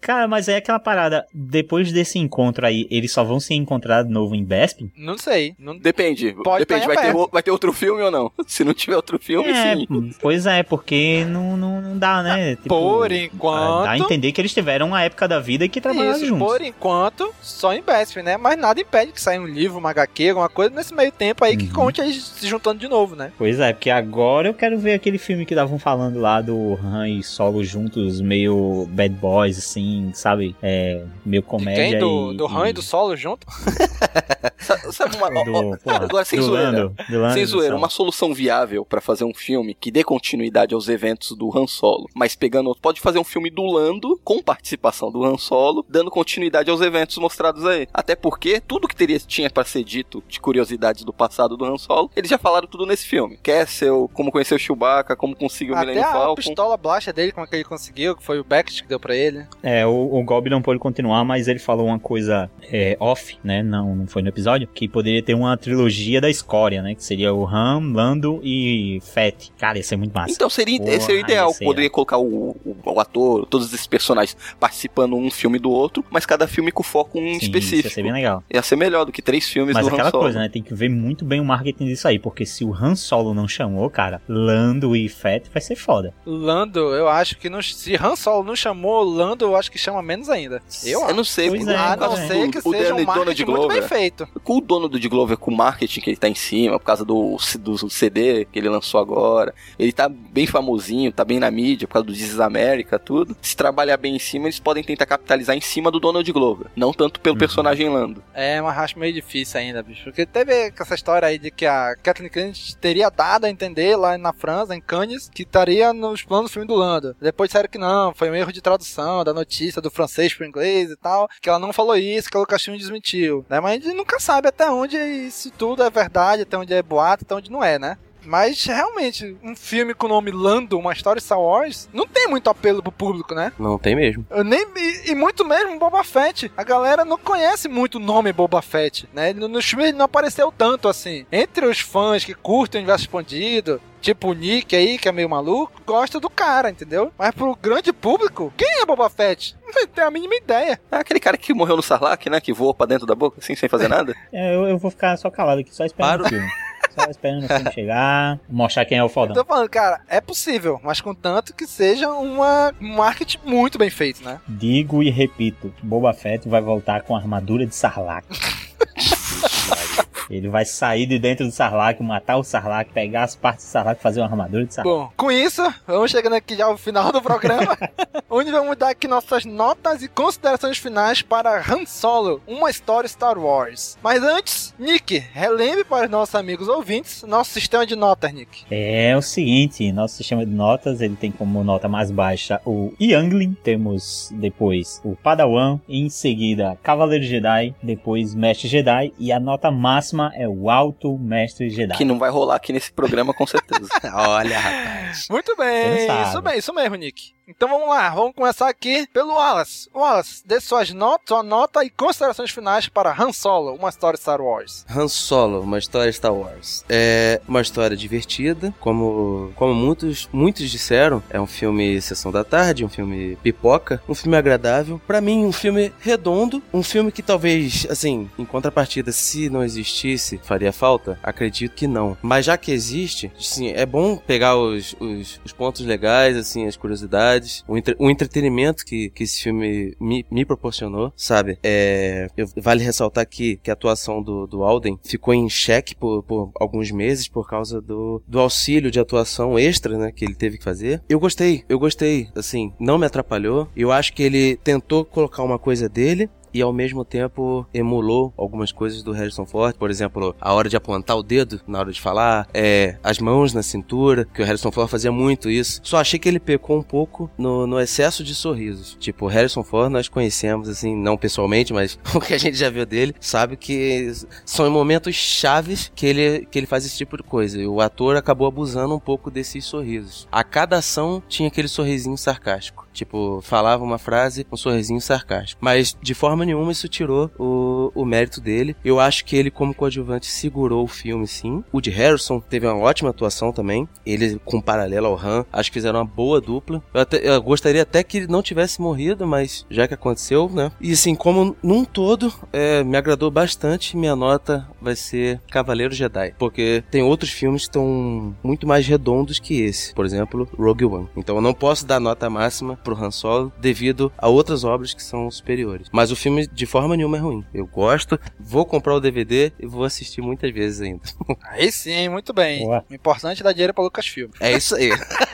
[0.00, 1.26] Cara, mas é aquela parada.
[1.32, 4.90] Depois desse encontro aí, eles só vão se encontrar de novo em Bespin?
[4.96, 5.54] Não sei.
[5.58, 5.76] Não...
[5.78, 6.32] Depende.
[6.44, 8.30] Pode Depende, vai ter, vai ter outro filme ou não?
[8.46, 9.86] Se não tiver outro filme, É, sim.
[10.20, 12.56] pois é, porque não, não, não dá, né?
[12.56, 13.84] Tipo, Por enquanto.
[13.84, 16.46] Dá a entender que eles tiveram uma época da vida que trabalharam Isso, juntos.
[16.46, 18.36] por enquanto, só em Bespin, né?
[18.36, 21.56] Mas nada impede que saia um livro, uma HQ, alguma coisa nesse meio tempo aí
[21.56, 21.72] que Uhum.
[21.72, 23.32] conte eles se juntando de novo, né?
[23.38, 27.08] Pois é, porque agora eu quero ver aquele filme que estavam falando lá do Han
[27.08, 30.54] e Solo juntos, meio bad boys, assim, sabe?
[30.62, 31.98] É, meio comédia Quem?
[31.98, 33.46] Do, e, do Han e do Solo junto?
[34.58, 35.28] Sa- Sabe uma.
[35.44, 36.70] do, porra, agora, sem zoeira.
[36.70, 40.04] Lando, do Lando Sem e zoeira, uma solução viável pra fazer um filme que dê
[40.04, 42.74] continuidade aos eventos do Han Solo, mas pegando.
[42.80, 47.16] Pode fazer um filme do Lando com participação do Han Solo, dando continuidade aos eventos
[47.18, 47.86] mostrados aí.
[47.92, 51.78] Até porque tudo que teria, tinha pra ser dito de curiosidades do passado do Han
[51.78, 53.38] Solo, eles já falaram tudo nesse filme.
[53.42, 56.34] Kessel, como conheceu o Chewbacca, como conseguiu o Até Millennium a Falcon.
[56.36, 59.14] pistola blaster dele, como é que ele conseguiu, que foi o Beckett que deu pra
[59.14, 59.44] ele.
[59.62, 63.62] É, o, o Gob não pôde continuar, mas ele falou uma coisa é, off, né?
[63.62, 66.94] Não, não foi no episódio, que poderia ter uma trilogia da escória, né?
[66.94, 69.52] Que seria o Han, Lando e Fett.
[69.58, 70.32] Cara, ia ser muito massa.
[70.32, 71.54] Então seria, Porra, esse seria o ideal.
[71.54, 76.24] Poderia colocar o, o, o ator, todos esses personagens participando um filme do outro, mas
[76.24, 77.88] cada filme com foco um Sim, específico.
[77.88, 78.42] ia ser bem legal.
[78.52, 80.29] Ia ser melhor do que três filmes Mas do Han Solo.
[80.30, 80.48] Coisa, né?
[80.48, 83.46] Tem que ver muito bem o marketing disso aí, porque se o Han Solo não
[83.48, 86.14] chamou, cara, Lando e Fett vai ser foda.
[86.24, 90.02] Lando, eu acho que não, se Han Solo não chamou Lando, eu acho que chama
[90.02, 90.62] menos ainda.
[90.84, 93.44] Eu, Eu não sei, Pois é, a não causa ser que o seja um marketing
[93.44, 93.88] muito bem Glover.
[93.88, 94.26] feito.
[94.44, 97.04] Com o dono do Glover, com o marketing que ele tá em cima, por causa
[97.04, 101.86] do, do CD que ele lançou agora, ele tá bem famosinho, tá bem na mídia,
[101.88, 103.36] por causa do This is America, tudo.
[103.42, 106.92] Se trabalhar bem em cima, eles podem tentar capitalizar em cima do Donald Glover, não
[106.92, 108.22] tanto pelo personagem Lando.
[108.34, 110.04] É, mas acho meio difícil ainda, bicho.
[110.04, 114.16] Porque teve essa história aí de que a Kathleen Kennedy teria dado a entender lá
[114.16, 117.16] na França, em Cannes, que estaria nos planos do filme do Lando.
[117.20, 120.90] Depois disseram que não, foi um erro de tradução da notícia do francês pro inglês
[120.90, 123.60] e tal, que ela não falou isso, que o Lucasfilm desmentiu, né?
[123.60, 127.24] Mas a gente nunca sabe até onde isso tudo é verdade, até onde é boato,
[127.24, 127.98] até onde não é, né?
[128.24, 132.48] Mas realmente, um filme com o nome Lando, uma história Star Wars, não tem muito
[132.50, 133.52] apelo pro público, né?
[133.58, 134.26] Não tem mesmo.
[134.30, 136.50] Eu nem, e, e muito mesmo Boba Fett.
[136.56, 139.30] A galera não conhece muito o nome Boba Fett, né?
[139.30, 141.26] Ele, nos filmes ele não apareceu tanto assim.
[141.30, 145.28] Entre os fãs que curtem o universo expandido, tipo o Nick aí, que é meio
[145.28, 147.12] maluco, gosta do cara, entendeu?
[147.18, 149.56] Mas pro grande público, quem é Boba Fett?
[149.72, 150.80] Não tem a mínima ideia.
[150.90, 152.40] É aquele cara que morreu no Sarlacc, né?
[152.40, 154.14] Que voa pra dentro da boca, assim, sem fazer nada.
[154.32, 156.48] É, eu, eu vou ficar só calado aqui, só esperando o filme.
[156.90, 159.34] Só esperando o filme chegar, mostrar quem é o fodão.
[159.34, 164.22] Tô falando, cara, é possível, mas contanto que seja uma um marketing muito bem feito,
[164.24, 164.40] né?
[164.48, 168.26] Digo e repito, Boba Fett vai voltar com a armadura de Sarlacc.
[170.30, 173.98] Ele vai sair de dentro do Sarlacc, matar o Sarlacc, pegar as partes do Sarlacc
[173.98, 174.96] e fazer uma armadura de Sarlacc.
[174.96, 177.76] Bom, com isso, vamos chegando aqui já ao final do programa,
[178.30, 183.38] onde vamos dar aqui nossas notas e considerações finais para Han Solo, uma história Star
[183.38, 183.98] Wars.
[184.02, 188.64] Mas antes, Nick, relembre para os nossos amigos ouvintes nosso sistema de notas, Nick.
[188.70, 193.56] É o seguinte, nosso sistema de notas, ele tem como nota mais baixa o Youngling,
[193.62, 200.19] temos depois o Padawan, em seguida Cavaleiro Jedi, depois Mestre Jedi e a nota máxima
[200.34, 201.96] é o Alto Mestre Jedi.
[201.96, 203.88] que não vai rolar aqui nesse programa, com certeza.
[204.14, 205.26] Olha, rapaz.
[205.30, 207.32] Muito bem, isso bem, isso mesmo, Nick.
[207.50, 209.88] Então vamos lá, vamos começar aqui pelo Wallace.
[209.92, 214.40] Wallace, dê suas notas, sua nota e considerações finais para Han Solo, uma história Star
[214.40, 214.86] Wars.
[214.88, 216.84] Han Solo, uma história Star Wars.
[216.88, 221.20] É uma história divertida, como, como muitos, muitos disseram.
[221.28, 225.00] É um filme Sessão da Tarde, um filme pipoca, um filme agradável.
[225.04, 230.40] Pra mim, um filme redondo, um filme que talvez, assim, em contrapartida, se não existisse,
[230.44, 231.18] faria falta?
[231.20, 232.16] Acredito que não.
[232.22, 236.76] Mas já que existe, sim, é bom pegar os, os, os pontos legais, assim, as
[236.76, 241.58] curiosidades, o, entre, o entretenimento que, que esse filme me, me proporcionou, sabe?
[241.62, 246.22] É, eu- vale ressaltar aqui que a atuação do, do Alden ficou em xeque por,
[246.22, 250.58] por alguns meses por causa do, do auxílio de atuação extra, né, que ele teve
[250.58, 251.02] que fazer.
[251.08, 253.68] Eu gostei, eu gostei, assim, não me atrapalhou.
[253.76, 258.72] Eu acho que ele tentou colocar uma coisa dele, e ao mesmo tempo emulou algumas
[258.72, 262.00] coisas do Harrison Ford, por exemplo, a hora de apontar o dedo na hora de
[262.00, 265.80] falar, é, as mãos na cintura, que o Harrison Ford fazia muito isso.
[265.82, 268.96] Só achei que ele pecou um pouco no, no excesso de sorrisos.
[268.98, 272.70] Tipo, o Harrison Ford nós conhecemos, assim, não pessoalmente, mas o que a gente já
[272.70, 274.12] viu dele, sabe que
[274.44, 277.60] são em momentos chaves que ele, que ele faz esse tipo de coisa.
[277.60, 280.28] E o ator acabou abusando um pouco desses sorrisos.
[280.30, 282.88] A cada ação tinha aquele sorrisinho sarcástico.
[282.92, 285.60] Tipo, falava uma frase com um sorrisinho sarcástico.
[285.64, 288.76] Mas de forma nenhuma isso tirou o, o mérito dele.
[288.84, 291.62] Eu acho que ele, como coadjuvante, segurou o filme sim.
[291.72, 293.88] O de Harrison teve uma ótima atuação também.
[294.04, 296.82] Ele, com paralelo ao Han, acho que fizeram uma boa dupla.
[296.92, 300.70] Eu, até- eu gostaria até que ele não tivesse morrido, mas já que aconteceu, né?
[300.80, 303.96] E assim, como num todo, é, me agradou bastante.
[303.96, 306.34] Minha nota vai ser Cavaleiro Jedi.
[306.38, 309.94] Porque tem outros filmes que estão muito mais redondos que esse.
[309.94, 311.08] Por exemplo, Rogue One.
[311.16, 315.02] Então eu não posso dar nota máxima pro Han Solo devido a outras obras que
[315.02, 315.88] são superiores.
[315.92, 317.44] Mas o filme de forma nenhuma é ruim.
[317.52, 321.02] Eu gosto, vou comprar o DVD e vou assistir muitas vezes ainda.
[321.50, 322.64] Aí sim, muito bem.
[322.64, 322.84] Boa.
[322.90, 324.30] O importante é dar dinheiro pra Lucasfilm.
[324.40, 324.90] É isso aí.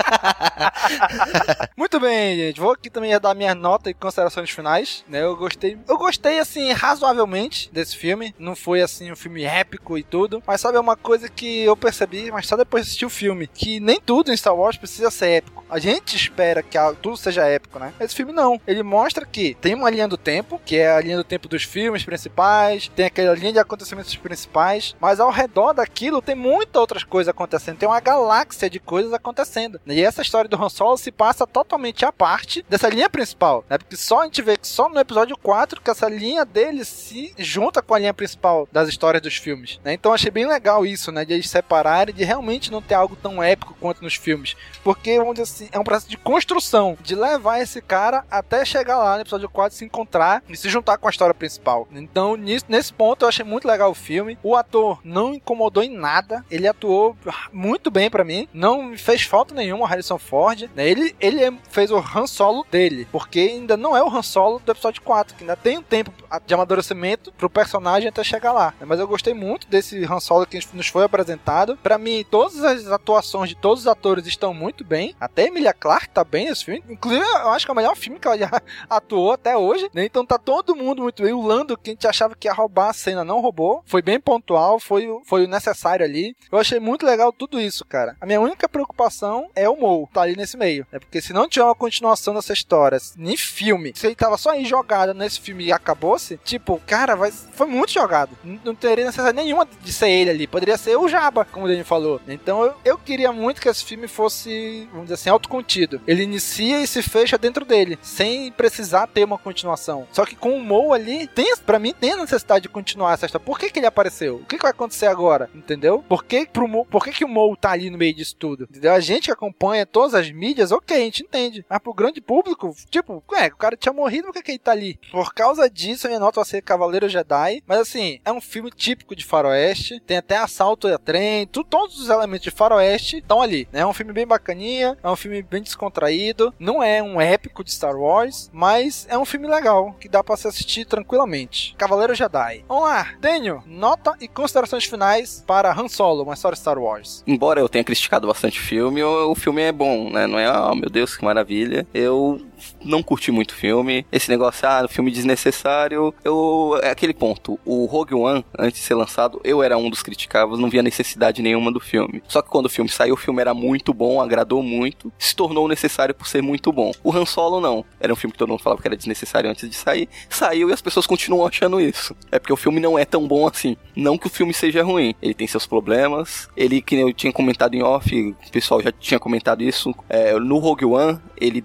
[1.77, 2.61] Muito bem, gente.
[2.61, 5.05] Vou aqui também dar minha nota e considerações finais.
[5.09, 5.23] Né?
[5.23, 5.79] Eu gostei.
[5.89, 8.35] Eu gostei, assim, razoavelmente desse filme.
[8.39, 10.43] Não foi assim um filme épico e tudo.
[10.47, 13.47] Mas sabe, é uma coisa que eu percebi, mas só depois de assistir o filme.
[13.47, 15.65] Que nem tudo em Star Wars precisa ser épico.
[15.69, 17.93] A gente espera que tudo seja épico, né?
[18.01, 18.61] Esse filme não.
[18.67, 21.49] Ele mostra que tem uma linha do tempo, que é é a linha do tempo
[21.49, 26.81] dos filmes principais, tem aquela linha de acontecimentos principais, mas ao redor daquilo tem muitas
[26.81, 29.81] outras coisas acontecendo, tem uma galáxia de coisas acontecendo.
[29.87, 33.77] E essa história do Han Solo se passa totalmente à parte dessa linha principal, né?
[33.79, 37.35] Porque só a gente vê que só no episódio 4 que essa linha dele se
[37.37, 39.93] junta com a linha principal das histórias dos filmes, né?
[39.93, 41.25] Então achei bem legal isso, né?
[41.25, 44.57] De eles separarem, de realmente não ter algo tão épico quanto nos filmes.
[44.85, 48.99] Porque, vamos dizer assim, é um processo de construção, de levar esse cara até chegar
[48.99, 51.89] lá no episódio 4, se encontrar e se juntar com a história principal.
[51.93, 54.39] Então, nisso, nesse ponto, eu achei muito legal o filme.
[54.43, 57.17] O ator não incomodou em nada, ele atuou
[57.53, 60.69] muito bem para mim, não me fez falta nenhuma o Harrison Ford.
[60.75, 60.89] Né?
[60.89, 64.61] Ele, ele é, fez o Han Solo dele, porque ainda não é o Han Solo
[64.65, 66.13] do episódio 4, que ainda tem um tempo
[66.47, 68.75] de amadurecimento pro personagem até chegar lá.
[68.81, 71.77] Mas eu gostei muito desse Han Solo que nos foi apresentado.
[71.83, 75.15] Para mim, todas as atuações de todos os atores estão muito bem.
[75.21, 76.83] Até Emilia Clarke tá bem nesse filme.
[76.89, 78.51] Inclusive, eu acho que é o melhor filme que ela já
[78.89, 79.89] atuou até hoje.
[79.93, 80.05] Né?
[80.05, 81.33] Então tá todo mundo muito bem.
[81.33, 83.83] O Lando, que a gente achava que ia roubar a cena, não roubou.
[83.87, 86.37] Foi bem pontual, foi, foi o necessário ali.
[86.51, 88.17] Eu achei muito legal tudo isso, cara.
[88.21, 90.87] A minha única preocupação é o Mo, tá ali nesse meio.
[90.93, 90.99] Né?
[90.99, 94.65] Porque se não tiver uma continuação dessa história, nem filme, se ele tava só aí
[94.65, 98.37] jogado nesse filme e acabou-se, tipo, cara, vai, foi muito jogado.
[98.43, 100.47] Não, teria necessidade nenhuma de ser ele ali.
[100.47, 102.21] Poderia ser o Jabba, como o Dani falou.
[102.29, 106.01] Então eu, eu queria muito que esse filme fosse, vamos dizer assim, autocontido.
[106.07, 110.07] Ele inicia e se fecha dentro dele, sem precisar ter uma continuação.
[110.13, 113.27] Só que com o Mo ali, tem, pra mim, tem a necessidade de continuar essa
[113.27, 113.45] história.
[113.45, 114.37] Por que, que ele apareceu?
[114.37, 115.51] O que, que vai acontecer agora?
[115.55, 116.05] Entendeu?
[116.09, 118.65] Por que, pro Mo, por que, que o Mo tá ali no meio disso tudo?
[118.65, 118.93] Entendeu?
[118.93, 121.65] A gente que acompanha todas as mídias, ok, a gente entende.
[121.69, 124.73] Mas pro grande público, tipo, é, o cara tinha morrido, por que, que ele tá
[124.73, 124.99] ali?
[125.11, 127.63] Por causa disso, a minha nota vai ser Cavaleiro Jedi.
[127.67, 130.01] Mas assim, é um filme típico de faroeste.
[130.01, 133.69] Tem até assalto a trem, tu, todos os elementos de faroeste estão ali.
[133.73, 133.81] Né?
[133.81, 136.55] É um filme bem bacaninha, é um filme bem descontraído.
[136.59, 140.37] Não é um épico de Star Wars, mas é um filme legal, que dá para
[140.37, 141.75] se assistir tranquilamente.
[141.79, 142.65] Cavaleiro Jedi.
[142.69, 147.23] Vamos lá, Daniel, nota e considerações finais para Han Solo, uma história Star Wars.
[147.27, 150.27] Embora eu tenha criticado bastante o filme, o filme é bom, né?
[150.27, 151.87] Não é, oh meu Deus, que maravilha.
[151.93, 152.41] Eu
[152.85, 154.07] não curti muito o filme.
[154.11, 156.15] Esse negócio, ah, filme desnecessário.
[156.25, 156.79] Eu.
[156.83, 157.59] É aquele ponto.
[157.65, 161.43] O Rogue One, antes de ser lançado, eu era um dos criticados, não via necessidade
[161.43, 162.23] nenhuma do filme.
[162.29, 165.69] Só que quando o filme saiu, o filme era muito bom, agradou muito, se tornou
[165.69, 166.93] necessário por ser muito bom.
[167.03, 167.85] O Han Solo não.
[168.01, 170.09] Era um filme que todo mundo falava que era desnecessário antes de sair.
[170.29, 172.15] Saiu e as pessoas continuam achando isso.
[172.31, 173.77] É porque o filme não é tão bom assim.
[173.95, 175.15] Não que o filme seja ruim.
[175.21, 176.49] Ele tem seus problemas.
[176.57, 179.95] Ele, que eu tinha comentado em off, o pessoal já tinha comentado isso.
[180.09, 181.65] É, no Rogue One, ele.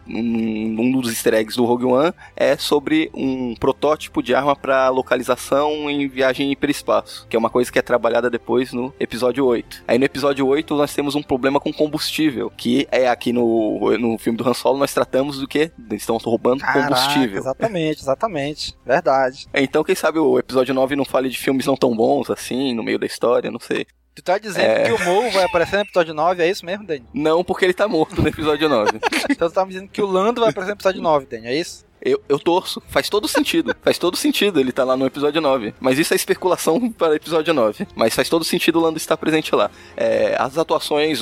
[0.82, 5.90] Um dos easter eggs do Rogue One é sobre um protótipo de arma para localização
[5.90, 9.84] em viagem hiperespaço, que é uma coisa que é trabalhada depois no episódio 8.
[9.88, 14.18] Aí no episódio 8 nós temos um problema com combustível, que é aqui no, no
[14.18, 15.72] filme do Han Solo nós tratamos do que?
[15.90, 17.38] Eles estão roubando Caraca, combustível.
[17.38, 18.78] Exatamente, exatamente.
[18.86, 19.48] Verdade.
[19.54, 22.84] Então quem sabe o episódio 9 não fale de filmes não tão bons assim, no
[22.84, 23.86] meio da história, não sei.
[24.14, 24.84] Tu tá dizendo é...
[24.84, 27.06] que o Mo vai aparecer no episódio 9, é isso mesmo, Dani?
[27.14, 29.00] Não, porque ele tá morto no episódio 9.
[29.30, 31.56] então tu tá me dizendo que o Lando vai aparecer no episódio 9, Dani, é
[31.56, 31.86] isso?
[32.02, 32.82] Eu, eu torço.
[32.88, 33.76] Faz todo sentido.
[33.82, 35.74] faz todo sentido ele tá lá no episódio 9.
[35.80, 37.88] Mas isso é especulação para episódio 9.
[37.96, 39.70] Mas faz todo sentido o Lando estar presente lá.
[39.96, 41.20] É, as atuações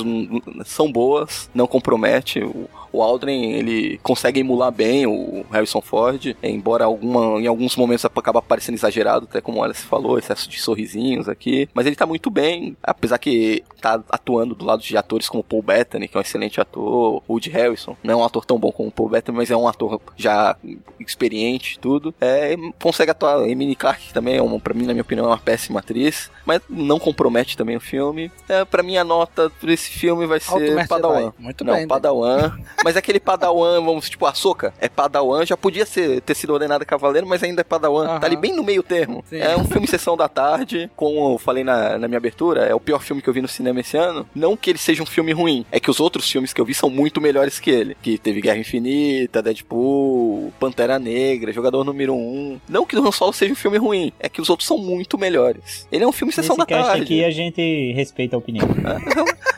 [0.65, 2.39] são boas, não compromete.
[2.39, 8.05] O, o Aldrin, ele consegue emular bem o Harrison Ford, embora alguma, em alguns momentos
[8.05, 12.05] acaba parecendo exagerado, até como ela se falou, excesso de sorrisinhos aqui, mas ele tá
[12.05, 16.19] muito bem, apesar que tá atuando do lado de atores como Paul Bettany, que é
[16.19, 19.51] um excelente ator, Woody Harrison, não é um ator tão bom como Paul Bettany, mas
[19.51, 20.57] é um ator já
[20.99, 25.25] experiente tudo, é, consegue atuar, Emily Clark também é uma, pra mim, na minha opinião,
[25.25, 29.49] é uma péssima atriz, mas não compromete também o filme, é, pra mim a nota
[29.59, 31.33] por esse filme vai ser Padawan.
[31.37, 35.85] Muito não, bem, Padawan, mas aquele Padawan, vamos, tipo, a Soca é Padawan, já podia
[35.85, 38.13] ser, ter sido ordenado Cavaleiro, mas ainda é Padawan.
[38.13, 38.19] Uhum.
[38.19, 39.23] Tá ali bem no meio termo.
[39.29, 39.37] Sim.
[39.37, 42.79] É um filme Sessão da Tarde, como eu falei na, na minha abertura, é o
[42.79, 44.27] pior filme que eu vi no cinema esse ano.
[44.33, 46.73] Não que ele seja um filme ruim, é que os outros filmes que eu vi
[46.73, 47.95] são muito melhores que ele.
[48.01, 52.61] Que teve Guerra Infinita, Deadpool, Pantera Negra, Jogador Número 1.
[52.67, 55.17] Não que o Han Solo seja um filme ruim, é que os outros são muito
[55.17, 55.87] melhores.
[55.91, 57.03] Ele é um filme Sessão Nesse da Tarde.
[57.03, 58.67] aqui a gente respeita a opinião.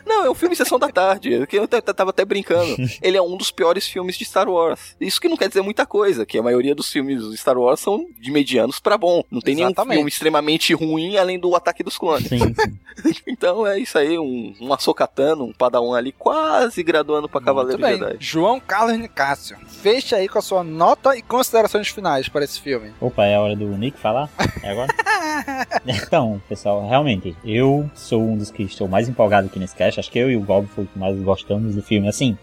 [0.06, 2.76] Não, é um filme Sessão da Tarde, que eu tava até brincando.
[3.02, 4.96] Ele é um dos piores filmes de Star Wars.
[5.00, 7.80] Isso que não quer dizer muita coisa, que a maioria dos filmes de Star Wars
[7.80, 9.24] são de medianos para bom.
[9.32, 9.88] Não tem Exatamente.
[9.88, 12.28] nenhum filme extremamente ruim além do Ataque dos Clones.
[12.28, 13.16] Sim, sim.
[13.26, 17.82] então é isso aí, um, um açocatano, um padawan ali, quase graduando pra Cavaleiro.
[17.82, 18.18] Jedi.
[18.20, 22.92] João Carlos Nicásio, fecha aí com a sua nota e considerações finais para esse filme.
[23.00, 24.30] Opa, é a hora do Nick falar?
[24.62, 24.88] É agora?
[25.88, 30.00] então, pessoal, realmente, eu sou um dos que estou mais empolgado aqui nesse cast.
[30.00, 32.08] Acho que eu e o Gob foi que mais gostamos do filme.
[32.08, 32.38] Assim,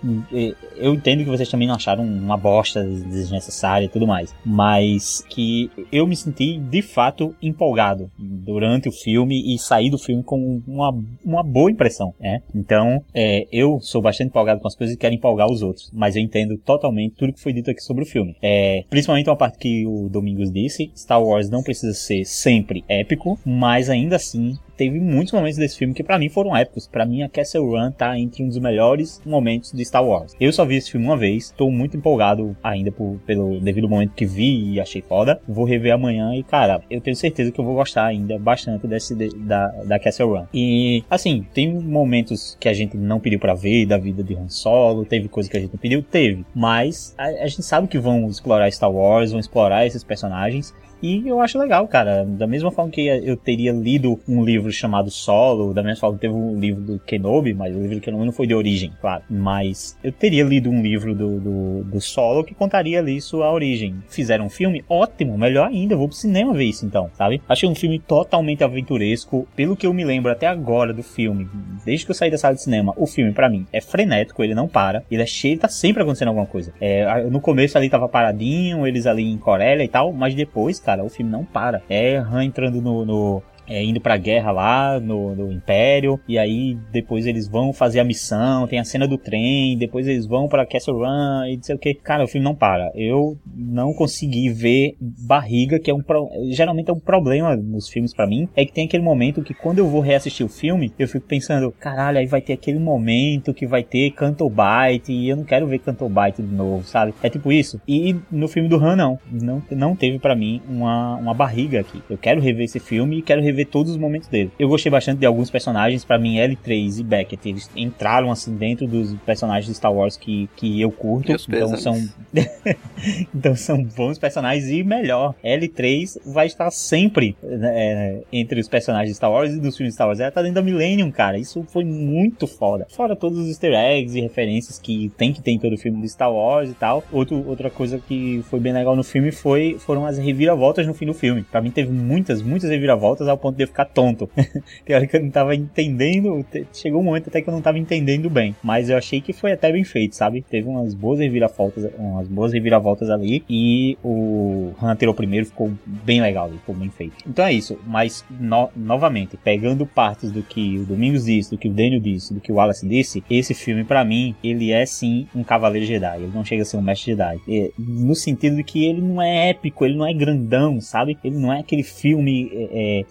[0.76, 4.34] eu entendo que vocês também não acharam uma bosta desnecessária e tudo mais.
[4.44, 10.22] Mas que eu me senti de fato empolgado durante o filme e saí do filme
[10.22, 10.94] com uma,
[11.24, 12.42] uma boa impressão, né?
[12.54, 15.90] Então, é, eu sou bastante empolgado com as coisas e quero empolgar os outros.
[15.92, 18.36] Mas eu entendo totalmente tudo que foi dito aqui sobre o filme.
[18.42, 23.38] É, principalmente uma parte que o Domingos disse: Star Wars não precisa ser sempre épico,
[23.44, 26.86] mas ainda assim teve muitos momentos desse filme que para mim foram épicos.
[26.86, 30.34] Para mim, a Castle Run tá entre um dos melhores momentos de Star Wars.
[30.40, 34.14] Eu só vi esse filme uma vez, tô muito empolgado ainda por, pelo devido momento
[34.14, 35.40] que vi e achei foda.
[35.48, 39.16] Vou rever amanhã e, cara, eu tenho certeza que eu vou gostar ainda bastante desse
[39.16, 40.46] da, da Castle Run.
[40.54, 44.48] E, assim, tem momentos que a gente não pediu para ver da vida de Han
[44.48, 46.46] Solo, teve coisa que a gente não pediu, teve.
[46.54, 50.74] Mas a, a gente sabe que vão explorar Star Wars, vão explorar esses personagens.
[51.02, 52.24] E eu acho legal, cara.
[52.24, 56.22] Da mesma forma que eu teria lido um livro chamado Solo, da mesma forma que
[56.22, 59.22] teve um livro do Kenobi, mas o livro do Kenobi não foi de origem, claro.
[59.28, 63.96] Mas eu teria lido um livro do, do, do Solo que contaria ali sua origem.
[64.08, 64.84] Fizeram um filme?
[64.88, 65.94] Ótimo, melhor ainda.
[65.94, 67.40] Eu vou pro cinema ver isso então, sabe?
[67.48, 69.46] Achei um filme totalmente aventuresco.
[69.54, 71.48] Pelo que eu me lembro até agora do filme,
[71.84, 74.54] desde que eu saí da sala de cinema, o filme para mim é frenético, ele
[74.54, 75.02] não para.
[75.10, 76.72] Ele é cheio, tá sempre acontecendo alguma coisa.
[76.80, 81.04] É, no começo ali tava paradinho, eles ali em Corélia e tal, mas depois, cara,
[81.04, 81.82] o filme não para.
[81.86, 86.76] É Han entrando no, no é, indo pra guerra lá no, no, Império, e aí
[86.92, 90.66] depois eles vão fazer a missão, tem a cena do trem, depois eles vão pra
[90.66, 91.94] Castle Run e não sei o que.
[91.94, 92.90] Cara, o filme não para.
[92.94, 96.28] Eu não consegui ver barriga, que é um pro...
[96.50, 99.78] geralmente é um problema nos filmes para mim, é que tem aquele momento que quando
[99.78, 103.66] eu vou reassistir o filme, eu fico pensando, caralho, aí vai ter aquele momento que
[103.66, 107.14] vai ter Cantobite, e eu não quero ver Cantobite de novo, sabe?
[107.22, 107.80] É tipo isso.
[107.86, 109.18] E no filme do Han, não.
[109.30, 112.02] Não, não teve para mim uma, uma barriga aqui.
[112.08, 114.50] Eu quero rever esse filme e quero rever rever todos os momentos dele.
[114.58, 118.86] Eu gostei bastante de alguns personagens, para mim L3 e Beckett, eles entraram assim dentro
[118.86, 122.08] dos personagens de Star Wars que, que eu curto, então são
[123.34, 129.16] então são bons personagens e melhor, L3 vai estar sempre é, entre os personagens de
[129.16, 130.20] Star Wars e dos filmes de Star Wars.
[130.20, 131.38] Ela tá dentro da Millennium, cara.
[131.38, 132.86] Isso foi muito foda.
[132.90, 136.00] Fora todos os easter eggs e referências que tem que ter em todo o filme
[136.00, 137.04] de Star Wars e tal.
[137.12, 141.06] Outro, outra coisa que foi bem legal no filme foi foram as reviravoltas no fim
[141.06, 141.42] do filme.
[141.42, 144.28] Para mim teve muitas, muitas reviravoltas ao ponto ponto de eu ficar tonto.
[144.84, 147.78] Tem hora que eu não tava entendendo, chegou um momento até que eu não tava
[147.78, 150.42] entendendo bem, mas eu achei que foi até bem feito, sabe?
[150.42, 156.20] Teve umas boas reviravoltas, umas boas reviravoltas ali e o Hunter o primeiro ficou bem
[156.20, 157.14] legal, ficou bem feito.
[157.26, 161.68] Então é isso, mas no, novamente, pegando partes do que o Domingos disse, do que
[161.68, 165.26] o Daniel disse, do que o Wallace disse, esse filme para mim, ele é sim
[165.34, 167.40] um cavaleiro Jedi, ele não chega a ser um mestre Jedi.
[167.48, 171.16] É, no sentido de que ele não é épico, ele não é grandão, sabe?
[171.24, 173.04] Ele não é aquele filme é, é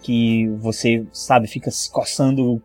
[0.58, 2.62] você, sabe, fica se coçando,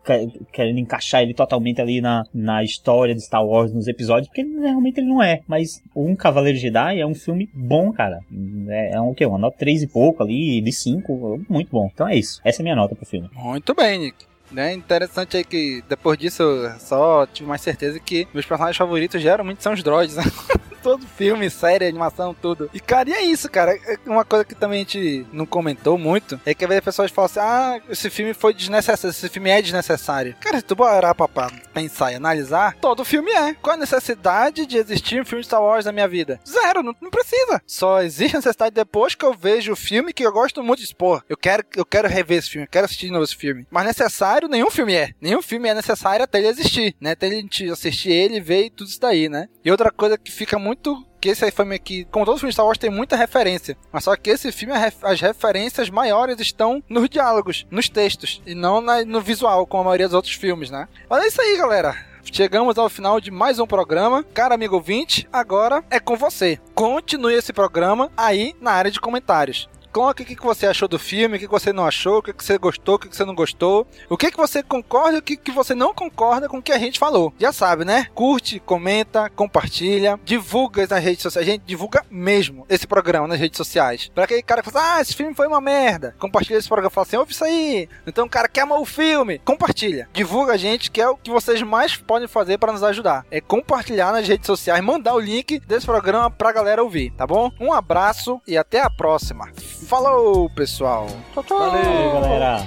[0.52, 4.60] querendo encaixar ele totalmente ali na, na história de Star Wars, nos episódios, porque ele,
[4.60, 5.40] realmente ele não é.
[5.46, 8.20] Mas Um Cavaleiro Jedi é um filme bom, cara.
[8.68, 9.24] É, é um que?
[9.24, 11.90] Uma nota 3 e pouco ali, de 5, muito bom.
[11.92, 12.40] Então é isso.
[12.44, 13.28] Essa é a minha nota pro filme.
[13.32, 14.26] Muito bem, Nick.
[14.50, 14.72] Né?
[14.74, 19.62] Interessante aí que depois disso eu só tive mais certeza que meus personagens favoritos geralmente
[19.62, 20.16] são os droids.
[20.16, 20.22] Né?
[20.84, 22.68] todo filme, série, animação, tudo.
[22.74, 23.72] E, cara, e é isso, cara.
[23.74, 26.84] É uma coisa que também a gente não comentou muito é que às vezes as
[26.84, 30.36] pessoas falam assim: ah, esse filme foi desnecessário, esse filme é desnecessário.
[30.38, 33.54] Cara, se tu parar pra, pensar e analisar, todo filme é.
[33.54, 36.38] Qual a necessidade de existir um filme de Star Wars na minha vida?
[36.46, 37.62] Zero, não, não precisa.
[37.66, 41.24] Só existe necessidade depois que eu vejo o filme que eu gosto muito de expor.
[41.26, 43.66] Eu quero, eu quero rever esse filme, eu quero assistir de novo esse filme.
[43.70, 45.10] Mas necessário, nenhum filme é.
[45.18, 47.12] Nenhum filme é necessário até ele existir, né?
[47.12, 49.48] Até gente assistir ele, ver e tudo isso daí, né?
[49.64, 52.54] E outra coisa que fica muito muito que esse filme aqui, como todos os filmes
[52.54, 53.76] Star Wars, tem muita referência.
[53.90, 58.80] Mas só que esse filme, as referências maiores estão nos diálogos, nos textos, e não
[58.80, 60.88] na, no visual, como a maioria dos outros filmes, né?
[61.08, 61.96] Mas é isso aí, galera.
[62.30, 64.24] Chegamos ao final de mais um programa.
[64.34, 66.58] Cara amigo ouvinte, agora é com você.
[66.74, 69.68] Continue esse programa aí na área de comentários.
[69.94, 72.58] Coloque o que, você achou do filme, o que, você não achou, o que, você
[72.58, 75.52] gostou, o que, você não gostou, o que, que você concorda e o que, que
[75.52, 77.32] você não concorda com o que a gente falou.
[77.38, 78.08] Já sabe, né?
[78.12, 81.46] Curte, comenta, compartilha, divulga nas redes sociais.
[81.46, 84.10] A gente divulga mesmo esse programa nas redes sociais.
[84.12, 86.16] Pra aquele cara que fala, ah, esse filme foi uma merda.
[86.18, 87.88] Compartilha esse programa, fala assim, ouve isso aí.
[88.04, 89.38] Então o cara quer amar o filme.
[89.44, 90.08] Compartilha.
[90.12, 93.24] Divulga a gente, que é o que vocês mais podem fazer para nos ajudar.
[93.30, 97.52] É compartilhar nas redes sociais, mandar o link desse programa pra galera ouvir, tá bom?
[97.60, 99.52] Um abraço e até a próxima.
[99.86, 101.06] Falou, pessoal.
[101.32, 101.58] Tchau, tchau.
[101.58, 102.66] Valeu, galera.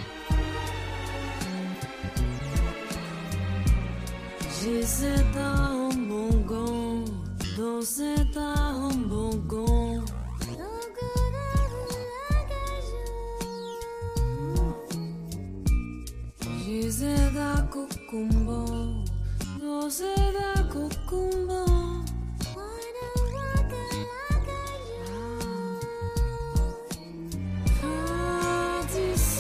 [16.66, 19.04] Dizeda kukumbo,
[19.62, 21.87] dozeda kukumbo.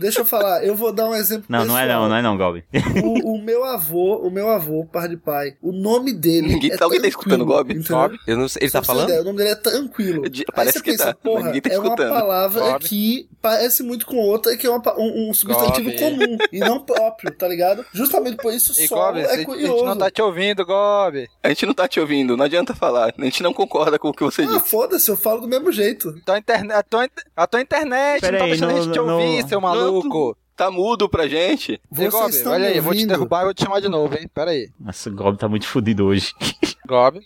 [0.00, 2.02] Deixa eu falar, eu vou dar um exemplo Não, não é pessoal.
[2.02, 2.64] não, não é não, Gobi.
[3.04, 6.48] O, o meu avô, o meu avô, par de pai, o nome dele.
[6.48, 7.46] Ninguém- é alguém tá escutando o?
[7.46, 7.80] Gobi?
[8.26, 9.04] Eu não sei, ele tá falando?
[9.08, 10.28] ideia, o nome dele é tranquilo.
[10.28, 12.10] De- parece você que pensa, tá, porra, ninguém tá é uma escutando.
[12.12, 12.84] palavra Gobi.
[12.88, 15.98] que parece muito com outra, que é uma um, um substantivo Gobi.
[15.98, 17.84] comum e não próprio, tá ligado?
[17.92, 19.84] Justamente por isso E Gobi, é a gente curioso.
[19.84, 21.28] não tá te ouvindo, Gobi.
[21.42, 23.12] A gente não tá te ouvindo, não adianta falar.
[23.18, 24.68] A gente não concorda com o que você Ah, disse.
[24.70, 26.14] foda-se, eu falo do mesmo jeito.
[26.24, 29.48] Tua interne- a, tua, a tua internet Pera não tá deixando a gente te ouvir,
[29.48, 29.89] seu maluco.
[29.90, 30.36] Tá maluco.
[30.56, 31.80] Tá mudo pra gente.
[31.90, 32.84] Vocês Gob, estão olha aí, ouvindo?
[32.84, 34.28] vou te derrubar e vou te chamar de novo, hein?
[34.34, 34.70] Pera aí.
[34.78, 36.32] Nossa, o Gob tá muito fodido hoje.
[36.86, 37.20] Gob?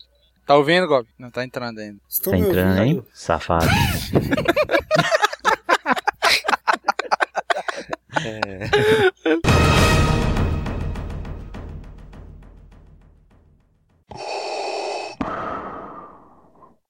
[0.46, 1.06] Tá ouvindo, Gob?
[1.18, 1.98] Não tá entrando ainda.
[2.08, 2.98] Estou tá entrando, ouvindo.
[2.98, 3.04] hein?
[3.12, 3.66] Safado.
[8.24, 8.68] é.